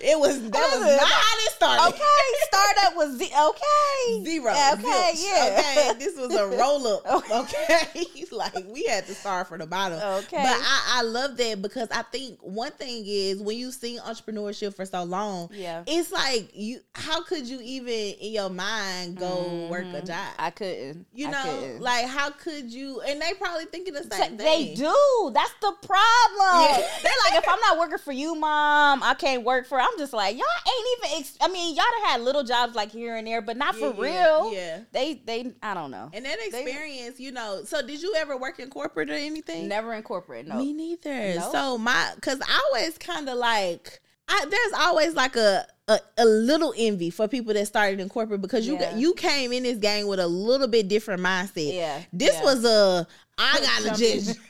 it 0.00 0.18
was 0.18 0.40
that 0.48 0.70
was 0.78 0.80
not 0.80 1.08
how 1.08 1.36
it 1.38 1.52
started. 1.52 1.94
Okay, 1.96 2.34
startup 2.72 2.96
was 2.96 3.18
z- 3.18 3.24
okay. 3.26 4.24
Zero. 4.24 4.50
Okay, 4.50 5.12
Zilch. 5.14 5.24
yeah. 5.24 5.56
Okay, 5.92 5.98
this 5.98 6.16
was 6.16 6.34
a 6.34 6.46
roll 6.56 6.86
up. 6.86 7.22
Okay. 7.32 8.04
Like 8.32 8.64
we 8.72 8.84
had 8.84 9.06
to 9.08 9.14
start 9.14 9.46
from 9.48 9.58
the 9.58 9.66
bottom. 9.66 9.98
Okay. 10.00 10.38
But 10.38 10.56
I, 10.56 10.98
I 10.98 11.02
love 11.02 11.36
that 11.36 11.60
because 11.60 11.88
I 11.90 12.00
think 12.02 12.38
one 12.40 12.70
thing 12.72 13.04
is 13.06 13.40
when 13.42 13.58
you've 13.58 13.74
seen 13.74 13.98
entrepreneurship 14.00 14.74
for 14.74 14.86
so 14.86 15.02
long, 15.04 15.50
Yeah. 15.52 15.82
it's 15.86 16.10
like 16.10 16.50
you 16.54 16.80
how 16.94 17.22
could 17.24 17.46
you 17.46 17.60
even 17.62 17.92
in 18.18 18.32
your 18.32 18.48
mind 18.48 19.18
go 19.18 19.68
work 19.70 19.84
a 19.84 20.00
Mhm. 20.00 20.06
job? 20.06 20.26
I 20.38 20.50
couldn't. 20.50 21.06
you 21.12 21.28
know, 21.30 21.42
couldn't. 21.42 21.80
like 21.82 22.06
how 22.06 22.30
could 22.30 22.72
you 22.72 23.00
and 23.02 23.20
they 23.20 23.34
probably 23.34 23.66
thinking 23.66 23.92
the 23.92 24.04
same 24.04 24.36
they 24.38 24.44
thing. 24.44 24.76
do. 24.76 25.30
That's 25.34 25.52
the 25.60 25.72
problem. 25.82 26.70
Yeah. 26.70 26.76
They're 27.02 27.12
like, 27.30 27.42
if 27.42 27.48
I'm 27.48 27.60
not 27.60 27.78
working 27.78 27.98
for 27.98 28.12
you, 28.12 28.34
mom, 28.34 29.02
I 29.02 29.12
can't 29.14 29.44
work 29.44 29.66
for. 29.66 29.78
I'm 29.80 29.98
just 29.98 30.12
like, 30.14 30.36
y'all 30.36 30.44
ain't 30.66 30.86
even. 31.04 31.18
Ex- 31.20 31.38
I 31.40 31.48
mean, 31.48 31.74
y'all 31.76 31.84
done 32.00 32.10
had 32.10 32.20
little 32.22 32.44
jobs 32.44 32.61
like 32.74 32.90
here 32.92 33.16
and 33.16 33.26
there, 33.26 33.42
but 33.42 33.56
not 33.56 33.76
Yeah, 33.78 33.92
for 33.92 34.06
yeah, 34.06 34.22
real. 34.24 34.52
Yeah. 34.54 34.78
They, 34.92 35.14
they. 35.14 35.52
I 35.62 35.74
don't 35.74 35.90
know. 35.90 36.10
And 36.12 36.24
that 36.24 36.38
experience, 36.40 37.18
you 37.20 37.32
know, 37.32 37.62
so 37.64 37.86
did 37.86 38.00
you 38.02 38.14
ever 38.16 38.36
work 38.36 38.58
in 38.58 38.70
corporate 38.70 39.10
or 39.10 39.14
anything? 39.14 39.68
Never 39.68 39.92
in 39.94 40.02
corporate. 40.02 40.46
No. 40.46 40.56
Me 40.56 40.72
neither. 40.72 41.34
Nope. 41.34 41.52
So 41.52 41.78
my, 41.78 42.12
cause 42.20 42.40
I 42.40 42.62
always 42.70 42.96
kind 42.98 43.28
of 43.28 43.36
like, 43.38 44.00
I 44.28 44.44
there's 44.48 44.72
always 44.80 45.14
like 45.14 45.34
a, 45.36 45.66
a 45.88 45.98
a 46.16 46.24
little 46.24 46.72
envy 46.78 47.10
for 47.10 47.26
people 47.26 47.52
that 47.54 47.66
started 47.66 47.98
in 47.98 48.08
corporate 48.08 48.40
because 48.40 48.66
you 48.66 48.78
Yeah. 48.78 48.96
you 48.96 49.14
came 49.14 49.52
in 49.52 49.64
this 49.64 49.78
game 49.78 50.06
with 50.06 50.20
a 50.20 50.26
little 50.28 50.68
bit 50.68 50.86
different 50.86 51.20
mindset. 51.20 51.74
Yeah, 51.74 52.00
This 52.12 52.34
yeah. 52.34 52.44
was 52.44 52.64
a 52.64 53.06
I 53.42 53.60
gotta 53.84 53.98
just 53.98 54.40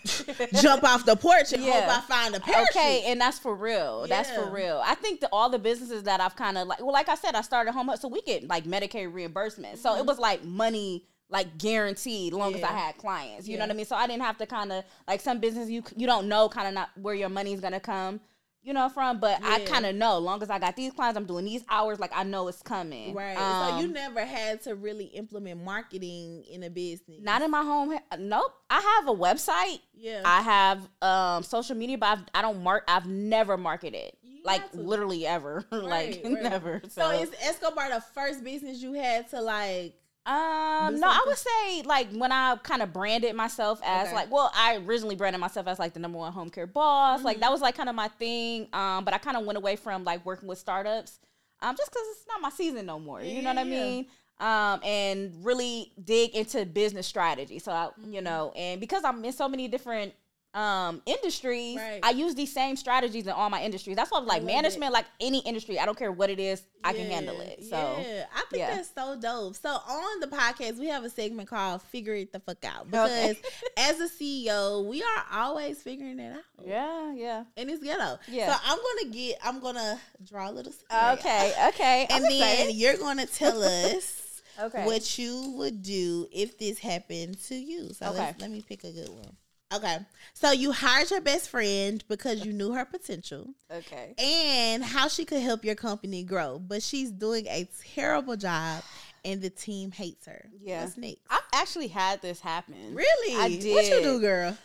jump 0.63 0.85
off 0.85 1.05
the 1.07 1.17
porch 1.17 1.53
and 1.53 1.63
Yeah. 1.63 1.87
hope 1.87 1.99
I 1.99 2.01
find 2.07 2.35
a 2.35 2.41
parachute. 2.41 2.77
Okay, 2.77 3.03
and 3.07 3.21
that's 3.21 3.39
for 3.39 3.55
real. 3.55 4.07
That's 4.09 4.31
for 4.31 4.51
real. 4.51 4.83
I 4.85 4.95
think 4.95 5.21
that 5.21 5.31
all 5.33 5.49
the 5.51 5.59
businesses 5.59 6.03
that 6.05 6.21
I've 6.21 6.37
kind 6.37 6.59
of 6.59 6.69
like, 6.69 6.81
well, 6.81 6.93
like 6.93 7.09
I 7.09 7.15
said, 7.15 7.35
I 7.35 7.41
started 7.41 7.73
home, 7.73 7.91
so 7.99 8.09
we 8.09 8.21
get 8.23 8.47
like 8.49 8.65
Medicaid 8.65 9.13
reimbursement. 9.13 9.79
So 9.79 9.97
it 9.97 10.05
was 10.07 10.19
like 10.19 10.45
money, 10.45 11.05
like 11.29 11.57
guaranteed, 11.59 12.33
long 12.35 12.55
as 12.55 12.61
Mm-hmm. 12.61 12.75
I 12.77 12.79
had 12.79 12.99
clients. 12.99 13.49
You 13.49 13.53
Yeah. 13.55 13.61
know 13.61 13.65
what 13.67 13.73
I 13.73 13.77
mean? 13.77 13.87
So 13.87 13.97
I 13.97 14.07
didn't 14.07 14.23
have 14.23 14.37
to 14.39 14.47
kind 14.47 14.71
of 14.73 14.85
like 15.09 15.21
some 15.21 15.39
business 15.41 15.71
you 15.71 15.83
you 15.97 16.07
don't 16.07 16.29
know 16.29 16.49
kind 16.49 16.69
of 16.69 16.75
not 16.75 16.91
where 17.01 17.15
your 17.15 17.29
money's 17.31 17.61
gonna 17.61 17.81
come. 17.81 18.21
You 18.65 18.73
know 18.73 18.89
from, 18.89 19.19
but 19.19 19.41
I 19.43 19.61
kind 19.65 19.85
of 19.87 19.97
know. 19.97 20.19
Long 20.19 20.41
as 20.43 20.49
I 20.49 20.59
got 20.61 20.77
these 20.77 20.93
clients, 20.93 21.17
I'm 21.17 21.25
doing 21.25 21.45
these 21.45 21.65
hours. 21.69 21.99
Like 21.99 22.13
I 22.15 22.23
know 22.23 22.47
it's 22.47 22.63
coming. 22.63 23.13
Right. 23.13 23.37
so 23.37 23.43
Um, 23.43 23.81
you 23.81 23.89
never 23.89 24.25
had 24.25 24.63
to 24.63 24.77
really 24.77 25.07
implement 25.07 25.65
marketing 25.65 26.45
in 26.49 26.63
a 26.63 26.71
business. 26.71 27.21
not 27.23 27.43
in 27.43 27.51
my 27.51 27.63
home. 27.63 27.99
Nope. 28.19 28.53
I 28.71 28.81
have 28.81 29.09
a 29.09 29.15
website. 29.19 29.81
yeah. 29.95 30.23
I 30.25 30.43
have 30.43 30.89
um 31.03 31.43
social 31.43 31.75
media, 31.77 31.99
but 31.99 32.07
I've, 32.07 32.25
I 32.35 32.43
don't 32.43 32.63
mark. 32.63 32.85
I've 32.87 33.07
never 33.07 33.57
marketed 33.57 34.13
You 34.23 34.43
like 34.45 34.63
literally 34.75 35.27
ever, 35.27 35.65
like 35.73 36.21
Right, 36.25 36.35
right. 36.35 36.43
never. 36.43 36.83
so 36.89 37.11
is 37.11 37.31
Escobar 37.43 37.91
the 37.91 38.01
first 38.15 38.45
business 38.45 38.81
you 38.81 38.93
had 38.93 39.29
to 39.31 39.41
like? 39.41 39.95
Um 40.25 41.01
no, 41.01 41.09
I 41.09 41.25
would 41.27 41.37
say 41.39 41.83
like 41.83 42.13
when 42.13 42.31
I 42.31 42.57
kind 42.63 42.81
of 42.83 42.93
branded 42.93 43.35
myself 43.35 43.81
as 43.85 44.07
Okay. 44.09 44.17
like 44.17 44.31
well, 44.31 44.51
I 44.55 44.77
originally 44.77 45.17
branded 45.17 45.41
myself 45.41 45.67
as 45.67 45.79
like 45.79 45.95
the 45.95 46.01
number 46.01 46.19
one 46.19 46.33
home 46.33 46.49
care 46.51 46.67
boss. 46.67 47.25
Like 47.25 47.39
Mhm. 47.39 47.41
that 47.41 47.51
was 47.51 47.61
like 47.61 47.75
kind 47.77 47.89
of 47.89 47.95
my 47.95 48.09
thing. 48.09 48.69
Um, 48.73 49.05
but 49.05 49.15
I 49.15 49.19
kind 49.19 49.37
of 49.37 49.45
went 49.45 49.57
away 49.59 49.77
from 49.77 50.05
like 50.05 50.25
working 50.25 50.49
with 50.49 50.59
startups, 50.59 51.19
um, 51.61 51.77
just 51.77 51.91
because 51.91 52.07
it's 52.13 52.27
not 52.29 52.41
my 52.41 52.51
season 52.51 52.87
no 52.87 52.99
more. 53.01 53.21
You 53.23 53.43
know 53.43 53.51
what 53.51 53.59
I 53.59 53.65
mean? 53.65 54.07
Um, 54.41 54.81
and 54.85 55.45
really 55.45 55.93
dig 56.03 56.35
into 56.35 56.65
business 56.67 57.07
strategy. 57.07 57.59
So 57.59 57.71
I, 57.73 57.91
you 58.05 58.21
Mhm. 58.21 58.25
know, 58.25 58.53
and 58.57 58.81
because 58.81 59.05
I'm 59.05 59.25
in 59.25 59.33
so 59.33 59.49
many 59.49 59.69
different 59.69 60.15
um 60.55 61.01
industries 61.07 61.77
Right. 61.79 62.01
i 62.03 62.11
use 62.11 62.35
these 62.35 62.53
same 62.53 62.77
strategies 62.77 63.25
in 63.27 63.33
all 63.33 63.49
my 63.49 63.63
industries 63.63 63.97
that's 63.97 64.11
why 64.11 64.19
I'm 64.19 64.27
like 64.27 64.43
love 64.43 64.51
it. 64.51 64.55
management 64.55 64.93
like 64.93 65.07
any 65.19 65.39
industry 65.41 65.79
i 65.79 65.87
don't 65.87 65.97
care 65.97 66.13
what 66.13 66.29
it 66.29 66.39
is 66.39 66.63
i 66.85 66.93
can 66.93 67.11
handle 67.11 67.41
it 67.41 67.65
so 67.65 67.77
yeah, 67.77 68.27
I 68.35 68.45
think 68.51 68.61
yeah. 68.61 68.75
that's 68.77 68.91
so 68.95 69.17
dope. 69.19 69.55
So 69.57 69.71
on 69.71 70.21
the 70.21 70.27
podcast, 70.27 70.79
we 70.79 70.89
have 70.89 71.05
a 71.05 71.11
segment 71.11 71.49
called 71.49 71.81
"Figure 71.83 72.15
It 72.15 72.33
the 72.33 72.41
Fuck 72.41 72.65
Out" 72.67 72.87
Okay. 72.93 73.37
because 73.39 73.53
as 73.79 74.01
a 74.01 74.09
CEO, 74.13 74.85
we 74.87 75.01
are 75.03 75.25
always 75.33 75.81
figuring 75.81 76.19
it 76.19 76.35
out. 76.37 76.43
yeah 76.67 77.13
yeah 77.15 77.45
and 77.57 77.71
it's 77.71 77.83
ghetto. 77.83 78.19
Yeah. 78.29 78.53
So 78.53 78.59
I'm 78.67 78.79
gonna 78.79 79.15
get, 79.15 79.39
I'm 79.45 79.61
gonna 79.61 79.99
draw 80.25 80.51
a 80.51 80.53
little. 80.53 80.73
scenario. 80.73 81.13
okay 81.15 81.53
okay 81.69 82.07
and 82.11 82.25
I'm 82.25 82.31
then 82.31 82.33
excited. 82.53 82.75
you're 82.75 82.97
gonna 82.99 83.27
tell 83.27 83.63
us 83.87 84.43
okay 84.61 84.85
what 84.85 85.19
you 85.19 85.55
would 85.57 85.83
do 85.83 86.27
if 86.33 86.59
this 86.59 86.79
happened 86.79 87.41
to 87.45 87.55
you. 87.55 87.93
So 87.95 88.07
Okay. 88.11 88.35
let 88.41 88.51
me 88.51 88.61
pick 88.61 88.83
a 88.85 88.91
good 88.91 89.09
one. 89.09 89.37
Okay, 89.75 89.99
so 90.35 90.53
you 90.53 90.73
hired 90.73 91.11
your 91.11 91.21
best 91.21 91.49
friend 91.49 92.05
because 92.09 92.45
you 92.45 92.53
knew 92.53 92.73
her 92.73 92.85
potential 92.85 93.55
okay 93.71 94.15
and 94.19 94.85
how 94.85 95.09
she 95.09 95.25
could 95.25 95.41
help 95.41 95.65
your 95.65 95.75
company 95.75 96.23
grow, 96.23 96.59
but 96.59 96.83
she's 96.83 97.11
doing 97.11 97.47
a 97.47 97.69
terrible 97.95 98.37
job 98.37 98.83
and 99.25 99.41
the 99.41 99.51
team 99.51 99.93
hates 99.93 100.27
her. 100.27 100.47
Yeah. 100.61 100.83
What's 100.83 100.97
next? 100.97 101.21
i've 101.31 101.41
actually 101.55 101.89
had 101.89 102.21
this 102.23 102.41
happen 102.41 102.95
Really? 102.95 103.37
I 103.41 103.49
did. 103.61 103.75
What 103.75 103.89
you 103.89 104.03
do, 104.03 104.21
girl? 104.21 104.59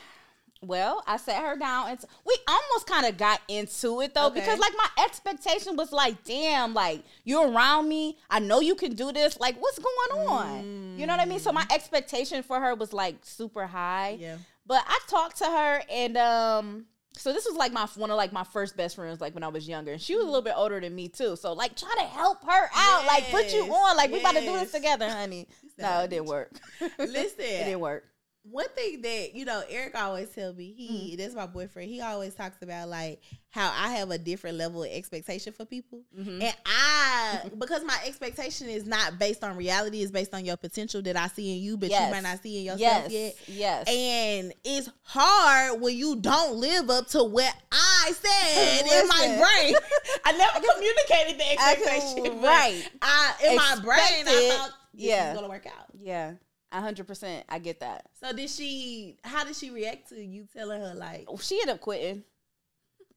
well 0.63 1.03
i 1.07 1.17
sat 1.17 1.43
her 1.43 1.57
down 1.57 1.91
and 1.91 1.99
we 2.25 2.37
almost 2.49 2.87
kind 2.87 3.05
of 3.07 3.17
got 3.19 3.41
into 3.49 4.01
it 4.01 4.15
though 4.15 4.27
Okay. 4.27 4.41
because 4.41 4.59
like 4.59 4.73
my 4.77 5.05
expectation 5.05 5.77
was 5.77 5.93
like 5.93 6.23
damn 6.25 6.73
like 6.73 7.03
you're 7.25 7.51
around 7.51 7.89
me 7.89 8.17
i 8.31 8.39
know 8.39 8.61
you 8.61 8.75
can 8.75 8.95
do 8.95 9.11
this 9.13 9.39
like 9.41 9.57
what's 9.61 9.79
going 9.79 10.27
on 10.29 10.97
you 10.99 11.07
know 11.07 11.13
what 11.15 11.21
i 11.21 11.25
mean 11.25 11.41
so 11.41 11.51
my 11.53 11.67
expectation 11.71 12.43
for 12.43 12.61
her 12.61 12.75
was 12.75 12.93
like 12.93 13.17
super 13.23 13.67
high 13.67 14.17
Yeah. 14.21 14.37
But 14.65 14.85
I 14.87 14.99
talked 15.09 15.39
to 15.39 15.45
her 15.47 15.83
and 15.91 16.17
um 16.17 16.87
so 17.15 17.33
this 17.33 17.45
was 17.45 17.57
like 17.57 17.73
my 17.73 17.87
one 17.97 18.11
of 18.13 18.17
like 18.17 18.33
my 18.33 18.45
first 18.45 18.77
best 18.77 18.95
friends 18.95 19.21
like 19.21 19.35
when 19.35 19.43
I 19.43 19.49
was 19.49 19.69
younger. 19.69 19.93
And 19.93 20.01
she 20.01 20.15
was 20.15 20.23
a 20.25 20.27
little 20.27 20.41
bit 20.41 20.55
older 20.57 20.81
than 20.81 20.95
me 20.95 21.09
too. 21.09 21.35
So 21.37 21.53
like 21.53 21.77
try 21.77 21.93
to 21.99 22.05
help 22.05 22.43
her 22.45 22.71
out. 22.75 23.05
Like 23.07 23.29
put 23.31 23.53
you 23.53 23.65
on. 23.65 23.97
Like 23.97 24.11
we 24.13 24.21
about 24.21 24.35
to 24.37 24.41
do 24.41 24.53
this 24.53 24.71
together, 24.73 25.11
honey. 25.11 25.49
No, 25.79 26.03
it 26.05 26.11
didn't 26.11 26.27
work. 26.27 26.53
Listen. 26.99 27.35
it 27.41 27.65
didn't 27.65 27.81
work. 27.81 28.05
One 28.45 28.69
thing 28.75 29.01
that 29.03 29.35
you 29.35 29.45
know 29.45 29.63
Eric 29.69 29.95
always 29.97 30.29
tell 30.31 30.53
me 30.53 30.75
Mm-hmm. 30.79 30.95
he 30.95 31.17
that's 31.17 31.35
my 31.35 31.47
boyfriend 31.47 31.89
he 31.89 32.01
always 32.01 32.35
talks 32.35 32.61
about 32.61 32.89
like 32.89 33.21
how 33.51 33.71
I 33.71 33.93
have 33.93 34.11
a 34.11 34.19
different 34.19 34.57
level 34.59 34.83
of 34.83 34.91
expectation 34.91 35.53
for 35.53 35.65
people 35.65 36.01
Mhm. 36.19 36.43
and 36.43 36.55
I 36.67 37.43
because 37.57 37.85
my 37.85 37.97
expectation 38.05 38.69
is 38.69 38.85
not 38.85 39.17
based 39.21 39.45
on 39.45 39.57
reality 39.57 40.03
it's 40.03 40.11
based 40.11 40.35
on 40.35 40.45
your 40.45 40.57
potential 40.57 41.01
that 41.03 41.17
I 41.17 41.29
see 41.29 41.57
in 41.57 41.63
you 41.63 41.77
but 41.77 41.91
Yes. 41.91 42.05
you 42.09 42.11
might 42.15 42.23
not 42.29 42.43
see 42.43 42.59
in 42.59 42.65
yourself 42.65 42.81
Yes. 42.81 43.13
yet 43.13 43.37
Yes. 43.47 43.89
and 43.89 44.53
it's 44.65 44.91
hard 45.03 45.81
when 45.81 45.97
you 45.97 46.17
don't 46.17 46.57
live 46.57 46.91
up 46.91 47.07
to 47.09 47.23
what 47.23 47.55
I 47.71 48.13
said 48.13 48.87
in 49.03 49.09
my 49.09 49.27
brain 49.39 49.75
I 50.25 50.33
never 50.37 50.67
communicated 50.67 51.39
the 51.39 51.45
I 51.63 51.73
expectation 51.73 52.25
can- 52.25 52.41
but 52.41 52.47
right. 52.49 52.89
I 53.03 53.35
in 53.51 53.57
my 53.57 53.77
brain 53.85 53.99
I 54.01 54.19
Expected. 54.21 54.51
thought 54.53 54.71
this 54.95 55.03
Yeah. 55.05 55.31
is 55.31 55.35
gonna 55.37 55.49
work 55.49 55.67
out 55.67 55.87
Yeah. 56.01 56.33
A 56.73 56.81
hundred 56.81 57.07
percent. 57.07 57.45
I 57.49 57.59
get 57.59 57.81
that. 57.81 58.07
so 58.19 58.33
did 58.33 58.49
she? 58.49 59.19
How 59.23 59.45
did 59.45 59.55
she 59.57 59.71
react 59.71 60.09
to 60.09 60.21
you 60.23 60.49
telling 60.57 60.81
her 60.81 60.95
like, 60.95 61.27
oh, 61.29 61.37
She 61.37 61.57
ended 61.61 61.75
up 61.75 61.81
quitting. 61.81 62.25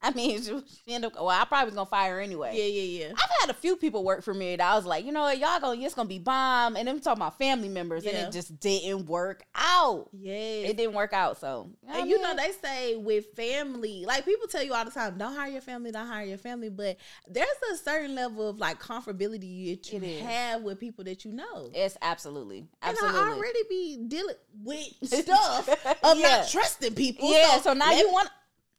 I 0.06 0.12
mean, 0.12 0.41
she, 0.41 0.62
she 0.88 0.96
up. 1.04 1.13
Well, 1.15 1.30
I 1.30 1.46
probably 1.46 1.65
was 1.65 1.74
gonna 1.76 1.86
fire 1.89 2.15
her 2.15 2.22
anyway. 2.22 2.52
yeah, 2.56 2.63
yeah, 2.65 3.06
yeah, 3.08 3.13
I've 3.13 3.30
had 3.41 3.50
a 3.50 3.54
few 3.54 3.76
people 3.76 4.04
work 4.04 4.24
for 4.24 4.34
me 4.34 4.56
that 4.56 4.72
I 4.72 4.76
was 4.76 4.86
like, 4.86 5.04
you 5.06 5.12
know 5.12 5.22
what, 5.22 5.38
y'all 5.39 5.60
gonna 5.60 5.82
it's 5.82 5.96
gonna 5.96 6.08
be 6.08 6.20
bomb, 6.20 6.76
and 6.76 6.88
I'm 6.88 7.00
talking 7.00 7.22
about 7.22 7.38
family 7.38 7.70
members, 7.70 8.06
and 8.06 8.15
it 8.15 8.32
just 8.32 8.60
didn't 8.60 9.08
work 9.08 9.44
out. 9.56 10.10
Yeah, 10.13 10.34
It 10.34 10.78
didn't 10.78 10.94
work 10.94 11.13
out. 11.13 11.39
So, 11.39 11.72
I 11.89 12.00
and 12.02 12.10
you 12.10 12.18
mean, 12.18 12.24
know 12.24 12.36
they 12.36 12.52
say 12.52 12.96
with 12.96 13.26
family, 13.36 14.04
like 14.06 14.26
people 14.26 14.48
tell 14.48 14.63
you 14.63 14.74
all 14.74 14.86
the 14.86 14.91
time, 14.91 15.18
don't 15.18 15.34
hire 15.36 15.50
your 15.52 15.62
family, 15.62 15.91
don't 15.91 16.08
hire 16.08 16.26
your 16.26 16.38
family. 16.38 16.70
But 16.70 16.98
there's 17.28 17.48
a 17.74 17.78
certain 17.78 18.13
level 18.15 18.48
of 18.50 18.58
like 18.60 18.80
comfortability 18.82 19.72
that 19.82 19.91
you 19.91 19.98
It 20.00 20.04
is. 20.04 20.22
have 20.22 20.62
with 20.62 20.80
people 20.80 21.04
that 21.06 21.26
you 21.26 21.32
know. 21.32 21.70
it's 21.74 21.98
absolutely, 22.02 22.68
absolutely. 22.82 23.20
And. 23.20 23.30
I 23.30 23.34
already 23.34 23.60
be 23.70 23.98
dealing 24.08 24.36
with 24.63 24.88
stuff 25.04 25.70
of 26.04 26.18
Yeah. 26.20 26.38
not 26.38 26.50
trusting 26.50 26.94
people. 26.94 27.32
yeah. 27.32 27.60
So 27.62 27.74
now 27.74 27.91
you 27.91 28.12
want. 28.12 28.30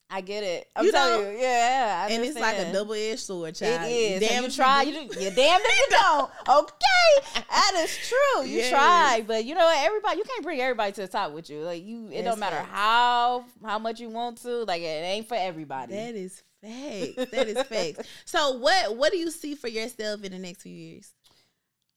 I 0.09 0.21
get 0.21 0.45
it. 0.45 0.69
I'm 0.77 0.85
You 0.85 0.93
telling 0.93 1.25
know, 1.25 1.31
you. 1.33 1.39
Yeah. 1.39 2.07
And 2.09 2.25
it's 2.25 2.39
like 2.39 2.57
a 2.59 2.73
double 2.73 2.95
edged 2.95 3.19
sword, 3.21 3.51
It 3.51 3.55
child. 3.57 3.91
is. 3.91 4.21
Damn 4.21 4.45
you 4.45 4.51
try. 4.51 4.83
You 4.83 4.93
do. 4.93 5.21
You 5.21 5.31
damn 5.33 5.61
if 5.61 5.79
you 5.81 5.87
don't. 5.91 6.31
Okay, 6.49 7.43
that 7.51 7.73
is 7.85 7.97
true. 8.09 8.45
You 8.47 8.59
Yes. 8.59 8.71
try, 8.71 9.25
but 9.27 9.45
you 9.45 9.55
know 9.57 9.65
what? 9.65 9.79
Everybody, 9.85 10.19
you 10.19 10.25
can't 10.25 10.45
bring 10.45 10.61
everybody 10.61 10.93
to 10.93 11.01
the 11.03 11.09
top 11.09 11.33
with 11.33 11.51
you. 11.51 11.61
Like 11.63 11.85
you, 11.85 12.07
it 12.07 12.23
That's 12.23 12.25
don't 12.27 12.39
matter 12.39 12.57
facts. 12.57 12.69
how 12.71 13.45
how 13.65 13.79
much 13.81 13.99
you 13.99 14.09
want 14.09 14.39
to. 14.43 14.65
Like 14.65 14.81
it 14.83 14.85
ain't 14.85 15.27
for 15.27 15.35
everybody. 15.37 15.95
That 15.95 16.15
is 16.15 16.41
facts. 16.63 17.31
That 17.33 17.49
is 17.49 17.63
facts. 17.65 18.09
So 18.27 18.59
what 18.59 18.97
what 18.97 19.11
do 19.11 19.19
you 19.19 19.31
see 19.33 19.57
for 19.57 19.67
yourself 19.69 20.23
in 20.23 20.31
the 20.31 20.39
next 20.39 20.63
few 20.63 20.73
years? 20.75 21.13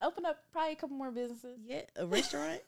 Open 0.01 0.25
up 0.25 0.37
probably 0.51 0.71
a 0.73 0.75
couple 0.77 0.95
more 0.95 1.11
businesses. 1.11 1.59
Yeah, 1.63 1.81
a 1.95 2.07
restaurant. 2.07 2.61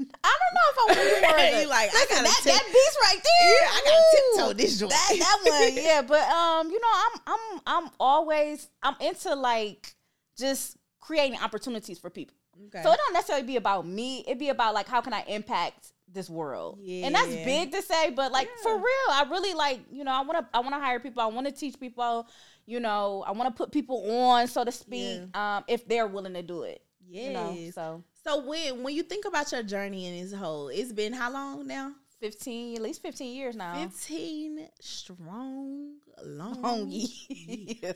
I 0.00 0.36
don't 0.40 0.54
know 0.54 0.66
if 0.70 0.78
I 0.78 0.84
want 0.86 0.98
to 0.98 1.14
do 1.14 1.20
more. 1.22 1.36
of 1.36 1.40
You 1.54 1.60
it. 1.60 1.68
like, 1.68 1.90
I 1.94 2.06
gotta 2.08 2.22
that, 2.24 2.40
tip- 2.42 2.52
that 2.52 2.64
beast 2.66 2.98
right 3.02 3.20
there. 3.22 3.52
Yeah, 3.52 3.68
I 3.70 3.80
Ooh. 3.88 4.36
tiptoe 4.36 4.52
this 4.54 4.78
joint. 4.78 4.90
That 4.90 5.16
that 5.18 5.38
one, 5.44 5.74
yeah. 5.84 6.02
But 6.02 6.28
um, 6.28 6.70
you 6.70 6.80
know, 6.80 6.88
I'm 6.94 7.20
I'm 7.26 7.60
I'm 7.66 7.90
always 7.98 8.68
I'm 8.82 8.94
into 9.00 9.34
like 9.34 9.94
just 10.38 10.76
creating 11.00 11.38
opportunities 11.40 11.98
for 11.98 12.10
people. 12.10 12.36
Okay. 12.68 12.82
So 12.82 12.90
it 12.90 12.96
don't 12.96 13.12
necessarily 13.14 13.46
be 13.46 13.56
about 13.56 13.86
me. 13.86 14.24
It 14.26 14.38
be 14.38 14.48
about 14.48 14.74
like 14.74 14.88
how 14.88 15.00
can 15.00 15.12
I 15.12 15.22
impact 15.28 15.92
this 16.12 16.30
world. 16.30 16.78
And 16.80 17.14
that's 17.14 17.28
big 17.28 17.72
to 17.72 17.82
say, 17.82 18.10
but 18.10 18.32
like 18.32 18.48
for 18.62 18.74
real, 18.76 19.08
I 19.10 19.26
really 19.30 19.54
like, 19.54 19.80
you 19.90 20.04
know, 20.04 20.12
I 20.12 20.22
want 20.22 20.38
to 20.38 20.46
I 20.56 20.60
want 20.60 20.74
to 20.74 20.80
hire 20.80 21.00
people. 21.00 21.22
I 21.22 21.26
want 21.26 21.46
to 21.46 21.52
teach 21.52 21.78
people, 21.78 22.26
you 22.64 22.80
know, 22.80 23.24
I 23.26 23.32
want 23.32 23.54
to 23.54 23.56
put 23.56 23.72
people 23.72 24.10
on 24.10 24.48
so 24.48 24.64
to 24.64 24.72
speak 24.72 25.36
um 25.36 25.64
if 25.68 25.86
they're 25.86 26.06
willing 26.06 26.34
to 26.34 26.42
do 26.42 26.62
it. 26.62 26.82
You 27.08 27.30
know, 27.30 27.56
so 27.72 28.02
So 28.26 28.40
when 28.44 28.82
when 28.82 28.94
you 28.94 29.04
think 29.04 29.24
about 29.24 29.52
your 29.52 29.62
journey 29.62 30.06
in 30.06 30.20
this 30.24 30.36
whole, 30.36 30.68
it's 30.68 30.92
been 30.92 31.12
how 31.12 31.30
long 31.30 31.66
now? 31.66 31.92
15 32.18 32.76
at 32.76 32.82
least 32.82 33.02
15 33.02 33.34
years 33.36 33.54
now. 33.54 33.74
Fifteen 33.74 34.68
strong, 34.80 35.96
long, 36.24 36.60
Long 36.62 36.86
years. 36.90 37.94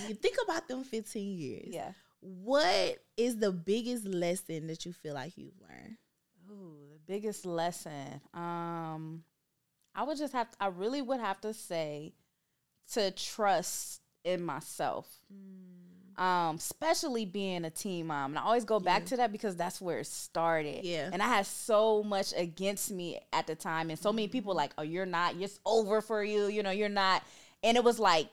When 0.00 0.08
you 0.10 0.14
think 0.16 0.36
about 0.44 0.68
them 0.68 0.84
fifteen 0.84 1.38
years, 1.38 1.68
Yeah. 1.68 1.92
what 2.20 2.98
is 3.16 3.38
the 3.38 3.50
biggest 3.52 4.04
lesson 4.06 4.66
that 4.66 4.84
you 4.84 4.92
feel 4.92 5.14
like 5.14 5.38
you've 5.38 5.58
learned? 5.62 5.96
Ooh, 6.50 6.76
the 6.92 7.00
biggest 7.06 7.46
lesson. 7.46 8.20
Um, 8.34 9.24
I 9.94 10.02
would 10.02 10.18
just 10.18 10.34
have. 10.34 10.48
I 10.60 10.66
really 10.66 11.00
would 11.00 11.20
have 11.20 11.40
to 11.42 11.54
say 11.54 12.12
to 12.92 13.10
trust 13.12 14.02
in 14.24 14.42
myself. 14.42 15.08
Um, 16.18 16.56
especially 16.56 17.24
being 17.24 17.64
a 17.64 17.70
teen 17.70 18.08
mom, 18.08 18.32
and 18.32 18.38
I 18.38 18.42
always 18.42 18.64
go 18.64 18.80
back 18.80 19.02
Yeah. 19.02 19.08
to 19.10 19.16
that 19.18 19.32
because 19.32 19.54
that's 19.54 19.80
where 19.80 20.00
it 20.00 20.06
started. 20.08 20.84
Yeah. 20.84 21.10
and 21.12 21.22
I 21.22 21.28
had 21.28 21.46
so 21.46 22.02
much 22.02 22.34
against 22.36 22.90
me 22.90 23.20
at 23.32 23.46
the 23.46 23.54
time, 23.54 23.88
and 23.88 23.98
so 23.98 24.12
many 24.12 24.26
people 24.26 24.52
like, 24.54 24.72
"Oh, 24.76 24.82
you're 24.82 25.06
not. 25.06 25.36
It's 25.36 25.60
over 25.64 26.00
for 26.00 26.24
you. 26.24 26.46
You 26.46 26.64
know, 26.64 26.70
you're 26.72 26.88
not." 26.88 27.22
And 27.62 27.76
it 27.76 27.84
was 27.84 28.00
like, 28.00 28.28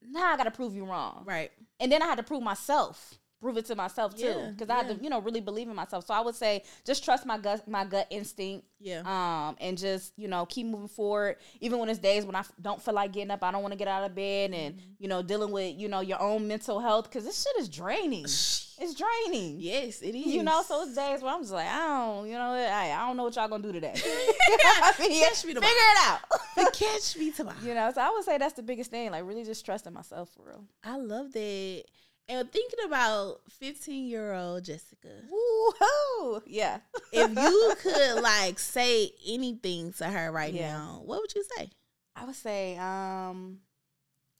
"Nah, 0.00 0.32
I 0.32 0.36
got 0.38 0.44
to 0.44 0.50
prove 0.50 0.74
you 0.74 0.86
wrong." 0.86 1.24
Right. 1.26 1.50
and 1.80 1.92
then 1.92 2.02
I 2.02 2.06
had 2.06 2.16
to 2.16 2.22
prove 2.24 2.42
myself, 2.42 3.18
prove 3.40 3.56
it 3.56 3.64
to 3.66 3.74
myself 3.76 4.16
too, 4.16 4.26
Yeah, 4.26 4.50
because 4.50 4.68
I 4.68 4.76
had 4.82 4.88
to, 4.98 5.02
you 5.04 5.10
know, 5.10 5.20
really 5.20 5.40
believe 5.40 5.68
in 5.68 5.74
myself. 5.76 6.06
So 6.06 6.14
I 6.14 6.20
would 6.20 6.34
say 6.34 6.62
just 6.84 7.04
trust 7.04 7.24
my 7.26 7.38
gut, 7.38 7.66
my 7.68 7.84
gut 7.84 8.06
instinct, 8.10 8.66
Yeah. 8.80 9.02
um, 9.06 9.56
and 9.60 9.78
just 9.78 10.12
you 10.16 10.28
know 10.28 10.44
keep 10.46 10.66
moving 10.66 10.88
forward, 10.88 11.36
even 11.60 11.78
when 11.78 11.88
it's 11.88 11.98
days 12.00 12.24
when 12.26 12.34
I 12.34 12.40
f- 12.40 12.52
don't 12.60 12.82
feel 12.82 12.94
like 12.94 13.12
getting 13.12 13.30
up, 13.30 13.42
I 13.44 13.50
don't 13.52 13.62
want 13.62 13.72
to 13.72 13.78
get 13.78 13.88
out 13.88 14.04
of 14.04 14.14
bed, 14.14 14.52
and 14.52 14.74
Mm-hmm. 14.74 14.86
you 14.98 15.08
know 15.08 15.22
dealing 15.22 15.52
with 15.52 15.76
you 15.78 15.88
know 15.88 16.00
your 16.00 16.20
own 16.20 16.48
mental 16.48 16.80
health 16.80 17.04
because 17.04 17.24
this 17.24 17.42
shit 17.42 17.60
is 17.62 17.68
draining. 17.68 18.26
It's 18.80 18.94
draining. 18.94 19.56
yes, 19.58 20.02
it 20.02 20.14
is. 20.14 20.26
You 20.26 20.44
know, 20.44 20.62
so 20.62 20.84
it's 20.84 20.94
days 20.94 21.20
where 21.20 21.34
I'm 21.34 21.40
just 21.40 21.52
like, 21.52 21.66
I 21.66 21.78
don't, 21.88 22.28
you 22.28 22.34
know, 22.34 22.52
I, 22.52 22.92
I 22.96 23.08
don't 23.08 23.16
know 23.16 23.24
what 23.24 23.34
y'all 23.34 23.48
gonna 23.48 23.60
do 23.60 23.72
today. 23.72 23.92
I 23.96 24.92
mean, 25.00 25.20
Catch 25.20 25.44
me 25.46 25.54
figure 25.54 25.66
it 25.68 25.98
out. 26.06 26.20
But 26.54 26.72
catch 26.74 27.16
me 27.16 27.32
tomorrow. 27.32 27.56
you 27.64 27.74
know, 27.74 27.90
so 27.92 28.00
I 28.00 28.10
would 28.10 28.22
say 28.24 28.38
that's 28.38 28.54
the 28.54 28.62
biggest 28.62 28.92
thing, 28.92 29.10
like 29.10 29.24
really 29.26 29.42
just 29.42 29.64
trusting 29.64 29.92
myself 29.92 30.30
for 30.30 30.44
real. 30.46 30.64
I 30.84 30.96
love 30.96 31.32
that. 31.32 31.82
And 32.30 32.50
thinking 32.52 32.80
about 32.84 33.40
15 33.60 34.06
year 34.06 34.32
old 34.34 34.64
Jessica, 34.64 35.08
Woo-hoo! 35.30 36.42
Yeah. 36.46 36.78
if 37.12 37.30
you 37.30 37.74
could 37.82 38.22
like 38.22 38.58
say 38.58 39.10
anything 39.26 39.92
to 39.94 40.04
her 40.04 40.30
right 40.30 40.52
Yeah. 40.52 40.72
now, 40.72 41.02
what 41.04 41.20
would 41.20 41.34
you 41.34 41.44
say? 41.56 41.70
I 42.14 42.24
would 42.24 42.34
say, 42.34 42.76
um, 42.76 43.58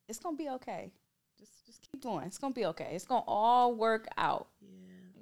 it's 0.09 0.19
gonna 0.19 0.37
be 0.37 0.49
okay. 0.51 0.91
Just 1.39 1.67
just 1.67 1.81
keep 1.91 2.03
going. 2.03 2.27
It's 2.27 2.39
gonna 2.39 2.55
be 2.55 2.67
okay. 2.67 2.91
It's 2.93 3.07
gonna 3.07 3.25
all 3.27 3.75
work 3.75 4.07
out. 4.17 4.49
Yeah. 4.61 4.69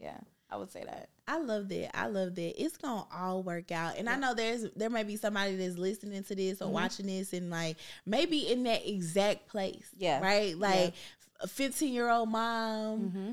Yeah. 0.01 0.19
I 0.49 0.57
would 0.57 0.71
say 0.71 0.85
that. 0.85 1.09
I 1.27 1.39
love 1.39 1.69
that. 1.71 1.97
I 1.99 2.07
love 2.07 2.37
that. 2.37 2.63
It's 2.63 2.77
gonna 2.77 3.05
all 3.13 3.43
work 3.43 3.73
out. 3.73 3.99
And 3.99 4.09
I 4.09 4.15
know 4.17 4.33
there's 4.33 4.65
there 4.77 4.89
may 4.91 5.03
be 5.03 5.17
somebody 5.17 5.57
that's 5.57 5.77
listening 5.77 6.23
to 6.23 6.35
this 6.37 6.63
or 6.63 6.67
Mhm. 6.69 6.73
watching 6.73 7.07
this 7.07 7.33
and 7.33 7.51
like 7.51 7.77
maybe 8.07 8.51
in 8.53 8.63
that 8.63 8.89
exact 8.89 9.49
place. 9.49 9.89
Yeah. 9.99 10.21
Right? 10.21 10.57
Like 10.57 10.95
a 11.41 11.47
15 11.49 11.93
year 11.93 12.09
old 12.11 12.29
mom, 12.29 13.01
Mm-hmm. 13.01 13.33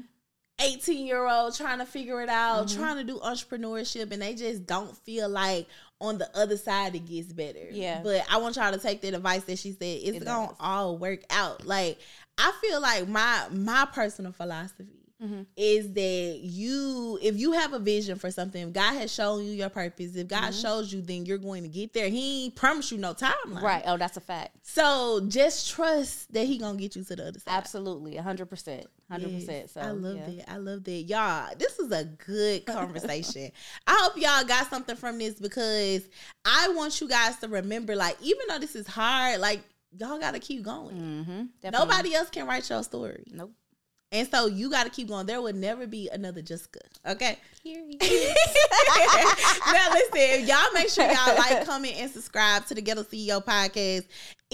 18 0.62 1.08
year 1.08 1.28
old 1.28 1.56
trying 1.56 1.80
to 1.80 1.86
figure 1.86 2.22
it 2.22 2.30
out, 2.30 2.68
Mhm. 2.68 2.76
trying 2.76 2.98
to 2.98 3.04
do 3.04 3.18
entrepreneurship, 3.20 4.12
and 4.12 4.22
they 4.22 4.36
just 4.36 4.66
don't 4.68 4.96
feel 5.00 5.28
like 5.28 5.68
on 6.00 6.18
the 6.20 6.30
other 6.38 6.58
side 6.58 6.94
it 6.96 7.06
gets 7.06 7.34
better. 7.34 7.68
Yeah. 7.72 8.02
But 8.04 8.24
I 8.30 8.38
want 8.38 8.56
y'all 8.58 8.72
to 8.72 8.78
take 8.78 9.02
that 9.02 9.14
advice 9.16 9.44
that 9.46 9.58
she 9.58 9.72
said. 9.72 9.82
It's 10.04 10.18
It 10.18 10.26
gonna 10.26 10.48
does. 10.50 10.56
all 10.60 10.98
work 10.98 11.22
out. 11.30 11.66
Like 11.66 12.00
I 12.38 12.52
feel 12.62 12.80
like 12.82 13.08
my 13.08 13.48
my 13.52 13.88
personal 13.92 14.32
philosophy 14.32 15.00
Mhm. 15.24 15.46
is 15.56 15.92
that 15.94 16.40
you 16.42 17.18
if 17.22 17.38
you 17.38 17.54
have 17.54 17.74
a 17.74 17.80
vision 17.80 18.18
for 18.18 18.30
something, 18.30 18.68
if 18.68 18.74
God 18.74 18.94
has 18.96 19.14
shown 19.14 19.44
you 19.46 19.52
your 19.52 19.70
purpose, 19.70 20.16
if 20.16 20.28
God 20.28 20.52
Mhm. 20.54 20.62
shows 20.62 20.92
you, 20.92 21.02
then 21.02 21.26
you're 21.26 21.38
going 21.38 21.64
to 21.64 21.70
get 21.70 21.94
there. 21.94 22.10
He 22.10 22.46
ain't 22.46 22.56
promise 22.56 22.92
you 22.92 22.98
no 22.98 23.14
timeline. 23.14 23.62
Right. 23.62 23.84
Oh, 23.86 23.98
that's 23.98 24.18
a 24.18 24.22
fact. 24.22 24.58
So 24.64 25.22
just 25.28 25.70
trust 25.72 26.32
that 26.34 26.46
he 26.46 26.58
gonna 26.58 26.78
get 26.78 26.96
you 26.96 27.04
to 27.04 27.16
the 27.16 27.28
other 27.28 27.40
side. 27.40 27.54
Absolutely. 27.54 28.18
hundred 28.18 28.48
percent. 28.50 28.88
Hundred 29.10 29.32
percent. 29.34 29.70
So 29.70 29.80
I 29.82 29.92
love 29.92 30.16
yeah. 30.18 30.26
that. 30.44 30.52
I 30.52 30.58
love 30.58 30.84
that. 30.84 30.92
Y'all, 30.92 31.50
this 31.58 31.78
is 31.80 31.92
a 31.92 32.04
good 32.06 32.66
conversation. 32.66 33.52
I 33.88 33.98
hope 34.02 34.18
y'all 34.18 34.44
got 34.46 34.70
something 34.70 34.96
from 34.96 35.20
this 35.20 35.36
because 35.36 36.04
I 36.46 36.70
want 36.70 37.00
you 37.00 37.08
guys 37.08 37.38
to 37.38 37.48
remember, 37.48 37.96
like, 37.96 38.18
even 38.22 38.42
though 38.50 38.60
this 38.60 38.76
is 38.76 38.88
hard, 38.88 39.40
like, 39.40 39.62
y'all 39.98 40.18
gotta 40.20 40.40
keep 40.40 40.64
going. 40.64 40.96
Mm-hmm. 40.98 41.70
Nobody 41.72 42.16
else 42.16 42.30
can 42.30 42.48
write 42.48 42.68
your 42.70 42.82
story. 42.84 43.24
Nope. 43.32 43.52
And 44.14 44.30
so 44.30 44.46
you 44.46 44.70
gotta 44.70 44.92
keep 44.92 45.08
going. 45.08 45.26
There 45.26 45.42
will 45.42 45.54
never 45.54 45.88
be 45.88 46.08
another 46.14 46.44
Jessica. 46.44 46.80
Okay. 47.08 47.40
Period. 47.64 48.00
now 48.00 49.92
listen, 49.92 50.48
y'all 50.48 50.72
make 50.74 50.90
sure 50.90 51.04
y'all 51.06 51.36
like, 51.36 51.66
comment, 51.66 51.96
and 51.98 52.12
subscribe 52.12 52.64
to 52.68 52.76
the 52.76 52.82
Ghetto 52.82 53.02
CEO 53.02 53.44
podcast. 53.44 54.06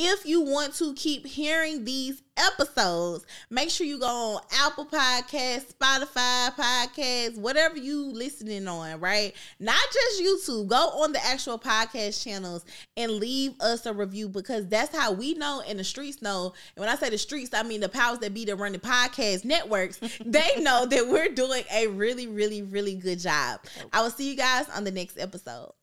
If 0.02 0.26
you 0.26 0.40
want 0.40 0.76
to 0.76 0.94
keep 0.94 1.28
hearing 1.28 1.84
these 1.84 2.22
episodes, 2.38 3.26
make 3.50 3.70
sure 3.70 3.86
you 3.86 4.00
go 4.00 4.08
on 4.08 4.42
Apple 4.58 4.86
Podcasts, 4.86 5.74
Spotify 5.74 6.56
Podcasts, 6.56 7.38
whatever 7.38 7.78
you 7.78 8.06
listening 8.06 8.66
on, 8.70 9.02
right? 9.02 9.36
Not 9.60 9.82
just 9.92 10.22
YouTube. 10.22 10.68
Go 10.68 11.02
on 11.04 11.12
the 11.12 11.20
actual 11.26 11.60
podcast 11.60 12.24
channels 12.24 12.64
and 12.96 13.12
leave 13.12 13.60
us 13.60 13.86
a 13.86 13.94
review 13.94 14.30
because 14.30 14.70
that's 14.70 14.96
how 14.96 15.12
we 15.12 15.34
know 15.34 15.62
and 15.68 15.78
the 15.78 15.84
streets 15.84 16.22
know. 16.22 16.54
And 16.78 16.86
when 16.86 16.88
I 16.88 16.96
say 16.96 17.10
the 17.10 17.18
streets, 17.18 17.54
I 17.54 17.64
mean 17.64 17.82
the 17.82 17.90
powers 17.90 18.20
that 18.20 18.34
be 18.34 18.46
that 18.46 18.56
run 18.56 18.72
the 18.72 18.80
podcast 18.80 19.44
networks. 19.44 20.00
they 20.26 20.62
know 20.62 20.86
that 20.86 21.10
we're 21.10 21.28
doing 21.28 21.66
a 21.74 21.88
really, 21.88 22.28
really, 22.28 22.62
really 22.62 22.96
good 22.96 23.20
job. 23.20 23.60
I 23.92 24.02
will 24.02 24.12
see 24.12 24.30
you 24.30 24.38
guys 24.38 24.70
on 24.70 24.86
the 24.86 24.92
next 24.92 25.20
episode. 25.20 25.74